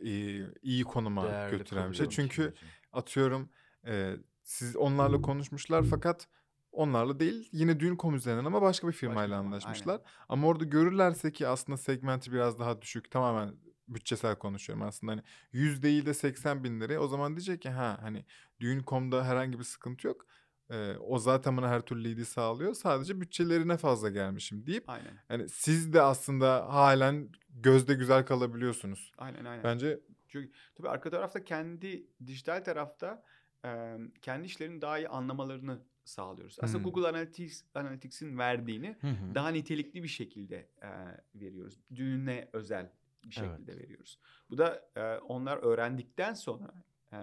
iyi, 0.00 0.46
iyi 0.62 0.84
konuma 0.84 1.24
Değerli 1.24 1.58
götüren 1.58 1.90
bir 1.90 1.96
şey. 1.96 2.08
Çünkü 2.08 2.34
süreci. 2.34 2.56
Atıyorum 2.96 3.50
e, 3.86 4.16
siz 4.42 4.76
onlarla 4.76 5.22
konuşmuşlar 5.22 5.84
fakat 5.84 6.28
onlarla 6.72 7.20
değil 7.20 7.48
yine 7.52 7.80
Düğün.com 7.80 8.14
üzerinden 8.14 8.44
ama 8.44 8.62
başka 8.62 8.88
bir 8.88 8.92
firmayla 8.92 9.36
firma, 9.36 9.36
anlaşmışlar. 9.36 10.00
Ama 10.28 10.46
orada 10.46 10.64
görürlerse 10.64 11.32
ki 11.32 11.48
aslında 11.48 11.78
segmenti 11.78 12.32
biraz 12.32 12.58
daha 12.58 12.82
düşük 12.82 13.10
tamamen 13.10 13.54
bütçesel 13.88 14.36
konuşuyorum 14.36 14.84
aslında 14.84 15.12
hani 15.12 15.22
100 15.52 15.82
değil 15.82 16.06
de 16.06 16.14
80 16.14 16.64
bin 16.64 16.80
liraya 16.80 17.00
o 17.00 17.08
zaman 17.08 17.36
diyecek 17.36 17.62
ki 17.62 17.70
ha 17.70 17.98
hani 18.02 18.24
Düğün.com'da 18.60 19.24
herhangi 19.24 19.58
bir 19.58 19.64
sıkıntı 19.64 20.06
yok. 20.06 20.26
E, 20.70 20.96
o 20.96 21.18
zaten 21.18 21.56
bana 21.56 21.68
her 21.68 21.80
türlü 21.80 22.04
lead'i 22.04 22.24
sağlıyor. 22.24 22.74
Sadece 22.74 23.20
bütçelerine 23.20 23.76
fazla 23.76 24.10
gelmişim 24.10 24.66
deyip 24.66 24.90
Aynen. 24.90 25.18
hani 25.28 25.48
siz 25.48 25.92
de 25.92 26.02
aslında 26.02 26.74
halen 26.74 27.28
gözde 27.48 27.94
güzel 27.94 28.26
kalabiliyorsunuz. 28.26 29.12
Aynen 29.18 29.44
aynen. 29.44 29.64
Bence 29.64 30.00
Çünkü 30.42 30.52
tabii 30.74 30.88
arka 30.88 31.10
tarafta 31.10 31.44
kendi 31.44 32.06
dijital 32.26 32.64
tarafta 32.64 33.24
e, 33.64 33.96
kendi 34.22 34.46
işlerini 34.46 34.80
daha 34.80 34.98
iyi 34.98 35.08
anlamalarını 35.08 35.82
sağlıyoruz. 36.04 36.56
Aslında 36.60 36.84
Hmm. 36.84 36.92
Google 36.92 37.08
Analytics 37.08 37.64
Analytics'in 37.74 38.38
verdiğini 38.38 38.96
hı. 39.00 39.34
daha 39.34 39.48
nitelikli 39.48 40.02
bir 40.02 40.08
şekilde 40.08 40.68
e, 40.82 40.88
veriyoruz. 41.34 41.80
Düğüne 41.94 42.48
özel 42.52 42.92
bir 43.24 43.36
Evet. 43.40 43.50
şekilde 43.50 43.78
veriyoruz. 43.78 44.18
Bu 44.50 44.58
da 44.58 44.88
e, 44.96 45.18
onlar 45.18 45.56
öğrendikten 45.56 46.34
sonra 46.34 46.74
e, 47.12 47.16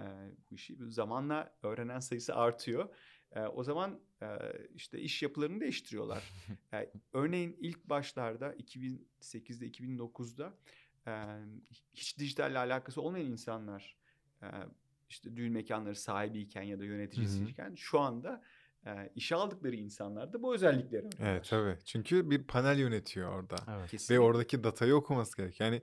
bu 0.50 0.54
işi 0.54 0.76
zamanla 0.88 1.54
öğrenen 1.62 2.00
sayısı 2.00 2.34
artıyor. 2.34 2.88
E, 3.32 3.40
o 3.40 3.64
zaman 3.64 4.00
e, 4.22 4.26
işte 4.74 5.00
iş 5.00 5.22
yapılarını 5.22 5.60
değiştiriyorlar. 5.60 6.32
E, 6.74 6.90
örneğin 7.12 7.56
ilk 7.60 7.84
başlarda 7.88 8.54
2008'de 8.54 9.66
2009'da 9.68 10.46
e, 10.46 10.52
hiç 11.94 12.18
dijitalle 12.18 12.58
alakası 12.58 13.02
olmayan 13.02 13.26
insanlar 13.26 13.96
e, 14.42 14.46
işte 15.08 15.36
düğün 15.36 15.52
mekanları 15.52 15.96
sahibiyken 15.96 16.62
ya 16.62 16.78
da 16.78 16.84
yöneticisiyken 16.84 17.74
şu 17.74 18.00
anda 18.00 18.42
e, 18.86 19.10
işe 19.14 19.34
aldıkları 19.34 19.76
insanlar 19.76 20.32
da 20.32 20.42
bu 20.42 20.54
özellikleri 20.54 21.06
öğreniyorlar. 21.06 21.32
evet 21.32 21.46
tabii. 21.50 21.78
Çünkü 21.84 22.30
bir 22.30 22.42
panel 22.42 22.78
yönetiyor 22.78 23.32
orada. 23.32 23.56
Evet. 23.70 24.10
Ve 24.10 24.20
oradaki 24.20 24.64
datayı 24.64 24.94
okuması 24.94 25.36
gerek. 25.36 25.60
Yani 25.60 25.82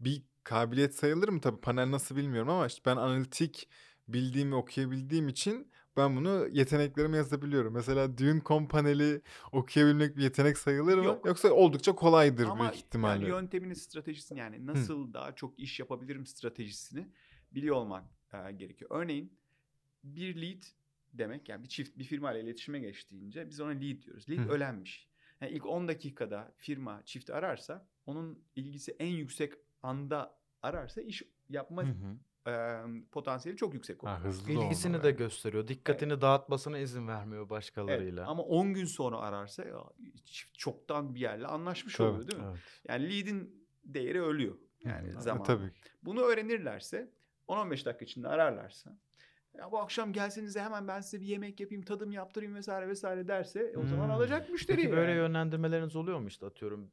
bir 0.00 0.22
kabiliyet 0.44 0.94
sayılır 0.94 1.28
mı? 1.28 1.40
Tabii 1.40 1.60
panel 1.60 1.90
nasıl 1.90 2.16
bilmiyorum 2.16 2.50
ama 2.50 2.66
işte 2.66 2.82
ben 2.86 2.96
analitik 2.96 3.68
bildiğimi 4.08 4.54
okuyabildiğim 4.54 5.28
için 5.28 5.72
ben 5.96 6.16
bunu 6.16 6.48
yeteneklerime 6.52 7.16
yazabiliyorum. 7.16 7.74
Mesela 7.74 8.18
Düğün.com 8.18 8.68
paneli 8.68 9.22
okuyabilmek 9.52 10.16
bir 10.16 10.22
yetenek 10.22 10.58
sayılır 10.58 10.98
mı? 10.98 11.04
Yok. 11.04 11.26
Yoksa 11.26 11.50
oldukça 11.50 11.94
kolaydır 11.94 12.46
Ama 12.46 12.60
büyük 12.60 12.74
ihtimalle. 12.74 13.24
yani 13.24 13.28
yöntemini, 13.28 13.76
stratejisini 13.76 14.38
yani 14.38 14.66
nasıl 14.66 15.12
daha 15.12 15.34
çok 15.34 15.58
iş 15.58 15.80
yapabilirim 15.80 16.26
stratejisini 16.26 17.06
biliyor 17.52 17.76
olmak 17.76 18.04
e, 18.32 18.52
gerekiyor. 18.52 18.90
Örneğin 18.94 19.32
bir 20.04 20.42
lead 20.42 20.62
demek 21.12 21.48
yani 21.48 21.62
bir 21.62 21.68
çift 21.68 21.98
bir 21.98 22.04
firma 22.04 22.32
ile 22.32 22.40
iletişime 22.40 22.78
geçtiğince 22.78 23.50
biz 23.50 23.60
ona 23.60 23.70
lead 23.70 24.02
diyoruz. 24.02 24.30
Lead 24.30 24.38
Hı. 24.38 24.48
ölenmiş. 24.48 25.08
Yani 25.40 25.52
ilk 25.52 25.66
10 25.66 25.88
dakikada 25.88 26.52
firma 26.56 27.02
çifti 27.04 27.34
ararsa 27.34 27.88
onun 28.06 28.44
ilgisi 28.56 28.96
en 28.98 29.06
yüksek 29.06 29.52
anda 29.82 30.38
ararsa 30.62 31.00
iş 31.00 31.22
yapma 31.48 31.82
Hı 31.82 31.86
hı. 31.86 32.16
E, 32.46 32.80
potansiyeli 33.12 33.56
çok 33.58 33.74
yüksek 33.74 34.04
oluyor. 34.04 34.18
Ha, 34.18 34.24
hızlı 34.24 34.52
İlgisini 34.52 35.02
de 35.02 35.06
yani. 35.06 35.16
gösteriyor. 35.16 35.68
Dikkatini 35.68 36.20
dağıtmasına 36.20 36.78
izin 36.78 37.08
vermiyor 37.08 37.40
Evet, 37.42 37.50
başkalarıyla. 37.50 38.26
ama 38.26 38.42
10 38.42 38.74
gün 38.74 38.84
sonra 38.84 39.18
ararsa 39.18 39.64
ya, 39.64 39.78
çoktan 40.52 41.14
bir 41.14 41.20
yerle 41.20 41.46
anlaşmış 41.46 41.94
Tabii. 41.96 42.08
oluyor 42.08 42.28
değil 42.28 42.42
mi? 42.42 42.48
Evet. 42.50 42.60
Yani 42.88 43.04
lead'in 43.18 43.66
değeri 43.84 44.22
ölüyor. 44.22 44.54
Yani 44.84 45.08
hı. 45.12 45.20
Zaman. 45.20 45.44
Tabii. 45.44 45.70
Bunu 46.02 46.20
öğrenirlerse 46.20 47.10
10-15 47.48 47.70
dakika 47.84 48.04
içinde 48.04 48.28
ararlarsa 48.28 48.98
ya 49.58 49.72
bu 49.72 49.78
akşam 49.78 50.12
gelseniz 50.12 50.54
de 50.54 50.62
hemen 50.62 50.88
ben 50.88 51.00
size 51.00 51.20
bir 51.20 51.26
yemek 51.26 51.60
yapayım, 51.60 51.82
tadım 51.84 52.12
yaptırayım 52.12 52.54
vesaire 52.54 52.88
vesaire 52.88 53.28
derse 53.28 53.60
e, 53.74 53.76
o 53.76 53.86
zaman 53.86 54.04
Hmm. 54.04 54.10
alacak 54.10 54.50
müşteri. 54.50 54.76
Peki 54.76 54.90
böyle 54.92 55.10
yani. 55.10 55.18
yönlendirmeleriniz 55.18 55.96
oluyor 55.96 56.18
mu 56.18 56.28
işte 56.28 56.46
atıyorum 56.46 56.90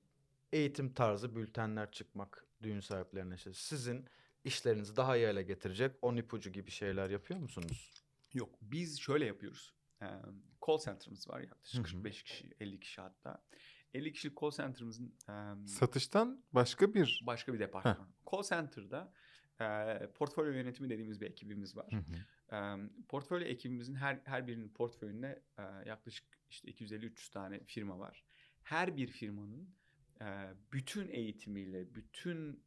eğitim 0.54 0.94
tarzı 0.94 1.36
bültenler 1.36 1.92
çıkmak 1.92 2.46
düğün 2.64 2.80
sahiplerine 2.80 3.36
işte 3.36 3.54
sizin 3.54 4.06
işlerinizi 4.44 4.96
daha 4.96 5.18
iyi 5.18 5.26
hale 5.26 5.44
getirecek 5.44 5.96
10 6.02 6.16
ipucu 6.16 6.50
gibi 6.52 6.72
şeyler 6.72 7.10
yapıyor 7.10 7.40
musunuz? 7.40 7.94
Yok 8.34 8.56
biz 8.62 9.00
şöyle 9.00 9.26
yapıyoruz. 9.26 9.74
Ee, 10.02 10.06
call 10.68 10.78
center'ımız 10.78 11.30
var 11.30 11.40
yaklaşık 11.40 11.88
Hı 11.88 11.90
hı. 11.90 11.92
45 11.94 12.24
kişi, 12.24 12.50
50 12.60 12.80
kişi 12.80 13.02
hatta. 13.02 13.44
50 13.94 14.14
kişilik 14.14 14.42
call 14.42 14.52
center'ımızın 14.52 15.16
e, 15.30 15.68
Satıştan 15.68 16.44
başka 16.54 16.94
bir 16.94 17.22
başka 17.26 17.54
bir 17.54 17.60
departman. 17.60 18.08
Call 18.32 18.44
center'da 18.44 19.14
e, 19.62 19.98
portfolyo 20.16 20.52
yönetimi 20.52 20.90
dediğimiz 20.90 21.22
bir 21.22 21.26
ekibimiz 21.26 21.78
var. 21.78 21.94
E, 22.52 22.58
portfolyo 23.10 23.48
ekibimizin 23.48 23.96
her 23.96 24.22
her 24.26 24.48
birinin 24.48 24.70
portföyünde 24.70 25.44
e, 25.58 25.64
yaklaşık 25.90 26.26
işte 26.50 26.72
250-300 26.72 27.32
tane 27.32 27.60
firma 27.64 28.00
var. 28.00 28.24
Her 28.64 28.98
bir 28.98 29.08
firmanın 29.08 29.76
bütün 30.74 31.08
eğitimiyle, 31.08 31.96
bütün 31.96 32.64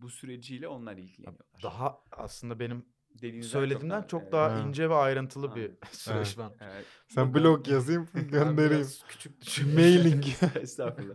bu 0.00 0.08
süreciyle 0.10 0.68
onlar 0.68 0.96
ilgileniyorlar. 0.96 1.46
Daha 1.62 2.00
aslında 2.10 2.58
benim 2.60 2.84
Dediğinizden 3.14 3.50
söylediğimden 3.52 3.90
daha- 4.00 4.06
çok 4.08 4.22
evet. 4.22 4.32
daha 4.32 4.52
Ha. 4.62 4.68
ince 4.68 4.90
ve 4.90 4.94
ayrıntılı 4.94 5.54
bir 5.56 5.62
Aynen. 5.62 5.76
süreç 5.92 6.38
ben. 6.38 6.50
Evet. 6.60 6.86
sen 7.08 7.34
blog 7.34 7.68
yazayım 7.68 8.08
göndereyim. 8.30 8.86
küçük 9.08 9.40
düşün. 9.40 9.74
Mailing. 9.74 10.24
Estağfurullah. 10.56 11.14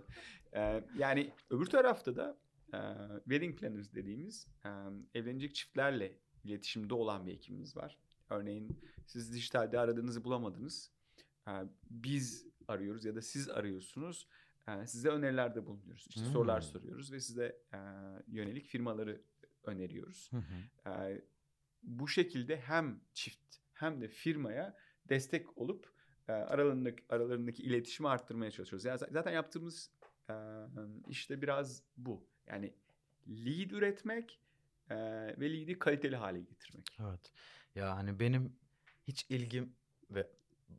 Ee, 0.55 0.83
yani 0.97 1.33
öbür 1.49 1.65
tarafta 1.65 2.15
da 2.15 2.37
e, 2.73 2.79
wedding 3.23 3.59
planners 3.59 3.93
dediğimiz 3.93 4.47
e, 4.65 4.69
evlenecek 5.19 5.55
çiftlerle 5.55 6.17
iletişimde 6.43 6.93
olan 6.93 7.25
bir 7.27 7.31
ekibimiz 7.33 7.77
var. 7.77 7.97
Örneğin 8.29 8.79
siz 9.05 9.33
dijitalde 9.33 9.79
aradığınızı 9.79 10.23
bulamadınız. 10.23 10.91
Biz 11.89 12.47
arıyoruz 12.67 13.05
ya 13.05 13.15
da 13.15 13.21
siz 13.21 13.49
arıyorsunuz. 13.49 14.27
Size 14.85 15.09
önerilerde 15.09 15.65
bulunuyoruz. 15.65 16.07
İşte 16.09 16.21
Hmm. 16.21 16.31
sorular 16.31 16.61
soruyoruz 16.61 17.11
ve 17.11 17.19
size 17.19 17.57
e, 17.73 17.77
yönelik 18.27 18.65
firmaları 18.65 19.21
öneriyoruz. 19.63 20.31
Ee, 20.87 21.21
bu 21.83 22.07
şekilde 22.07 22.57
hem 22.57 23.01
çift 23.13 23.55
hem 23.73 24.01
de 24.01 24.07
firmaya 24.07 24.77
destek 25.09 25.57
olup 25.57 25.91
e, 26.27 26.31
aralarındaki, 26.31 27.03
aralarındaki 27.09 27.63
iletişimi 27.63 28.09
arttırmaya 28.09 28.51
çalışıyoruz. 28.51 28.85
Yani 28.85 28.99
zaten 29.11 29.31
yaptığımız 29.31 29.91
e, 30.29 30.33
işte 31.07 31.41
biraz 31.41 31.83
bu. 31.97 32.27
Yani 32.47 32.73
lead 33.27 33.71
üretmek 33.71 34.39
e, 34.89 34.95
ve 35.39 35.53
lead'i 35.53 35.79
kaliteli 35.79 36.15
hale 36.15 36.39
getirmek. 36.39 36.97
Evet. 36.99 37.31
Ya 37.75 37.95
hani 37.97 38.19
benim 38.19 38.55
hiç 39.07 39.25
ilgim 39.29 39.73
ve 40.09 40.29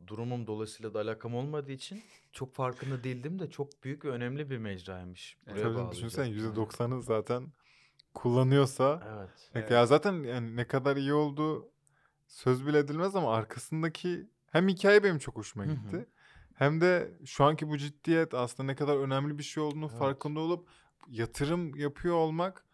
durumum 0.07 0.47
dolayısıyla 0.47 0.93
da 0.93 0.99
alakam 0.99 1.35
olmadığı 1.35 1.71
için 1.71 2.03
çok 2.31 2.53
farkında 2.55 3.03
değildim 3.03 3.39
de 3.39 3.49
çok 3.49 3.83
büyük 3.83 4.05
ve 4.05 4.09
önemli 4.09 4.49
bir 4.49 4.57
mecraymış. 4.57 5.37
Buraya 5.49 5.61
Tabii 5.61 5.79
Evet. 5.79 6.27
%90'ı 6.27 7.01
zaten 7.01 7.47
kullanıyorsa. 8.13 9.17
Evet. 9.17 9.49
Ne- 9.55 9.61
Evet. 9.61 9.71
Ya 9.71 9.85
zaten 9.85 10.23
yani 10.23 10.55
ne 10.55 10.67
kadar 10.67 10.97
iyi 10.97 11.13
oldu 11.13 11.69
söz 12.27 12.67
bile 12.67 12.77
edilmez 12.77 13.15
ama 13.15 13.33
arkasındaki 13.33 14.29
hem 14.51 14.67
hikaye 14.67 15.03
benim 15.03 15.17
çok 15.17 15.35
hoşuma 15.35 15.65
Hı 15.65 15.69
hı. 15.69 15.73
gitti. 15.75 16.05
Hem 16.53 16.81
de 16.81 17.11
şu 17.25 17.43
anki 17.43 17.69
bu 17.69 17.77
ciddiyet 17.77 18.33
aslında 18.33 18.67
ne 18.67 18.75
kadar 18.75 18.97
önemli 18.97 19.37
bir 19.37 19.43
şey 19.43 19.63
olduğunu 19.63 19.87
Evet. 19.89 19.99
farkında 19.99 20.39
olup 20.39 20.69
yatırım 21.09 21.75
yapıyor 21.75 22.15
olmak 22.15 22.65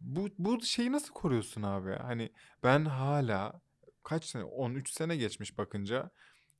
bu 0.00 0.28
bu 0.38 0.60
şeyi 0.62 0.92
nasıl 0.92 1.14
koruyorsun 1.14 1.62
abi? 1.62 1.90
ya? 1.90 2.04
Hani 2.04 2.30
ben 2.62 2.84
hala 2.84 3.60
kaç 4.02 4.24
sene 4.24 4.44
13 4.44 4.90
sene 4.90 5.16
geçmiş 5.16 5.58
bakınca 5.58 6.10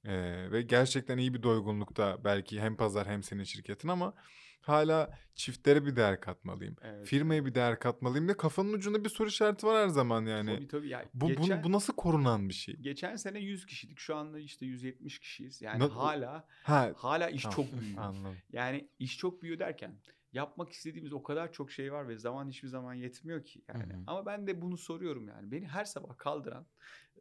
eee, 0.04 0.50
ve 0.52 0.62
gerçekten 0.62 1.18
iyi 1.18 1.34
bir 1.34 1.42
doygunlukta 1.42 2.24
belki 2.24 2.60
hem 2.60 2.76
pazar 2.76 3.06
hem 3.06 3.22
senin 3.22 3.44
şirketin 3.44 3.88
ama 3.88 4.14
hala 4.60 5.18
çiftlere 5.34 5.86
bir 5.86 5.96
değer 5.96 6.20
katmalıyım. 6.20 6.76
Evet. 6.82 7.06
Firmaya 7.06 7.46
bir 7.46 7.54
değer 7.54 7.78
katmalıyım 7.78 8.28
da 8.28 8.36
kafanın 8.36 8.72
ucunda 8.72 9.04
bir 9.04 9.08
soru 9.08 9.28
işareti 9.28 9.66
var 9.66 9.82
her 9.82 9.88
zaman 9.88 10.26
yani. 10.26 10.56
Tabii 10.56 10.68
tabii. 10.68 10.88
Ya 10.88 11.04
Bu, 11.14 11.20
bu, 11.20 11.28
geçen, 11.28 11.64
bu 11.64 11.72
nasıl 11.72 11.92
korunan 11.92 12.48
bir 12.48 12.54
şey? 12.54 12.76
geçen 12.80 13.16
sene 13.16 13.38
100 13.40 13.66
kişiydik. 13.66 13.98
Şu 13.98 14.16
anda 14.16 14.38
işte 14.38 14.66
170 14.66 15.18
kişiyiz. 15.18 15.62
Yani 15.62 15.78
Na- 15.78 15.96
hala 15.96 16.48
Ha 16.62 16.92
hala 16.96 17.28
iş 17.30 17.42
tamam, 17.42 17.56
çok 17.56 17.66
büyüyor. 17.80 18.02
anladım. 18.02 18.36
Yani 18.52 18.88
iş 18.98 19.18
çok 19.18 19.42
büyüyor 19.42 19.58
derken 19.58 19.94
yapmak 20.32 20.72
istediğimiz 20.72 21.12
o 21.12 21.22
kadar 21.22 21.52
çok 21.52 21.70
şey 21.72 21.92
var 21.92 22.08
ve 22.08 22.16
zaman 22.18 22.48
hiçbir 22.48 22.68
zaman 22.68 22.94
yetmiyor 22.94 23.44
ki 23.44 23.62
yani. 23.68 23.92
Hı 23.92 23.96
hı. 23.96 24.02
Ama 24.06 24.26
ben 24.26 24.46
de 24.46 24.62
bunu 24.62 24.76
soruyorum 24.76 25.28
yani. 25.28 25.50
Beni 25.50 25.68
her 25.68 25.84
sabah 25.84 26.18
kaldıran 26.18 26.66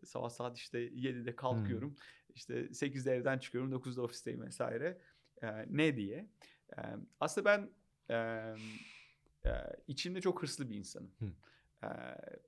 sabah 0.05 0.29
saat 0.29 0.57
işte 0.57 0.79
7'de 0.79 1.35
kalkıyorum. 1.35 1.95
İşte 2.35 2.53
8'de 2.73 3.15
evden 3.15 3.37
çıkıyorum, 3.37 3.71
9'da 3.71 4.01
ofisteyim 4.01 4.41
vesaire. 4.41 4.97
Ee, 5.43 5.65
ne 5.69 5.95
diye. 5.97 6.27
Ee, 6.77 6.81
aslında 7.19 7.45
ben 7.45 7.69
e, 8.09 8.15
e, 9.45 9.51
içimde 9.87 10.21
çok 10.21 10.41
hırslı 10.43 10.69
bir 10.69 10.75
insanım. 10.75 11.11
Hı. 11.19 11.25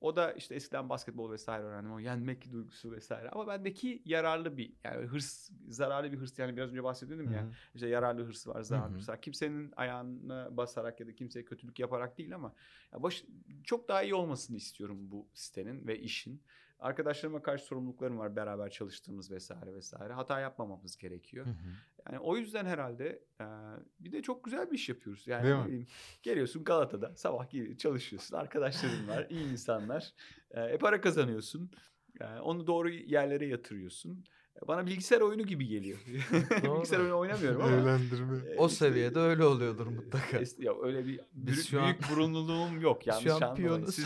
O 0.01 0.15
da 0.15 0.33
işte 0.33 0.55
eskiden 0.55 0.89
basketbol 0.89 1.31
vesaire 1.31 1.63
öğrendim. 1.63 1.93
O 1.93 1.99
yenmek 1.99 2.51
duygusu 2.51 2.91
vesaire. 2.91 3.29
Ama 3.29 3.47
bendeki 3.47 4.01
yararlı 4.05 4.57
bir 4.57 4.73
yani 4.83 5.05
hırs, 5.05 5.49
zararlı 5.67 6.11
bir 6.11 6.17
hırs. 6.17 6.39
Yani 6.39 6.57
biraz 6.57 6.69
önce 6.69 6.83
bahsediyordum 6.83 7.33
ya. 7.33 7.43
Hı. 7.43 7.51
İşte 7.75 7.87
yararlı 7.87 8.23
hırs 8.25 8.47
var, 8.47 8.61
zararlı 8.61 8.93
hı. 8.93 8.97
hırs 8.97 9.09
var. 9.09 9.21
Kimsenin 9.21 9.73
ayağına 9.75 10.57
basarak 10.57 10.99
ya 10.99 11.07
da 11.07 11.15
kimseye 11.15 11.45
kötülük 11.45 11.79
yaparak 11.79 12.17
değil 12.17 12.35
ama 12.35 12.53
ya 12.93 13.03
baş, 13.03 13.25
çok 13.63 13.87
daha 13.87 14.03
iyi 14.03 14.15
olmasını 14.15 14.57
istiyorum 14.57 15.11
bu 15.11 15.27
sitenin 15.33 15.87
ve 15.87 15.99
işin. 15.99 16.41
Arkadaşlarıma 16.85 17.41
karşı 17.41 17.65
sorumluluklarım 17.65 18.19
var 18.19 18.35
beraber 18.35 18.69
çalıştığımız 18.69 19.31
vesaire 19.31 19.73
vesaire. 19.73 20.13
Hata 20.13 20.39
yapmamamız 20.39 20.97
gerekiyor. 20.97 21.45
Hı 21.45 21.49
hı. 21.49 21.73
Yani 22.05 22.19
o 22.19 22.37
yüzden 22.37 22.65
herhalde 22.65 23.23
e, 23.41 23.45
bir 23.99 24.11
de 24.11 24.21
çok 24.21 24.43
güzel 24.43 24.71
bir 24.71 24.75
iş 24.75 24.89
yapıyoruz. 24.89 25.27
Yani 25.27 25.43
Değil 25.43 25.65
bileyim, 25.65 25.87
geliyorsun 26.23 26.63
Galata'da 26.63 27.15
sabah 27.15 27.77
çalışıyorsun. 27.77 28.37
Arkadaşların 28.37 29.07
var, 29.07 29.27
iyi 29.29 29.51
insanlar. 29.51 30.13
E, 30.51 30.77
para 30.77 31.01
kazanıyorsun. 31.01 31.71
E, 32.21 32.25
onu 32.25 32.67
doğru 32.67 32.89
yerlere 32.89 33.45
yatırıyorsun. 33.47 34.23
Bana 34.67 34.85
bilgisayar 34.85 35.21
oyunu 35.21 35.43
gibi 35.43 35.67
geliyor. 35.67 35.97
Bilgisayar 36.63 36.99
oyunu 36.99 37.17
oynamıyorum 37.17 37.61
ama. 37.61 37.71
Eğlendirme. 37.71 38.37
e, 38.37 38.57
O 38.57 38.67
işte, 38.67 38.77
seviyede 38.77 39.19
öyle 39.19 39.43
oluyordur 39.43 39.87
mutlaka. 39.87 40.37
ya 40.59 40.73
öyle 40.81 41.05
bir 41.07 41.19
büyük, 41.33 41.65
şu 41.65 41.81
an- 41.81 41.85
büyük 41.85 42.11
burunluluğum 42.11 42.81
yok. 42.81 43.07
Yanlış 43.07 43.23
Şu 43.23 43.31
an 43.31 43.35
anlamayın. 43.41 43.55
piyonuz. 43.55 43.95
Siz, 43.95 44.05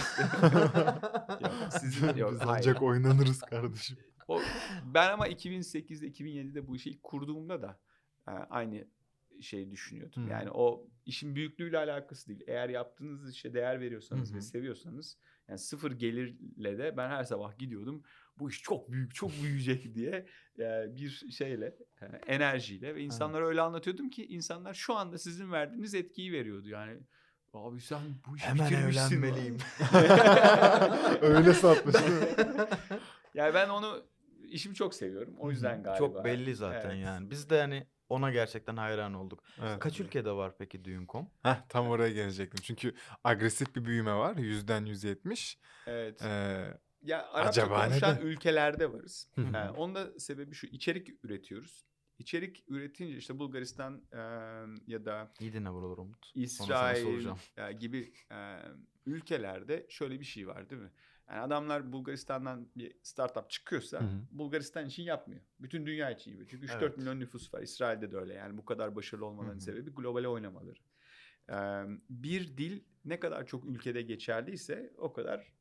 Yok, 1.41 1.53
sizin 1.81 2.15
yok. 2.17 2.31
Biz 2.33 2.39
hayır. 2.39 2.51
ancak 2.57 2.81
oynanırız 2.81 3.39
kardeşim. 3.41 3.97
O, 4.27 4.41
ben 4.93 5.11
ama 5.11 5.27
2008'de 5.27 6.07
2007'de 6.07 6.67
bu 6.67 6.75
işi 6.75 6.89
ilk 6.89 7.03
kurduğumda 7.03 7.61
da 7.61 7.79
e, 8.27 8.31
aynı 8.31 8.85
şeyi 9.41 9.71
düşünüyordum. 9.71 10.25
Hı. 10.25 10.29
Yani 10.31 10.49
o 10.51 10.87
işin 11.05 11.35
büyüklüğüyle 11.35 11.77
alakası 11.77 12.27
değil. 12.27 12.41
Eğer 12.47 12.69
yaptığınız 12.69 13.31
işe 13.31 13.53
değer 13.53 13.79
veriyorsanız 13.79 14.31
Hı 14.31 14.35
ve 14.37 14.41
seviyorsanız 14.41 15.17
yani 15.47 15.59
sıfır 15.59 15.91
gelirle 15.91 16.77
de 16.77 16.97
ben 16.97 17.09
her 17.09 17.23
sabah 17.23 17.57
gidiyordum. 17.57 18.03
Bu 18.39 18.49
iş 18.49 18.61
çok 18.61 18.91
büyük, 18.91 19.15
çok 19.15 19.31
büyüyecek 19.43 19.95
diye 19.95 20.25
e, 20.59 20.95
bir 20.95 21.09
şeyle, 21.37 21.75
e, 22.01 22.05
enerjiyle 22.27 22.95
ve 22.95 23.01
insanlara 23.01 23.47
öyle 23.47 23.61
anlatıyordum 23.61 24.09
ki 24.09 24.25
insanlar 24.25 24.73
şu 24.73 24.95
anda 24.95 25.17
sizin 25.17 25.51
verdiğiniz 25.51 25.93
etkiyi 25.95 26.31
veriyordu. 26.31 26.69
Yani 26.69 26.99
abi 27.53 27.81
sen 27.81 27.99
bu 28.27 28.35
işi 28.37 28.45
Hemen 28.45 28.65
bitirmişsin. 28.65 29.17
evlenmeliyim. 29.21 29.57
Öyle 31.21 31.53
satmış 31.53 31.95
yani 33.33 33.53
ben 33.53 33.69
onu 33.69 34.03
işimi 34.43 34.75
çok 34.75 34.95
seviyorum. 34.95 35.35
O 35.39 35.51
yüzden 35.51 35.83
galiba. 35.83 35.97
Çok 35.97 36.25
belli 36.25 36.55
zaten 36.55 36.89
Evet. 36.89 37.05
yani. 37.05 37.29
Biz 37.29 37.49
de 37.49 37.61
hani 37.61 37.87
ona 38.09 38.31
gerçekten 38.31 38.77
hayran 38.77 39.13
olduk. 39.13 39.43
Evet. 39.61 39.79
Kaç 39.79 39.99
ülkede 39.99 40.31
var 40.31 40.53
peki 40.59 40.85
düğün.com? 40.85 41.29
Heh, 41.43 41.55
tam 41.69 41.87
oraya 41.87 42.11
gelecektim. 42.11 42.59
Çünkü 42.63 42.93
agresif 43.23 43.75
bir 43.75 43.85
büyüme 43.85 44.13
var. 44.13 44.35
Yüzden 44.35 44.85
170. 44.85 45.59
Evet. 45.87 46.21
Ee, 46.21 46.77
Ya 47.01 47.27
Arapça 47.31 47.61
Acaba 47.61 47.85
konuşan 47.85 48.15
neden? 48.15 48.25
ülkelerde 48.25 48.93
varız. 48.93 49.27
Hı 49.35 49.41
hı. 49.41 49.57
Ee, 49.57 49.69
onun 49.69 49.95
da 49.95 50.19
sebebi 50.19 50.55
şu. 50.55 50.67
içerik 50.67 51.25
üretiyoruz. 51.25 51.85
İçerik 52.17 52.63
üretince 52.67 53.17
işte 53.17 53.39
Bulgaristan 53.39 54.03
e, 54.11 54.17
ya 54.87 55.05
da 55.05 55.33
İyi 55.39 55.53
dinle 55.53 55.71
buraları 55.73 56.01
Umut. 56.01 56.31
İsrail 56.35 57.27
e, 57.57 57.71
gibi 57.73 58.13
e, 58.31 58.57
ülkelerde 59.05 59.85
şöyle 59.89 60.19
bir 60.19 60.25
şey 60.25 60.47
var 60.47 60.69
değil 60.69 60.81
mi? 60.81 60.91
Yani 61.29 61.39
adamlar 61.39 61.91
Bulgaristan'dan 61.91 62.69
bir 62.75 62.95
startup 63.03 63.49
çıkıyorsa 63.49 63.99
Hı 63.99 64.03
hı. 64.03 64.21
Bulgaristan 64.31 64.85
için 64.85 65.03
yapmıyor. 65.03 65.41
Bütün 65.59 65.85
dünya 65.85 66.11
için 66.11 66.31
yapıyor. 66.31 66.47
Çünkü 66.51 66.65
3-4 66.67 66.77
Evet. 66.83 66.97
milyon 66.97 67.19
nüfus 67.19 67.53
var. 67.53 67.61
İsrail'de 67.61 68.11
de 68.11 68.17
öyle. 68.17 68.33
Yani 68.33 68.57
bu 68.57 68.65
kadar 68.65 68.95
başarılı 68.95 69.25
olmalarının 69.25 69.53
Hı 69.53 69.57
hı. 69.57 69.61
sebebi 69.61 69.89
globale 69.91 70.27
oynamaları. 70.27 70.79
Ee, 71.49 71.53
bir 72.09 72.57
dil 72.57 72.83
ne 73.05 73.19
kadar 73.19 73.45
çok 73.47 73.65
ülkede 73.65 74.01
geçerliyse 74.01 74.93
o 74.97 75.13
kadar 75.13 75.53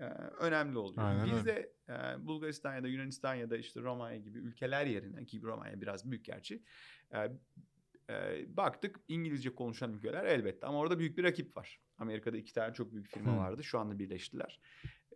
e, 0.00 0.04
önemli 0.40 0.78
oluyor. 0.78 1.08
Aynen 1.08 1.26
Biz 1.26 1.46
de 1.46 1.72
e, 1.88 2.26
Bulgaristan 2.26 2.74
ya 2.74 2.82
da 2.82 2.88
Yunanistan 2.88 3.34
ya 3.34 3.50
da 3.50 3.56
işte 3.56 3.80
Romanya 3.80 4.18
gibi 4.18 4.38
ülkeler 4.38 4.86
yerine 4.86 5.24
ki 5.24 5.42
Romanya 5.42 5.80
biraz 5.80 6.10
büyük 6.10 6.24
gerçi 6.24 6.62
e, 7.14 7.18
e, 8.10 8.46
baktık 8.56 9.00
İngilizce 9.08 9.54
konuşan 9.54 9.92
ülkeler 9.92 10.24
elbette 10.24 10.66
ama 10.66 10.78
orada 10.78 10.98
büyük 10.98 11.18
bir 11.18 11.24
rakip 11.24 11.56
var. 11.56 11.80
Amerika'da 11.98 12.36
iki 12.36 12.52
tane 12.52 12.74
çok 12.74 12.92
büyük 12.92 13.06
firma 13.08 13.32
Hmm. 13.32 13.38
vardı. 13.38 13.64
Şu 13.64 13.78
anda 13.78 13.98
birleştiler. 13.98 14.60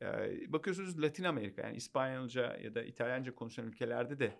E, 0.03 0.07
bakıyorsunuz 0.53 1.03
Latin 1.03 1.25
Amerika 1.25 1.63
yani 1.63 1.77
İspanyolca 1.77 2.57
ya 2.57 2.75
da 2.75 2.83
İtalyanca 2.83 3.35
konuşan 3.35 3.67
ülkelerde 3.67 4.19
de 4.19 4.33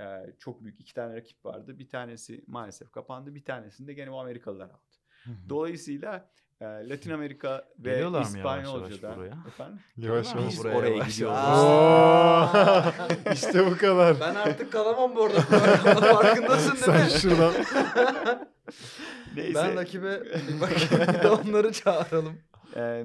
e, 0.00 0.34
çok 0.38 0.64
büyük 0.64 0.80
iki 0.80 0.94
tane 0.94 1.16
rakip 1.16 1.44
vardı. 1.44 1.78
Bir 1.78 1.88
tanesi 1.88 2.44
maalesef 2.46 2.90
kapandı. 2.92 3.34
Bir 3.34 3.44
tanesini 3.44 3.86
de 3.86 3.92
gene 3.94 4.10
o 4.10 4.18
Amerikalılar 4.18 4.70
aldı. 4.70 4.96
Dolayısıyla 5.48 6.30
e, 6.60 6.64
Latin 6.88 7.10
Amerika 7.10 7.68
ve 7.78 7.90
Geliyorlar 7.90 8.20
mı 8.30 8.38
yavaş 8.38 8.64
yavaş 8.66 8.90
İspanyolca'da 8.90 9.16
buraya? 9.16 9.36
efendim 9.48 9.80
yavaş 9.96 10.34
yavaş. 10.34 10.48
Biz 10.48 10.58
buraya 10.58 10.76
oraya 10.78 10.88
yavaş 10.94 11.12
gidiyoruz. 11.12 11.38
işte 13.34 13.66
bu 13.70 13.76
kadar. 13.76 14.20
Ben 14.20 14.34
artık 14.34 14.72
kalamam 14.72 15.16
bu 15.16 15.24
arada. 15.24 15.40
Farkındasın 16.14 16.74
Sen 16.74 16.94
değil 16.94 17.12
mi? 17.14 17.20
şuradan. 17.20 17.54
Neyse. 19.36 19.54
Ben 19.54 19.76
rakibe 19.76 20.24
bir 20.24 20.60
bakayım 20.60 21.14
bir 21.14 21.22
de 21.22 21.28
onları 21.30 21.72
çağıralım. 21.72 22.38
Ee, 22.76 23.04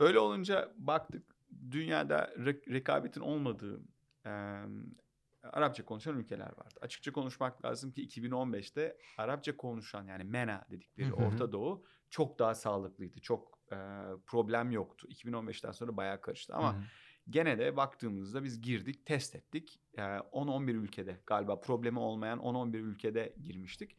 öyle 0.00 0.18
olunca 0.18 0.72
baktık 0.76 1.22
dünyada 1.70 2.18
re- 2.38 2.72
rekabetin 2.72 3.20
olmadığı 3.20 3.80
e, 4.26 4.30
Arapça 5.52 5.84
konuşan 5.84 6.18
ülkeler 6.18 6.46
vardı. 6.46 6.78
Açıkça 6.80 7.12
konuşmak 7.12 7.64
lazım 7.64 7.92
ki 7.92 8.08
2015'te 8.08 8.96
Arapça 9.18 9.56
konuşan 9.56 10.04
yani 10.06 10.24
MENA 10.24 10.64
dedikleri. 10.70 11.12
Orta 11.12 11.52
Doğu 11.52 11.84
çok 12.14 12.38
daha 12.38 12.54
sağlıklıydı. 12.54 13.20
Çok 13.20 13.58
e, 13.72 13.76
problem 14.26 14.70
yoktu. 14.70 15.08
2015'ten 15.10 15.72
sonra 15.72 15.96
bayağı 15.96 16.20
karıştı 16.20 16.54
ama 16.54 16.74
Hı 16.74 16.78
hı. 16.78 16.82
gene 17.30 17.58
de 17.58 17.76
baktığımızda 17.76 18.44
biz 18.44 18.60
girdik, 18.60 19.06
test 19.06 19.34
ettik. 19.34 19.80
Ee, 19.98 20.00
10-11 20.02 20.70
ülkede 20.70 21.20
galiba 21.26 21.60
problemi 21.60 21.98
olmayan 21.98 22.38
10-11 22.38 22.76
ülkede 22.76 23.34
girmiştik. 23.42 23.96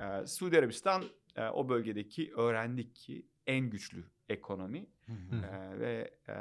Ee, 0.00 0.26
Suudi 0.26 0.58
Arabistan 0.58 1.04
e, 1.36 1.48
o 1.48 1.68
bölgedeki 1.68 2.32
öğrendik 2.34 2.96
ki 2.96 3.26
en 3.46 3.70
güçlü 3.70 4.04
ekonomi. 4.28 4.86
Ee, 5.08 5.78
ve 5.80 6.14
e, 6.28 6.34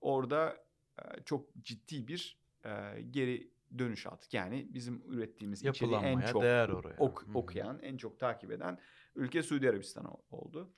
orada 0.00 0.64
e, 0.98 1.22
çok 1.24 1.54
ciddi 1.62 2.08
bir 2.08 2.38
e, 2.64 2.70
geri 3.10 3.50
dönüş 3.78 4.06
aldık. 4.06 4.34
Yani 4.34 4.66
bizim 4.70 5.02
ürettiğimiz 5.06 5.64
içeriği 5.64 5.96
en 5.96 6.20
çok 6.20 6.42
değer 6.42 6.68
oraya. 6.68 6.96
ok- 6.98 7.26
okuyan, 7.34 7.78
en 7.78 7.96
çok 7.96 8.18
takip 8.18 8.50
eden 8.50 8.78
ülke 9.14 9.42
Suudi 9.42 9.70
Arabistan 9.70 10.04
ol- 10.04 10.22
oldu. 10.30 10.72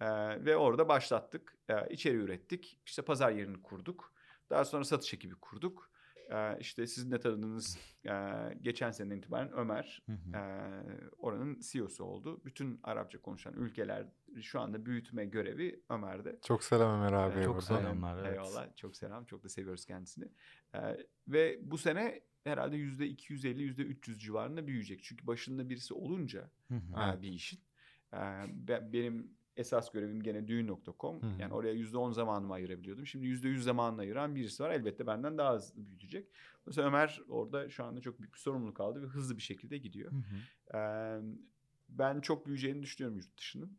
Ee, 0.00 0.06
ve 0.44 0.56
orada 0.56 0.88
başlattık. 0.88 1.56
Ee, 1.68 1.74
içeri 1.90 2.16
ürettik. 2.16 2.80
İşte 2.86 3.02
pazar 3.02 3.30
yerini 3.32 3.62
kurduk. 3.62 4.12
Daha 4.50 4.64
sonra 4.64 4.84
satış 4.84 5.14
ekibi 5.14 5.34
kurduk. 5.34 5.90
Ee, 6.32 6.58
işte 6.60 6.86
sizin 6.86 7.10
de 7.10 7.20
tanıdığınız 7.20 7.78
e, 8.06 8.12
geçen 8.62 8.90
seneden 8.90 9.16
itibaren 9.18 9.52
Ömer 9.52 10.02
Hı 10.06 10.12
hı. 10.12 10.36
e, 10.38 10.42
oranın 11.18 11.60
CEO'su 11.60 12.04
oldu. 12.04 12.40
Bütün 12.44 12.80
Arapça 12.82 13.20
konuşan 13.20 13.54
ülkeler 13.54 14.06
şu 14.42 14.60
anda 14.60 14.86
büyütme 14.86 15.24
görevi 15.26 15.82
Ömer'de. 15.90 16.38
Çok 16.44 16.64
selam 16.64 17.00
Ömer 17.00 17.12
abi. 17.12 17.40
Ee, 17.40 17.42
çok 17.42 17.62
selamlar, 17.62 18.18
evet. 18.18 18.32
Eyvallah. 18.32 18.76
Çok 18.76 18.96
selam. 18.96 19.24
Çok 19.24 19.44
da 19.44 19.48
seviyoruz 19.48 19.84
kendisini. 19.86 20.28
Ee, 20.74 20.78
ve 21.28 21.58
bu 21.62 21.78
sene 21.78 22.20
herhalde 22.44 22.76
yüzde 22.76 23.06
250, 23.06 23.62
yüzde 23.62 23.82
300 23.82 24.18
civarında 24.20 24.66
büyüyecek. 24.66 25.02
Çünkü 25.02 25.26
başında 25.26 25.68
birisi 25.68 25.94
olunca 25.94 26.50
Hı 26.68 26.74
hı. 26.74 26.80
Evet. 27.06 27.18
e, 27.18 27.22
bir 27.22 27.28
işin. 27.32 27.60
E, 28.12 28.18
be- 28.68 28.92
benim 28.92 29.38
esas 29.56 29.92
görevim 29.92 30.22
gene 30.22 30.48
düğün.com. 30.48 31.22
Hı 31.22 31.26
hı. 31.26 31.40
Yani 31.40 31.54
oraya 31.54 31.72
yüzde 31.72 31.98
10 31.98 32.12
zamanımı 32.12 32.52
ayırabiliyordum. 32.54 33.06
Şimdi 33.06 33.26
yüzde 33.26 33.48
100 33.48 33.64
zamanını 33.64 34.00
ayıran 34.00 34.34
birisi 34.34 34.62
var. 34.62 34.70
Elbette 34.70 35.06
benden 35.06 35.38
daha 35.38 35.54
hızlı 35.54 35.86
büyütecek. 35.86 36.28
Mesela 36.66 36.88
Ömer 36.88 37.20
orada 37.28 37.68
şu 37.68 37.84
anda 37.84 38.00
çok 38.00 38.20
büyük 38.20 38.34
bir 38.34 38.38
sorumluluk 38.38 38.80
aldı 38.80 39.02
ve 39.02 39.06
hızlı 39.06 39.36
bir 39.36 39.42
şekilde 39.42 39.78
gidiyor. 39.78 40.12
Hı 40.12 40.16
hı. 40.16 40.78
E, 40.78 40.80
ben 41.88 42.20
çok 42.20 42.46
büyüyeceğini 42.46 42.82
düşünüyorum 42.82 43.18
yurt 43.18 43.38
dışının. 43.38 43.78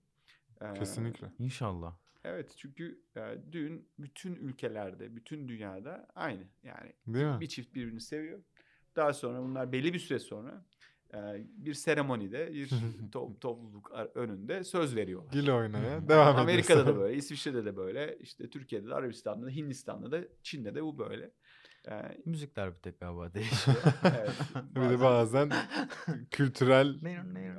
E, 0.61 0.73
Kesinlikle. 0.73 1.32
İnşallah. 1.39 1.97
Evet 2.23 2.53
çünkü 2.57 3.01
e, 3.15 3.38
düğün 3.51 3.89
bütün 3.99 4.36
ülkelerde, 4.36 5.15
bütün 5.15 5.47
dünyada 5.47 6.07
aynı. 6.15 6.43
Yani 6.63 6.93
Değil 7.07 7.25
mi? 7.25 7.38
bir 7.39 7.47
çift 7.47 7.75
birbirini 7.75 8.01
seviyor. 8.01 8.43
Daha 8.95 9.13
sonra 9.13 9.41
bunlar 9.41 9.71
belli 9.71 9.93
bir 9.93 9.99
süre 9.99 10.19
sonra 10.19 10.65
bir 11.57 11.74
seremonide, 11.74 12.53
bir 12.53 12.70
to- 13.12 13.39
topluluk 13.39 13.91
önünde 14.16 14.64
söz 14.64 14.95
veriyorlar. 14.95 15.32
Gil 15.32 15.47
Hı 15.47 15.53
oynaya. 15.53 16.10
Devam 16.10 16.38
Amerika'da 16.38 16.86
da 16.86 16.95
böyle, 16.95 17.16
İsviçre'de 17.18 17.66
de 17.66 17.78
böyle, 17.78 18.18
işte 18.22 18.49
Türkiye'de 18.49 18.88
de, 18.88 18.93
Arabistan'da 18.93 19.45
da, 19.45 19.49
Hindistan'da 19.49 20.12
da, 20.12 20.24
Çin'de 20.43 20.76
de 20.76 20.84
bu 20.84 20.97
böyle. 20.97 21.32
E, 21.88 22.18
Müzikler 22.26 22.74
bir 22.76 22.80
tek 22.80 22.99
galiba 22.99 23.34
değişiyor. 23.34 23.78
evet, 24.03 24.32
Bir 24.76 24.82
de 24.89 24.99
bazen 25.01 25.51
kültürel 26.32 26.99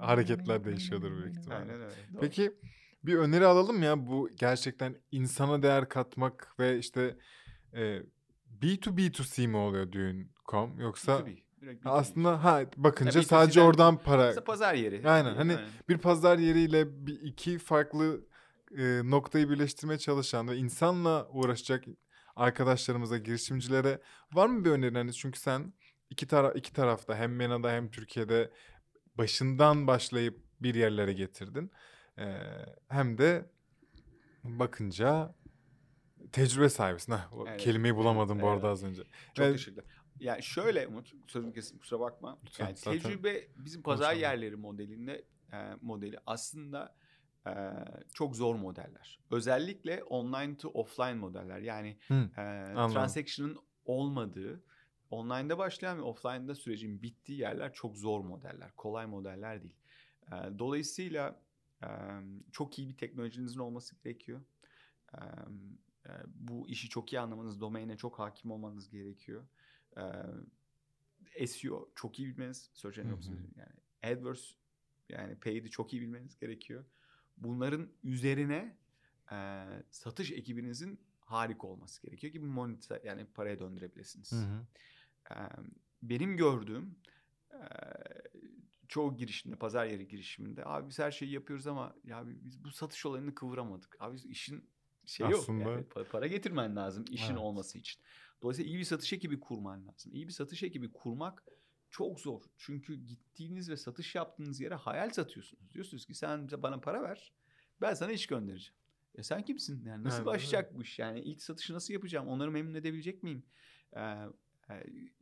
hareketler 0.01 0.64
değişiyordur 0.64 1.12
büyük 1.22 1.36
ihtimalle. 1.36 1.61
Aynen 1.61 1.74
öyle. 1.80 1.94
Doğru. 2.12 2.20
Peki 2.20 2.53
bir 3.05 3.14
öneri 3.14 3.46
alalım 3.46 3.82
ya 3.82 4.07
bu 4.07 4.30
gerçekten 4.36 4.94
insana 5.12 5.62
değer 5.62 5.88
katmak 5.88 6.55
ve 6.59 6.78
işte 6.78 7.16
e, 7.74 8.03
B2B2C 8.62 9.46
mi 9.46 9.57
oluyor 9.57 9.92
düğün.com 9.92 10.80
yoksa 10.80 11.12
B2B, 11.18 11.38
direkt 11.61 11.84
B2B. 11.84 11.90
aslında 11.90 12.44
ha 12.44 12.64
bakınca 12.76 13.12
Tabii 13.12 13.24
sadece 13.24 13.61
B2C'den 13.61 13.68
oradan 13.68 13.96
para 13.96 14.26
Mesela 14.26 14.44
pazar 14.44 14.74
yeri. 14.74 15.08
Aynen, 15.08 15.34
hani 15.34 15.56
bir 15.88 15.98
pazar 15.98 16.38
yeriyle 16.38 17.06
bir 17.06 17.20
iki 17.20 17.58
farklı 17.58 18.20
e, 18.78 19.00
noktayı 19.04 19.50
birleştirmeye 19.50 19.98
çalışan 19.98 20.48
ve 20.48 20.56
insanla 20.56 21.28
uğraşacak 21.28 21.84
arkadaşlarımıza, 22.36 23.18
girişimcilere 23.18 24.00
var 24.32 24.46
mı 24.46 24.64
bir 24.64 24.70
önerin? 24.70 24.94
Hani 24.94 25.12
çünkü 25.12 25.40
sen 25.40 25.72
iki 26.11 26.26
tara 26.26 26.52
iki 26.52 26.72
tarafta 26.72 27.16
hem 27.16 27.36
MENA'da 27.36 27.70
hem 27.70 27.90
Türkiye'de 27.90 28.50
başından 29.18 29.86
başlayıp 29.86 30.38
bir 30.61 30.74
yerlere 30.74 31.12
getirdin. 31.12 31.70
E, 32.18 32.24
hem 32.88 33.18
de 33.18 33.50
bakınca 34.44 35.34
tecrübe 36.32 36.68
sahibisin. 36.68 37.12
Heh, 37.12 37.18
Evet. 37.46 37.61
kelimeyi 37.61 37.96
bulamadım 37.96 38.40
bu 38.40 38.48
arada 38.48 38.66
Evet. 38.66 38.72
az 38.72 38.84
önce. 38.84 39.02
Çok 39.34 39.46
Evet. 39.46 39.56
teşekkürler. 39.56 39.84
Yani 40.20 40.42
şöyle 40.42 40.86
Umut, 40.86 41.12
sözümü 41.26 41.54
kesin 41.54 41.78
kusura 41.78 42.00
bakma. 42.00 42.38
Lütfen, 42.44 42.64
yani 42.66 42.76
zaten 42.76 42.98
tecrübe 42.98 43.48
bizim 43.56 43.82
pazar 43.82 44.06
konuşalım. 44.06 44.22
yerleri 44.22 44.56
modelinde 44.56 45.24
e, 45.52 45.74
modeli 45.80 46.18
aslında 46.26 46.94
e, 47.46 47.52
çok 48.12 48.36
zor 48.36 48.54
modeller. 48.54 49.20
Özellikle 49.30 50.02
online 50.04 50.56
to 50.56 50.68
offline 50.68 51.14
modeller. 51.14 51.58
Yani 51.58 51.98
Hı, 52.08 52.14
e, 52.14 52.74
transaction'ın 52.74 53.58
olmadığı, 53.84 54.62
online'da 55.10 55.58
başlayan 55.58 55.98
ve 55.98 56.02
offline'da 56.02 56.54
sürecin 56.54 57.02
bittiği 57.02 57.38
yerler 57.38 57.72
çok 57.72 57.96
zor 57.96 58.20
modeller. 58.20 58.72
Kolay 58.76 59.06
modeller 59.06 59.62
değil. 59.62 59.76
E, 60.26 60.58
dolayısıyla 60.58 61.40
e, 61.82 61.88
çok 62.52 62.78
iyi 62.78 62.88
bir 62.88 62.96
teknolojinizin 62.96 63.60
olması 63.60 63.96
gerekiyor. 63.96 64.40
E, 65.14 65.18
e, 66.06 66.10
bu 66.34 66.68
işi 66.68 66.88
çok 66.88 67.12
iyi 67.12 67.20
anlamanız, 67.20 67.60
domaine 67.60 67.96
çok 67.96 68.18
hakim 68.18 68.50
olmanız 68.50 68.90
gerekiyor. 68.90 69.44
E, 69.97 71.47
SEO 71.47 71.91
çok 71.95 72.18
iyi 72.18 72.28
bilmeniz, 72.28 72.70
Search 72.74 72.99
Engine. 72.99 73.14
Optimization 73.14 73.53
yani 73.57 74.14
AdWords 74.16 74.51
yani 75.09 75.34
paid'i 75.34 75.70
çok 75.70 75.93
iyi 75.93 76.03
bilmeniz 76.03 76.38
gerekiyor. 76.38 76.84
Bunların 77.36 77.88
üzerine 78.05 78.76
e, 79.32 79.64
satış 79.91 80.32
ekibinizin 80.32 81.01
harika 81.20 81.66
olması 81.66 82.03
gerekiyor 82.03 82.32
ki 82.32 82.43
bir 82.43 82.47
monetize 82.49 83.03
yani 83.05 83.24
paraya 83.34 83.59
döndürebilirsiniz. 83.59 84.32
Hı 84.32 84.36
hı. 84.36 84.66
Benim 86.03 86.36
gördüğüm 86.36 86.97
e, 87.53 87.59
çoğu 88.88 89.16
girişimde, 89.16 89.57
pazar 89.57 89.86
yeri 89.86 90.09
girişiminde 90.09 90.64
abi 90.64 90.88
biz 90.88 90.99
her 90.99 91.11
şeyi 91.11 91.32
yapıyoruz 91.32 91.66
ama 91.66 91.95
ya 92.05 92.24
biz 92.26 92.64
bu 92.64 92.70
satış 92.70 93.07
olayını 93.07 93.34
kıvıramadık. 93.34 93.97
Abi 94.01 94.16
işin 94.28 94.64
şey 95.07 95.28
yok 95.28 95.41
Aslında- 95.41 95.70
yani 95.70 95.82
pa- 95.82 96.09
para 96.09 96.26
getirmen 96.26 96.76
lazım 96.76 97.05
işin 97.11 97.26
Evet. 97.32 97.38
olması 97.43 97.78
için. 97.78 98.03
Dolayısıyla 98.43 98.70
iyi 98.70 98.78
bir 98.78 98.84
satış 98.84 99.12
ekibi 99.12 99.41
kurman 99.41 99.86
lazım. 99.86 100.12
İyi 100.14 100.28
bir 100.28 100.32
satış 100.32 100.62
ekibi 100.62 100.93
kurmak 100.93 101.45
çok 101.91 102.20
zor. 102.20 102.43
Çünkü 102.57 102.95
gittiğiniz 102.95 103.70
ve 103.70 103.76
satış 103.76 104.14
yaptığınız 104.14 104.61
yere 104.61 104.74
hayal 104.74 105.11
satıyorsunuz. 105.11 105.74
Diyorsunuz 105.74 106.07
ki 106.07 106.14
sen 106.14 106.49
bana 106.62 106.80
para 106.80 107.03
ver. 107.03 107.32
Ben 107.80 107.95
sana 107.95 108.12
iş 108.12 108.26
göndereceğim. 108.26 108.74
E 109.14 109.22
sen 109.22 109.45
kimsin? 109.45 109.84
Yani 109.84 110.05
nasıl 110.05 110.16
Evet, 110.16 110.26
başlayacak 110.26 110.74
bu 110.74 110.82
iş? 110.82 110.99
Yani 110.99 111.20
ilk 111.20 111.43
satışı 111.43 111.74
nasıl 111.74 111.95
yapacağım? 111.95 112.28
Onları 112.28 112.51
memnun 112.51 112.74
edebilecek 112.74 113.22
miyim? 113.22 113.43
Ee, 113.97 114.26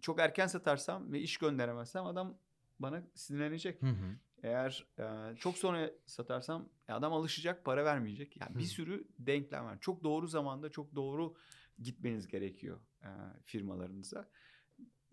çok 0.01 0.21
erken 0.21 0.47
satarsam 0.47 1.13
ve 1.13 1.21
iş 1.21 1.37
gönderemezsem 1.37 2.05
adam 2.05 2.39
bana 2.79 3.03
sinirlenecek. 3.15 3.83
Hı 3.83 3.87
hı. 3.87 4.17
Eğer 4.43 4.87
e, 4.99 5.37
çok 5.37 5.59
sonra 5.59 5.91
satarsam 6.07 6.69
e, 6.89 6.93
adam 6.93 7.13
alışacak, 7.13 7.65
para 7.65 7.85
vermeyecek. 7.85 8.37
Yani 8.41 8.59
bir 8.59 8.65
Hı. 8.65 8.69
sürü 8.69 9.09
denklem 9.19 9.65
var. 9.65 9.79
Çok 9.81 10.05
doğru 10.05 10.27
zamanda 10.29 10.71
çok 10.71 10.95
doğru 10.95 11.35
gitmeniz 11.83 12.29
gerekiyor 12.29 12.81
e, 13.03 13.09
firmalarınıza. 13.45 14.29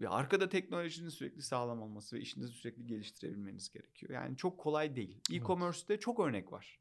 Ve 0.01 0.09
arkada 0.09 0.49
teknolojinin 0.49 1.09
sürekli 1.09 1.41
sağlam 1.41 1.81
olması 1.81 2.15
ve 2.15 2.19
işinizi 2.19 2.51
sürekli 2.51 2.87
geliştirebilmeniz 2.87 3.71
gerekiyor. 3.71 4.11
Yani 4.11 4.37
çok 4.37 4.57
kolay 4.57 4.95
değil. 4.95 5.21
Evet. 5.31 5.41
E-commerce'te 5.41 5.99
çok 5.99 6.19
örnek 6.19 6.51
var. 6.51 6.79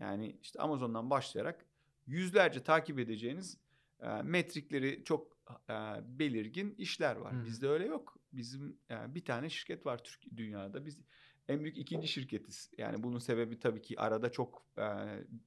Yani 0.00 0.38
işte 0.42 0.60
Amazon'dan 0.60 1.10
başlayarak 1.10 1.66
yüzlerce 2.06 2.62
takip 2.62 2.98
edeceğiniz 2.98 3.58
e, 4.00 4.22
metrikleri 4.22 5.02
çok 5.04 5.36
e, 5.68 5.74
belirgin 6.18 6.74
işler 6.78 7.16
var. 7.16 7.34
Hı. 7.34 7.44
Bizde 7.44 7.68
öyle 7.68 7.86
yok. 7.86 8.18
Bizim 8.32 8.78
e, 8.90 9.14
bir 9.14 9.24
tane 9.24 9.50
şirket 9.50 9.86
var 9.86 10.04
Türk 10.04 10.36
dünyada. 10.36 10.86
Biz 10.86 10.98
en 11.48 11.60
büyük 11.60 11.78
ikinci 11.78 12.08
şirketiz. 12.08 12.70
Yani 12.78 13.02
bunun 13.02 13.18
sebebi 13.18 13.58
tabii 13.58 13.82
ki 13.82 14.00
arada 14.00 14.32
çok 14.32 14.66
e, 14.78 14.84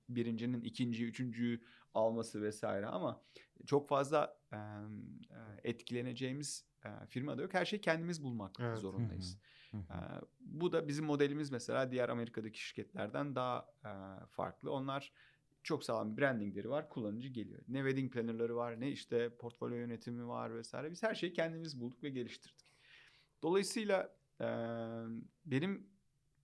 birincinin 0.09 0.61
ikinci, 0.61 1.05
üçüncüyü 1.05 1.61
alması 1.93 2.41
vesaire 2.41 2.85
ama 2.85 3.23
çok 3.65 3.89
fazla 3.89 4.39
e, 4.53 4.57
etkileneceğimiz 5.63 6.65
e, 6.85 6.89
firma 7.07 7.37
da 7.37 7.41
yok. 7.41 7.53
Her 7.53 7.65
şeyi 7.65 7.81
kendimiz 7.81 8.23
bulmak 8.23 8.55
Evet. 8.59 8.77
zorundayız. 8.77 9.37
Hı 9.71 9.77
hı. 9.77 9.81
E, 9.81 9.97
bu 10.39 10.71
da 10.71 10.87
bizim 10.87 11.05
modelimiz 11.05 11.51
mesela 11.51 11.91
diğer 11.91 12.09
Amerika'daki 12.09 12.59
şirketlerden 12.67 13.35
daha 13.35 13.67
e, 13.85 13.91
farklı. 14.31 14.71
Onlar 14.71 15.13
çok 15.63 15.83
sağlam 15.83 16.17
brandingleri 16.17 16.69
var. 16.69 16.89
Kullanıcı 16.89 17.29
geliyor. 17.29 17.61
Ne 17.67 17.77
wedding 17.77 18.13
plannerları 18.13 18.55
var 18.55 18.79
ne 18.79 18.91
işte 18.91 19.35
portfolyo 19.35 19.77
yönetimi 19.77 20.27
var 20.27 20.55
vesaire. 20.55 20.91
Biz 20.91 21.03
her 21.03 21.15
şeyi 21.15 21.33
kendimiz 21.33 21.79
bulduk 21.79 22.03
ve 22.03 22.09
geliştirdik. 22.09 22.67
Dolayısıyla 23.43 24.15
e, 24.41 24.47
benim 25.45 25.88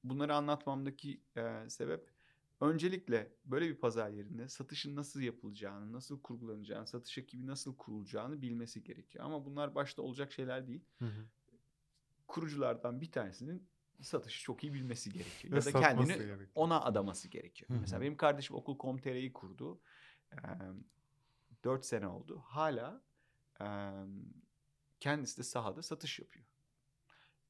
bunları 0.10 0.36
anlatmamdaki 0.36 1.22
e, 1.38 1.70
sebep 1.70 2.10
öncelikle 2.62 3.32
böyle 3.46 3.70
bir 3.70 3.76
pazar 3.76 4.10
yerinde 4.10 4.50
satışın 4.50 4.96
nasıl 4.96 5.22
yapılacağını, 5.22 5.94
nasıl 5.94 6.22
kurgulanacağını, 6.22 6.88
satış 6.88 7.18
ekibi 7.18 7.48
nasıl 7.48 7.76
kurulacağını 7.76 8.42
bilmesi 8.42 8.84
gerekiyor. 8.84 9.26
Ama 9.26 9.46
bunlar 9.46 9.76
başta 9.76 10.02
olacak 10.02 10.32
şeyler 10.32 10.68
değil. 10.68 10.86
Hı 11.00 11.06
hı. 11.06 11.26
Kuruculardan 12.28 13.02
bir 13.02 13.12
tanesinin 13.12 13.68
satışı 14.02 14.44
çok 14.44 14.64
iyi 14.64 14.74
bilmesi 14.74 15.12
gerekiyor. 15.12 15.54
Ve 15.54 15.58
ya 15.58 15.66
da 15.66 15.80
kendini 15.80 16.08
gerekiyor. 16.08 16.50
ona 16.56 16.82
adaması 16.82 17.28
gerekiyor. 17.28 17.70
Hı 17.70 17.74
hı. 17.74 17.80
Mesela 17.80 18.02
benim 18.02 18.18
kardeşim 18.18 18.56
okul.com.tr'yi 18.56 19.34
kurdu. 19.34 19.82
Ee, 20.34 20.38
4 21.64 21.86
sene 21.86 22.08
oldu. 22.08 22.44
Hala 22.46 23.02
e, 23.62 23.68
kendisi 25.00 25.38
de 25.38 25.44
sahada 25.44 25.82
satış 25.82 26.20
yapıyor. 26.20 26.46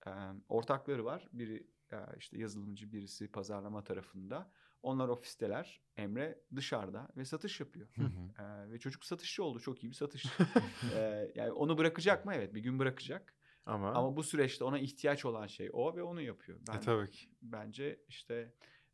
e, 0.08 0.12
ortakları 0.50 1.06
var. 1.06 1.30
Biri 1.34 1.56
e, 1.56 1.75
işte 2.18 2.38
yazılımcı, 2.38 2.92
birisi 2.92 3.28
pazarlama 3.28 3.84
tarafında. 3.84 4.52
Onlar 4.84 5.08
ofisteler. 5.08 5.82
Emre 5.98 6.40
dışarıda 6.56 7.08
ve 7.18 7.26
satış 7.26 7.60
yapıyor. 7.60 7.88
Hı 7.96 8.02
hı. 8.02 8.44
E, 8.44 8.72
ve 8.72 8.80
çocuk 8.80 9.06
satışçı 9.06 9.44
oldu. 9.44 9.60
Çok 9.60 9.84
iyi 9.84 9.90
bir 9.90 9.96
satışçı. 9.96 10.30
E, 10.96 11.32
yani 11.36 11.52
onu 11.52 11.78
bırakacak 11.78 12.26
mı? 12.26 12.34
Evet 12.34 12.54
bir 12.56 12.60
gün 12.60 12.80
bırakacak. 12.80 13.34
Ama, 13.66 13.92
Ama 13.92 14.16
bu 14.16 14.24
süreçte 14.24 14.64
ona 14.64 14.80
ihtiyaç 14.80 15.26
olan 15.26 15.48
şey 15.48 15.70
o 15.74 15.96
ve 15.96 16.04
onu 16.04 16.22
yapıyor. 16.22 16.60
Ben, 16.68 16.78
e, 16.78 16.80
tabii 16.80 17.12
ki. 17.12 17.30
Bence 17.42 18.00
işte 18.08 18.54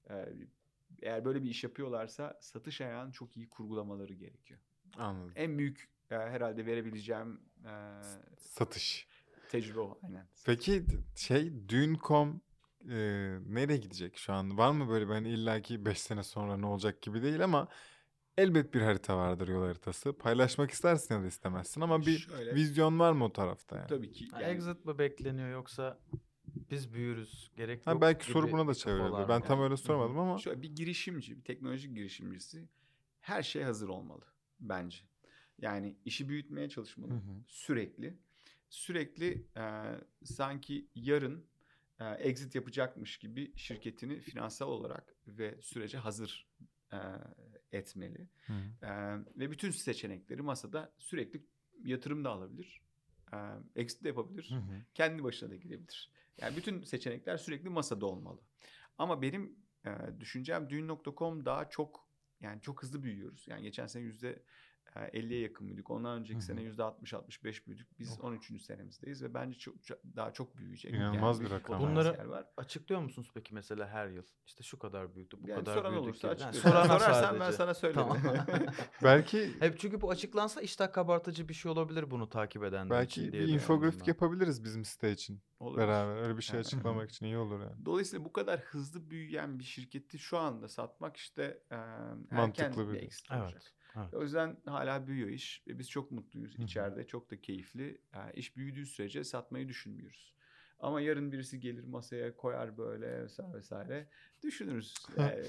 e, 0.10 0.30
eğer 1.02 1.26
böyle 1.26 1.44
bir 1.44 1.50
iş 1.50 1.64
yapıyorlarsa 1.64 2.38
satış 2.42 2.82
ayağını 2.82 3.12
çok 3.12 3.38
iyi 3.38 3.50
kurgulamaları 3.50 4.14
gerekiyor. 4.14 4.60
Anladım. 4.98 5.34
En 5.36 5.58
büyük 5.58 5.90
e, 6.12 6.16
herhalde 6.16 6.66
verebileceğim 6.66 7.42
e, 7.66 8.02
Satış. 8.38 9.08
tecrübe 9.50 9.80
o. 9.80 10.00
Aynen. 10.04 10.28
Peki 10.46 10.86
şey 11.16 11.70
düğün.com 11.70 12.42
e, 12.90 12.98
nereye 13.48 13.78
gidecek 13.78 14.18
şu 14.18 14.34
an? 14.34 14.58
Var 14.58 14.72
mı 14.72 14.90
böyle 14.90 15.06
hani 15.06 15.30
illaki 15.30 15.86
5 15.86 16.00
sene 16.02 16.24
sonra 16.24 16.58
ne 16.58 16.66
olacak 16.66 17.02
gibi 17.02 17.24
değil 17.24 17.44
ama 17.44 17.68
elbet 18.38 18.74
bir 18.74 18.82
harita 18.82 19.18
vardır 19.18 19.48
yol 19.48 19.66
haritası. 19.66 20.18
Paylaşmak 20.18 20.72
istersin 20.72 21.16
ya 21.16 21.22
da 21.24 21.28
istemezsin 21.28 21.82
ama 21.82 22.02
bir 22.02 22.18
Şöyle- 22.18 22.56
vizyon 22.56 23.00
var 23.00 23.12
mı 23.12 23.26
o 23.26 23.34
tarafta 23.34 23.78
yani? 23.78 23.88
Tabii 23.88 24.12
ki. 24.12 24.28
Yani- 24.34 24.44
Exit 24.44 24.86
mi 24.86 24.98
bekleniyor 24.98 25.50
yoksa 25.52 26.00
biz 26.72 26.94
büyürüz 26.94 27.52
gerek 27.56 27.88
Ha, 27.88 27.92
yok 27.92 28.02
belki 28.02 28.24
gibi 28.26 28.34
soru 28.34 28.52
buna 28.52 28.62
da 28.62 28.66
kafalar 28.66 28.76
çevrilebilir. 28.76 29.12
mı? 29.24 29.26
Ben 29.30 29.42
tam 29.42 29.58
Yani. 29.58 29.64
öyle 29.64 29.78
sormadım 29.78 30.20
ama 30.20 30.38
Şöyle 30.38 30.62
bir 30.62 30.76
girişimci, 30.76 31.38
bir 31.38 31.44
teknoloji 31.44 31.94
girişimcisi 31.94 32.68
her 33.20 33.44
şey 33.44 33.64
hazır 33.64 33.90
olmalı 33.90 34.26
bence. 34.60 34.98
Yani 35.62 35.96
işi 36.06 36.30
büyütmeye 36.30 36.70
çalışmalı 36.70 37.12
Hı 37.12 37.16
hı. 37.18 37.44
sürekli. 37.48 38.18
Sürekli 38.70 39.46
e, 39.58 39.64
sanki 40.24 40.88
yarın 40.96 41.46
e, 42.02 42.04
exit 42.20 42.56
yapacakmış 42.56 43.18
gibi 43.18 43.54
şirketini 43.56 44.20
finansal 44.20 44.68
olarak 44.68 45.16
ve 45.28 45.62
sürece 45.62 45.98
hazır 45.98 46.48
e, 46.94 46.98
etmeli. 47.72 48.28
Hı. 48.48 48.54
E, 48.86 48.92
ve 49.40 49.52
bütün 49.52 49.72
seçenekleri 49.72 50.42
masada 50.42 50.94
sürekli 50.98 51.46
yatırım 51.84 52.24
da 52.24 52.30
alabilir. 52.30 52.82
E, 53.34 53.38
exit 53.76 54.04
de 54.04 54.08
yapabilir 54.08 54.50
Hı 54.50 54.56
hı. 54.56 54.82
kendi 54.94 55.24
başına 55.24 55.50
da 55.50 55.56
gidebilir. 55.56 56.12
Yani 56.38 56.58
bütün 56.58 56.84
seçenekler 56.84 57.38
sürekli 57.38 57.70
masada 57.70 58.06
olmalı. 58.06 58.42
Ama 58.98 59.22
benim 59.22 59.56
e, 59.86 59.90
düşüncem 60.20 60.70
düğün.com 60.70 61.46
daha 61.46 61.70
çok 61.70 62.12
yani 62.42 62.62
çok 62.62 62.84
hızlı 62.84 63.04
büyüyoruz. 63.04 63.46
Yani 63.48 63.62
geçen 63.62 63.88
sene 63.88 64.04
yüzde 64.04 64.44
e, 64.96 65.00
50'ye 65.00 65.40
yakın 65.40 65.68
büyüdük. 65.68 65.92
Ondan 65.92 66.20
önceki 66.20 66.34
Hı 66.36 66.38
hı. 66.40 66.46
sene 66.46 66.62
yüzde 66.62 66.82
60-65 66.82 67.68
büyüdük. 67.68 68.00
Biz 68.00 68.20
13. 68.22 68.62
senemizdeyiz 68.64 69.24
ve 69.24 69.34
bence 69.34 69.58
çok, 69.60 69.76
daha 70.16 70.34
çok 70.34 70.58
büyüyecek. 70.58 70.94
İnanılmaz 70.94 71.42
bir 71.42 71.50
büyük 71.50 71.62
rakam. 71.62 71.82
Bunları- 71.82 72.30
var. 72.30 72.46
Açıklıyor 72.58 73.02
musunuz 73.02 73.32
peki 73.34 73.54
mesela 73.54 73.88
her 73.90 74.08
yıl? 74.08 74.24
İşte 74.46 74.64
şu 74.64 74.80
kadar 74.80 75.16
büyüktü, 75.16 75.38
bu 75.44 75.50
Yani 75.50 75.60
kadar 75.60 75.74
soran 75.78 75.92
büyüdük 75.92 76.08
olursa. 76.10 76.28
Yani 76.28 76.34
açıklıyorum. 76.46 76.62
sorana 76.84 77.00
Sorarsan 77.00 77.34
ben 77.36 77.40
sadece. 77.40 77.58
sana 77.58 77.74
söylerim. 77.74 78.02
Tamam. 78.02 78.18
belki 79.04 79.62
Hep 79.62 79.80
çünkü 79.80 80.02
bu 80.02 80.10
açıklansa 80.10 80.62
iştah 80.62 80.92
kabartıcı 80.94 81.50
bir 81.50 81.54
şey 81.54 81.72
olabilir 81.72 82.12
bunu 82.12 82.30
takip 82.30 82.64
edenler 82.64 82.90
belki 82.90 83.22
için 83.22 83.28
bir 83.28 83.32
diye 83.32 83.44
infografik 83.46 84.02
ben. 84.02 84.06
yapabiliriz 84.08 84.64
bizim 84.64 84.86
site 84.86 85.12
için 85.12 85.42
Olabilir. 85.60 85.88
beraber. 85.88 86.16
Öyle 86.22 86.38
bir 86.38 86.42
şey 86.42 86.56
Evet. 86.56 86.66
açıklamak 86.68 87.10
için 87.10 87.26
iyi 87.26 87.38
olur 87.38 87.60
yani. 87.60 87.86
Dolayısıyla 87.86 88.26
bu 88.26 88.34
kadar 88.34 88.60
hızlı 88.60 89.10
büyüyen 89.10 89.60
bir 89.60 89.64
şirketi 89.64 90.20
şu 90.20 90.38
anda 90.38 90.68
satmak 90.68 91.18
işte 91.18 91.44
e, 91.72 91.76
erken 91.76 92.28
Mantıklı 92.32 92.88
bir 92.90 92.94
bir- 92.94 93.04
exit 93.04 93.32
olacak. 93.32 93.62
Evet. 93.98 94.14
O 94.14 94.22
yüzden 94.24 94.58
hala 94.66 95.08
büyüyor 95.08 95.30
iş 95.30 95.64
ve 95.68 95.80
biz 95.80 95.90
çok 95.90 96.12
mutluyuz 96.12 96.54
Hı 96.58 96.62
hı. 96.62 96.64
içeride. 96.66 97.08
Çok 97.08 97.32
da 97.32 97.42
keyifli. 97.42 98.02
Yani 98.14 98.32
iş 98.34 98.58
büyüdüğü 98.58 98.86
sürece 98.86 99.24
satmayı 99.24 99.68
düşünmüyoruz. 99.68 100.34
Ama 100.80 101.02
yarın 101.02 101.32
birisi 101.32 101.60
gelir 101.60 101.84
masaya 101.84 102.36
koyar 102.36 102.78
böyle 102.78 103.24
vesaire 103.24 103.54
vesaire. 103.54 104.08
Düşünürüz. 104.44 104.94
Yani 105.18 105.44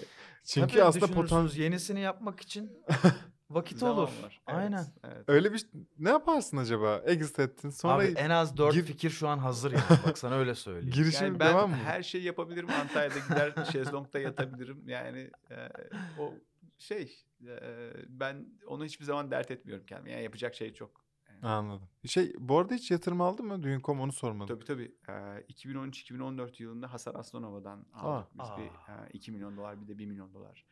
Çünkü 0.45 0.69
Tabii 0.73 0.83
aslında 0.83 1.07
potansiyel 1.07 1.65
yenisini 1.65 2.01
yapmak 2.01 2.41
için 2.41 2.73
vakit 3.51 3.79
zaman 3.79 3.97
olur. 3.99 4.03
var. 4.23 4.41
Evet, 4.49 4.59
Aynen. 4.59 4.85
evet. 5.05 5.25
öyle 5.29 5.53
bir 5.53 5.67
ne 5.99 6.09
yaparsın 6.11 6.57
acaba? 6.57 7.03
Exit 7.07 7.39
ettin. 7.39 7.71
Sonra 7.71 7.95
Abi 7.95 8.05
en 8.17 8.31
az 8.31 8.57
dört 8.57 8.75
gir- 8.75 8.83
fikir 8.83 9.11
şu 9.11 9.29
an 9.29 9.39
hazır 9.39 9.73
yani. 9.73 10.01
Bak 10.07 10.19
sana 10.19 10.35
öyle 10.35 10.55
söyleyeyim. 10.55 10.95
girişim 10.95 11.27
Yani 11.27 11.41
ben 11.41 11.51
devam 11.51 11.71
mı? 11.71 11.77
her 11.77 12.03
şeyi 12.03 12.25
yapabilirim. 12.25 12.71
Antalya'da 12.71 13.19
gider 13.19 13.65
şezlongda 13.73 14.19
yatabilirim. 14.19 14.83
Yani 14.89 15.31
e, 15.51 15.57
o 16.19 16.35
şey 16.83 17.25
e, 17.47 17.59
ben 18.09 18.47
onu 18.67 18.85
hiçbir 18.85 19.05
zaman 19.05 19.31
dert 19.31 19.51
etmiyorum 19.51 19.87
kendime. 19.87 20.11
Yani 20.11 20.23
yapacak 20.23 20.55
şey 20.55 20.75
çok. 20.75 21.03
Yani, 21.29 21.47
Anladım. 21.47 21.89
Şey 22.05 22.35
bu 22.39 22.59
arada 22.59 22.75
hiç 22.75 22.91
yatırım 22.91 23.21
aldın 23.21 23.47
mı? 23.47 23.63
Düğün.com 23.63 24.01
onu 24.01 24.13
sormadım. 24.13 24.57
Tabii 24.57 24.65
tabii. 24.65 24.95
Ee, 25.09 25.13
2013-2014 25.53 26.63
yılında 26.63 26.93
Hasar 26.93 27.15
Aslanova'dan 27.15 27.87
aldık 27.95 28.29
biz 28.35 28.49
bir 28.59 28.93
Aa. 28.93 29.07
e, 29.07 29.11
2 29.13 29.33
milyon 29.33 29.57
dolar 29.57 29.81
bir 29.83 29.89
de 29.89 29.99
1 29.99 30.07
milyon 30.07 30.35
dolar. 30.35 30.67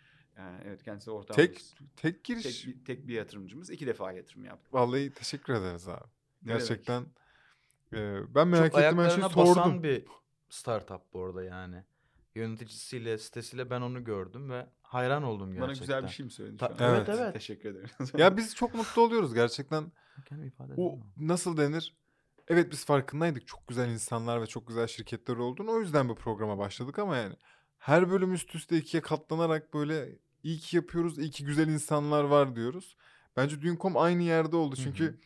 Evet 0.64 0.82
kendisi 0.82 1.10
ortağımız. 1.10 1.36
Tek 1.36 1.58
tek 1.78 1.96
tek, 1.96 2.24
giriş. 2.24 2.66
bir, 2.66 2.84
tek 2.84 3.08
bir 3.08 3.14
yatırımcımız. 3.14 3.70
iki 3.70 3.86
defa 3.86 4.12
yatırım 4.12 4.44
yaptık. 4.44 4.74
Vallahi 4.74 5.12
teşekkür 5.12 5.52
ederiz 5.52 5.88
abi. 5.88 6.04
Ne? 6.42 6.52
Gerçekten 6.52 7.06
e, 7.92 8.34
ben 8.34 8.48
merak 8.48 8.72
Çok 8.72 8.82
ettim 8.82 8.98
her 8.98 9.10
şeyi 9.10 9.28
sordum. 9.30 9.82
bir 9.82 10.04
startup 10.48 11.12
bu 11.12 11.24
arada 11.24 11.44
yani. 11.44 11.84
Yöneticisiyle, 12.34 13.18
sitesiyle 13.18 13.70
ben 13.70 13.80
onu 13.80 14.04
gördüm 14.04 14.50
ve 14.50 14.66
hayran 14.92 15.22
oldum 15.22 15.52
gerçekten. 15.52 15.68
Bana 15.68 15.80
güzel 15.80 16.02
bir 16.02 16.08
şey 16.08 16.24
mi 16.24 16.32
söyledin 16.32 16.56
Ta- 16.56 16.74
şu 16.78 16.84
an? 16.84 16.94
Evet, 16.94 17.08
evet. 17.08 17.32
Teşekkür 17.32 17.70
ederim. 17.70 17.88
Ya 18.18 18.36
biz 18.36 18.54
çok 18.54 18.74
mutlu 18.74 19.02
oluyoruz 19.02 19.34
gerçekten. 19.34 19.92
Kendimi 20.28 20.48
ifade 20.48 20.72
O 20.76 20.98
nasıl 21.16 21.56
denir? 21.56 21.94
Evet 22.48 22.72
biz 22.72 22.84
farkındaydık 22.84 23.46
çok 23.46 23.68
güzel 23.68 23.88
insanlar 23.88 24.42
ve 24.42 24.46
çok 24.46 24.68
güzel 24.68 24.86
şirketler 24.86 25.36
olduğunu. 25.36 25.70
O 25.70 25.80
yüzden 25.80 26.08
bu 26.08 26.14
programa 26.14 26.58
başladık 26.58 26.98
ama 26.98 27.16
yani 27.16 27.34
her 27.78 28.10
bölüm 28.10 28.32
üst 28.32 28.54
üste 28.54 28.76
ikiye 28.76 29.02
katlanarak 29.02 29.74
böyle 29.74 30.18
iyi 30.42 30.58
ki 30.58 30.76
yapıyoruz, 30.76 31.18
iyi 31.18 31.30
ki 31.30 31.44
güzel 31.44 31.68
insanlar 31.68 32.24
var 32.24 32.56
diyoruz. 32.56 32.96
Bence 33.36 33.60
Düğün.com 33.60 33.96
aynı 33.96 34.22
yerde 34.22 34.56
oldu. 34.56 34.76
Çünkü 34.76 35.18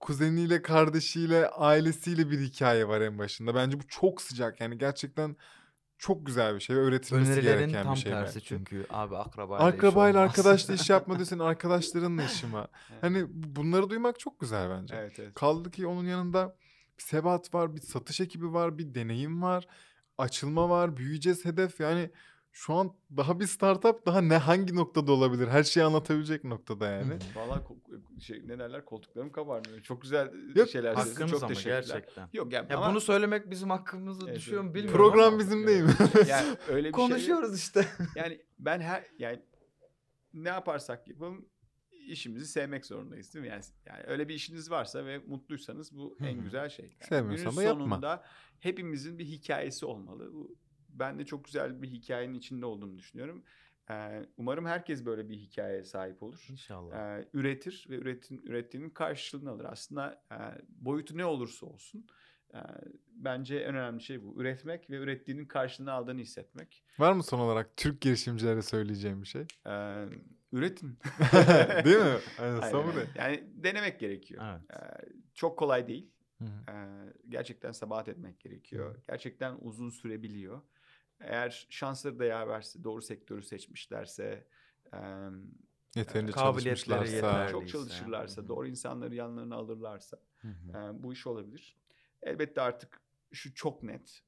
kuzeniyle, 0.00 0.62
kardeşiyle, 0.62 1.48
ailesiyle 1.48 2.30
bir 2.30 2.40
hikaye 2.40 2.88
var 2.88 3.00
en 3.00 3.18
başında. 3.18 3.54
Bence 3.54 3.80
bu 3.80 3.86
çok 3.88 4.22
sıcak. 4.22 4.60
Yani 4.60 4.78
gerçekten 4.78 5.36
çok 5.98 6.26
güzel 6.26 6.54
bir 6.54 6.60
şey 6.60 6.76
ve 6.76 6.80
öğretilmesi 6.80 7.32
Önerilerin 7.32 7.58
gereken 7.58 7.84
tam 7.84 7.94
bir 7.94 8.00
şey 8.00 8.12
tersi 8.12 8.34
belki. 8.34 8.46
çünkü. 8.46 8.86
Abi 8.90 9.16
akrabayla 9.16 9.68
iş 9.68 9.74
Akrabayla 9.74 10.20
olmaz. 10.20 10.30
arkadaşla 10.38 10.74
iş 10.74 10.90
yapma 10.90 11.14
diyorsun 11.18 11.38
arkadaşlarınla 11.38 12.22
işim 12.24 12.52
var. 12.52 12.68
Evet. 12.92 13.02
Hani 13.02 13.24
bunları 13.30 13.90
duymak 13.90 14.18
çok 14.18 14.40
güzel 14.40 14.70
bence. 14.70 14.94
evet 14.96 15.18
evet. 15.18 15.34
Kaldı 15.34 15.70
ki 15.70 15.86
onun 15.86 16.04
yanında 16.06 16.56
bir 16.98 17.02
sebat 17.02 17.54
var, 17.54 17.76
bir 17.76 17.80
satış 17.80 18.20
ekibi 18.20 18.52
var, 18.52 18.78
bir 18.78 18.94
deneyim 18.94 19.42
var, 19.42 19.66
açılma 20.18 20.68
var, 20.70 20.96
büyüyeceğiz 20.96 21.44
hedef. 21.44 21.80
Yani 21.80 22.10
şu 22.56 22.74
an 22.74 22.92
daha 23.16 23.40
bir 23.40 23.46
startup 23.46 24.06
daha 24.06 24.20
ne 24.20 24.36
hangi 24.36 24.76
noktada 24.76 25.12
olabilir? 25.12 25.48
Her 25.48 25.64
şeyi 25.64 25.84
anlatabilecek 25.84 26.44
noktada 26.44 26.86
yani. 26.86 27.18
Valla 27.34 27.62
şey, 28.20 28.42
ne 28.48 28.58
derler 28.58 28.84
koltuklarım 28.84 29.32
kabarmıyor. 29.32 29.82
Çok 29.82 30.02
güzel 30.02 30.32
Yok, 30.54 30.68
şeyler 30.68 30.94
söyledin. 30.94 31.26
Çok 31.26 31.42
ama 31.42 31.48
teşekkürler. 31.48 31.80
gerçekten. 31.80 32.28
Yok 32.32 32.52
yani 32.52 32.66
Ya 32.72 32.76
ama 32.78 32.90
bunu 32.90 33.00
söylemek 33.00 33.50
bizim 33.50 33.70
hakkımızda 33.70 34.24
Evet, 34.26 34.36
düşüyor 34.36 34.62
mu 34.62 34.74
bilmiyorum 34.74 34.96
Program 34.96 35.28
ama 35.28 35.38
bizim 35.38 35.66
değil 35.66 35.82
mi? 35.82 35.94
yani 36.28 36.56
öyle 36.68 36.78
bir 36.78 36.82
şey 36.82 36.90
konuşuyoruz 36.92 37.58
işte. 37.58 37.86
Yani 38.16 38.40
ben 38.58 38.80
her 38.80 39.04
yani 39.18 39.42
ne 40.34 40.48
yaparsak 40.48 41.08
yapalım 41.08 41.48
işimizi 42.06 42.46
sevmek 42.46 42.86
zorundayız 42.86 43.34
değil 43.34 43.44
mi? 43.44 43.48
Yani, 43.50 43.62
yani 43.86 44.02
öyle 44.06 44.28
bir 44.28 44.34
işiniz 44.34 44.70
varsa 44.70 45.06
ve 45.06 45.18
mutluysanız 45.18 45.96
bu 45.96 46.16
en 46.20 46.40
güzel 46.40 46.68
şey. 46.68 46.84
Yani 46.84 47.08
Sevmiyorsan 47.08 47.56
da 47.56 47.62
yapma. 47.62 47.84
sonunda 47.84 48.24
hepimizin 48.60 49.18
bir 49.18 49.24
hikayesi 49.24 49.86
olmalı. 49.86 50.32
Bu 50.32 50.56
ben 50.98 51.18
de 51.18 51.24
çok 51.26 51.44
güzel 51.44 51.82
bir 51.82 51.88
hikayenin 51.88 52.34
içinde 52.34 52.66
olduğunu 52.66 52.98
düşünüyorum. 52.98 53.44
Ee, 53.90 54.26
umarım 54.36 54.66
herkes 54.66 55.06
böyle 55.06 55.28
bir 55.28 55.36
hikayeye 55.36 55.84
sahip 55.84 56.22
olur. 56.22 56.46
İnşallah. 56.50 56.96
Ee, 56.96 57.28
üretir 57.32 57.86
ve 57.90 57.94
üretin, 57.96 58.42
ürettiğinin 58.44 58.90
karşılığını 58.90 59.50
alır. 59.50 59.64
Aslında 59.64 60.22
e, 60.32 60.36
boyutu 60.68 61.16
ne 61.16 61.24
olursa 61.24 61.66
olsun 61.66 62.06
e, 62.54 62.58
bence 63.08 63.56
en 63.56 63.74
önemli 63.74 64.02
şey 64.02 64.22
bu. 64.22 64.40
Üretmek 64.40 64.90
ve 64.90 64.96
ürettiğinin 64.96 65.46
karşılığını 65.46 65.92
aldığını 65.92 66.20
hissetmek. 66.20 66.84
Var 66.98 67.12
mı 67.12 67.22
son 67.22 67.38
olarak 67.38 67.76
Türk 67.76 68.00
girişimcilere 68.00 68.62
söyleyeceğim 68.62 69.22
bir 69.22 69.26
şey? 69.26 69.46
Ee, 69.66 70.04
üretin. 70.52 70.98
değil 71.84 71.96
mi? 71.96 72.18
Aynen, 72.38 72.60
Aynen 72.60 72.70
son? 72.70 72.92
Yani 73.16 73.44
denemek 73.54 74.00
gerekiyor. 74.00 74.44
Evet. 74.50 74.80
Ee, 74.80 75.08
çok 75.34 75.58
kolay 75.58 75.88
değil. 75.88 76.10
Hı 76.38 76.44
hı. 76.44 76.72
Ee, 76.72 77.12
gerçekten 77.28 77.72
sabahat 77.72 78.08
etmek 78.08 78.40
gerekiyor. 78.40 78.96
Gerçekten 79.08 79.56
uzun 79.60 79.90
sürebiliyor. 79.90 80.62
Eğer 81.20 81.66
şansları 81.70 82.18
da 82.18 82.24
yaverse, 82.24 82.84
doğru 82.84 83.02
sektörü 83.02 83.42
seçmişlerse, 83.42 84.46
e, 84.92 84.98
Yeterince 85.96 86.32
çalışmışlarsa. 86.32 87.48
çok 87.48 87.68
çalışırlarsa, 87.68 88.42
Hı 88.42 88.48
doğru 88.48 88.68
insanları 88.68 89.14
yanlarına 89.14 89.56
alırlarsa 89.56 90.18
Hı 90.38 90.48
hı. 90.48 90.78
e, 90.78 91.02
bu 91.02 91.12
iş 91.12 91.26
olabilir. 91.26 91.76
Elbette 92.22 92.60
artık 92.60 93.00
şu 93.32 93.54
çok 93.54 93.82
net. 93.82 94.22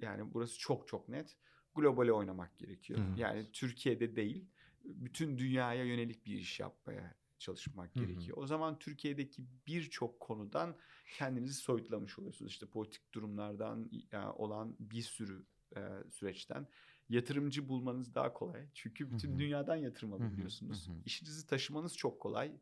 Yani 0.00 0.34
burası 0.34 0.58
çok 0.58 0.88
çok 0.88 1.08
net. 1.08 1.36
Globale 1.74 2.12
oynamak 2.12 2.58
gerekiyor. 2.58 3.00
Hı 3.00 3.02
hı. 3.02 3.20
Yani 3.20 3.52
Türkiye'de 3.52 4.16
değil, 4.16 4.46
bütün 4.84 5.38
dünyaya 5.38 5.84
yönelik 5.84 6.26
bir 6.26 6.34
iş 6.34 6.60
yapmaya 6.60 7.14
çalışmak 7.38 7.96
Hı 7.96 8.00
hı. 8.00 8.04
gerekiyor. 8.04 8.36
O 8.36 8.46
zaman 8.46 8.78
Türkiye'deki 8.78 9.44
birçok 9.66 10.20
konudan 10.20 10.76
kendinizi 11.18 11.54
soyutlamış 11.54 12.18
oluyorsunuz. 12.18 12.52
İşte 12.52 12.66
politik 12.66 13.14
durumlardan 13.14 13.90
olan 14.36 14.76
bir 14.78 15.02
sürü 15.02 15.46
e, 15.76 16.10
süreçten 16.10 16.66
yatırımcı 17.08 17.68
bulmanız 17.68 18.14
daha 18.14 18.32
kolay. 18.32 18.66
Çünkü 18.74 19.10
bütün 19.10 19.34
hı. 19.34 19.38
dünyadan 19.38 19.76
yatırım 19.76 20.12
alabiliyorsunuz. 20.12 20.88
hı 20.88 20.92
hı. 20.92 20.96
İşinizi 21.04 21.46
taşımanız 21.46 21.96
çok 21.96 22.20
kolay. 22.20 22.52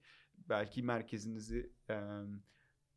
Belki 0.48 0.82
merkezinizi 0.82 1.72
e, 1.90 2.22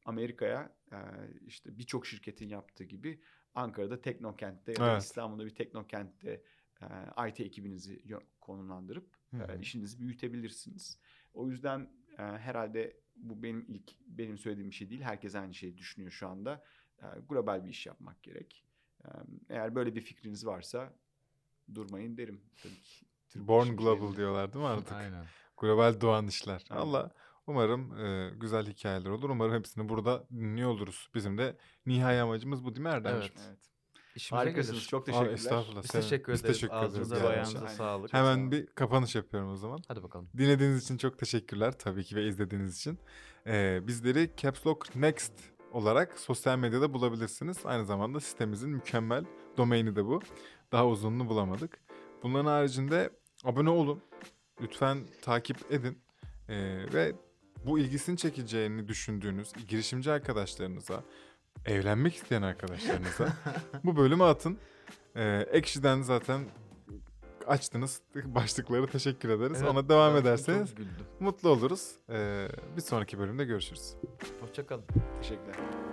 Amerika'ya 0.05 0.75
e, 0.91 0.97
işte 1.45 1.77
birçok 1.77 2.07
şirketin 2.07 2.47
yaptığı 2.47 2.83
gibi 2.83 3.21
Ankara'da 3.55 4.01
Teknokent'te 4.01 4.71
ya 4.71 4.77
da 4.77 4.91
Evet. 4.91 5.03
İstanbul'da 5.03 5.45
bir 5.45 5.55
Teknokent'te 5.55 6.41
e, 6.81 7.29
IT 7.29 7.39
ekibinizi 7.39 8.03
konumlandırıp 8.41 9.07
e, 9.33 9.59
işinizi 9.59 9.99
büyütebilirsiniz. 9.99 10.99
O 11.33 11.49
yüzden 11.49 11.89
e, 12.17 12.21
herhalde 12.21 12.97
bu 13.15 13.43
benim 13.43 13.65
ilk 13.67 13.91
benim 14.07 14.37
söylediğim 14.37 14.69
bir 14.69 14.75
şey 14.75 14.89
değil. 14.89 15.01
Herkes 15.01 15.35
aynı 15.35 15.53
şeyi 15.53 15.77
düşünüyor 15.77 16.11
şu 16.11 16.27
anda. 16.27 16.63
E, 16.99 17.05
global 17.29 17.65
bir 17.65 17.69
iş 17.69 17.85
yapmak 17.85 18.23
gerek. 18.23 18.64
Eğer 19.49 19.75
böyle 19.75 19.95
bir 19.95 20.01
fikriniz 20.01 20.45
varsa 20.45 20.93
durmayın 21.75 22.17
derim. 22.17 22.41
Tabii 22.63 22.81
ki. 22.81 23.05
Türk 23.29 23.47
Born 23.47 23.67
global 23.67 24.15
diyorlar 24.15 24.53
değil 24.53 24.65
mi 24.65 24.69
artık? 24.71 24.91
Aynen. 24.91 25.25
Global 25.57 26.01
doğan 26.01 26.27
işler. 26.27 26.65
Aynen. 26.69 26.81
Allah 26.81 27.11
umarım 27.47 28.05
e, 28.05 28.29
güzel 28.35 28.67
hikayeler 28.67 29.09
olur. 29.09 29.29
Umarım 29.29 29.53
hepsini 29.53 29.89
burada 29.89 30.27
dinliyor 30.31 30.69
oluruz. 30.69 31.09
Bizim 31.15 31.37
de 31.37 31.57
nihai 31.85 32.21
amacımız 32.21 32.63
bu 32.65 32.75
değil 32.75 32.87
mi 32.87 32.89
Erdemciğim? 32.93 33.33
Evet. 33.37 33.47
Evet. 33.47 33.59
İşimize 34.15 34.39
Harikasınız. 34.43 34.79
gelir. 34.79 34.87
Çok 34.89 35.01
Aa, 35.01 35.05
teşekkürler. 35.11 35.33
estağfurullah. 35.33 35.83
Biz 35.83 35.91
Sen- 35.91 36.01
teşekkür 36.01 36.33
biz 36.33 36.41
ederiz. 36.41 36.55
teşekkür 36.59 36.77
ederiz 36.77 36.95
Ağzınıza 36.95 37.27
ayağınıza 37.27 37.67
sağlık. 37.67 38.13
Hemen 38.13 38.37
olun. 38.39 38.51
bir 38.51 38.65
kapanış 38.65 39.15
yapıyorum 39.15 39.51
o 39.51 39.55
zaman. 39.55 39.79
Hadi 39.87 40.03
bakalım. 40.03 40.29
Dinlediğiniz 40.37 40.83
için 40.83 40.97
çok 40.97 41.19
teşekkürler 41.19 41.79
tabii 41.79 42.03
ki 42.03 42.15
ve 42.15 42.27
izlediğiniz 42.27 42.77
için. 42.77 42.99
Ee, 43.47 43.79
bizleri 43.87 44.31
Caps 44.37 44.67
Lock 44.67 44.95
Next 44.95 45.33
olarak 45.75 46.19
sosyal 46.19 46.57
medyada 46.57 46.93
bulabilirsiniz. 46.93 47.57
Aynı 47.65 47.85
zamanda 47.85 48.19
sitemizin 48.19 48.69
mükemmel 48.69 49.25
domaini 49.57 49.95
de 49.95 50.05
bu. 50.05 50.21
Daha 50.71 50.87
uzununu 50.87 51.29
bulamadık. 51.29 51.79
Bunların 52.23 52.45
haricinde 52.45 53.09
abone 53.43 53.69
olun. 53.69 54.01
Lütfen 54.61 54.97
takip 55.21 55.71
edin. 55.71 55.97
Ee, 56.49 56.55
ve 56.93 57.13
bu 57.65 57.79
ilgisini 57.79 58.17
çekeceğini 58.17 58.87
düşündüğünüz 58.87 59.53
girişimci 59.67 60.11
arkadaşlarınıza, 60.11 61.03
evlenmek 61.65 62.15
isteyen 62.15 62.41
arkadaşlarınıza 62.41 63.33
bu 63.83 63.97
bölümü 63.97 64.23
atın. 64.23 64.57
Ee, 65.15 65.45
Ekşi'den 65.51 66.01
zaten 66.01 66.45
açtınız 67.47 68.01
başlıkları 68.25 68.87
teşekkür 68.87 69.29
ederiz. 69.29 69.57
Evet, 69.61 69.71
Ona 69.71 69.89
devam 69.89 70.17
ederseniz 70.17 70.73
mutlu 71.19 71.49
oluruz. 71.49 71.91
Ee, 72.09 72.47
bir 72.75 72.81
sonraki 72.81 73.19
bölümde 73.19 73.45
görüşürüz. 73.45 73.95
Hoşçakalın. 74.41 74.83
Teşekkürler. 75.21 75.84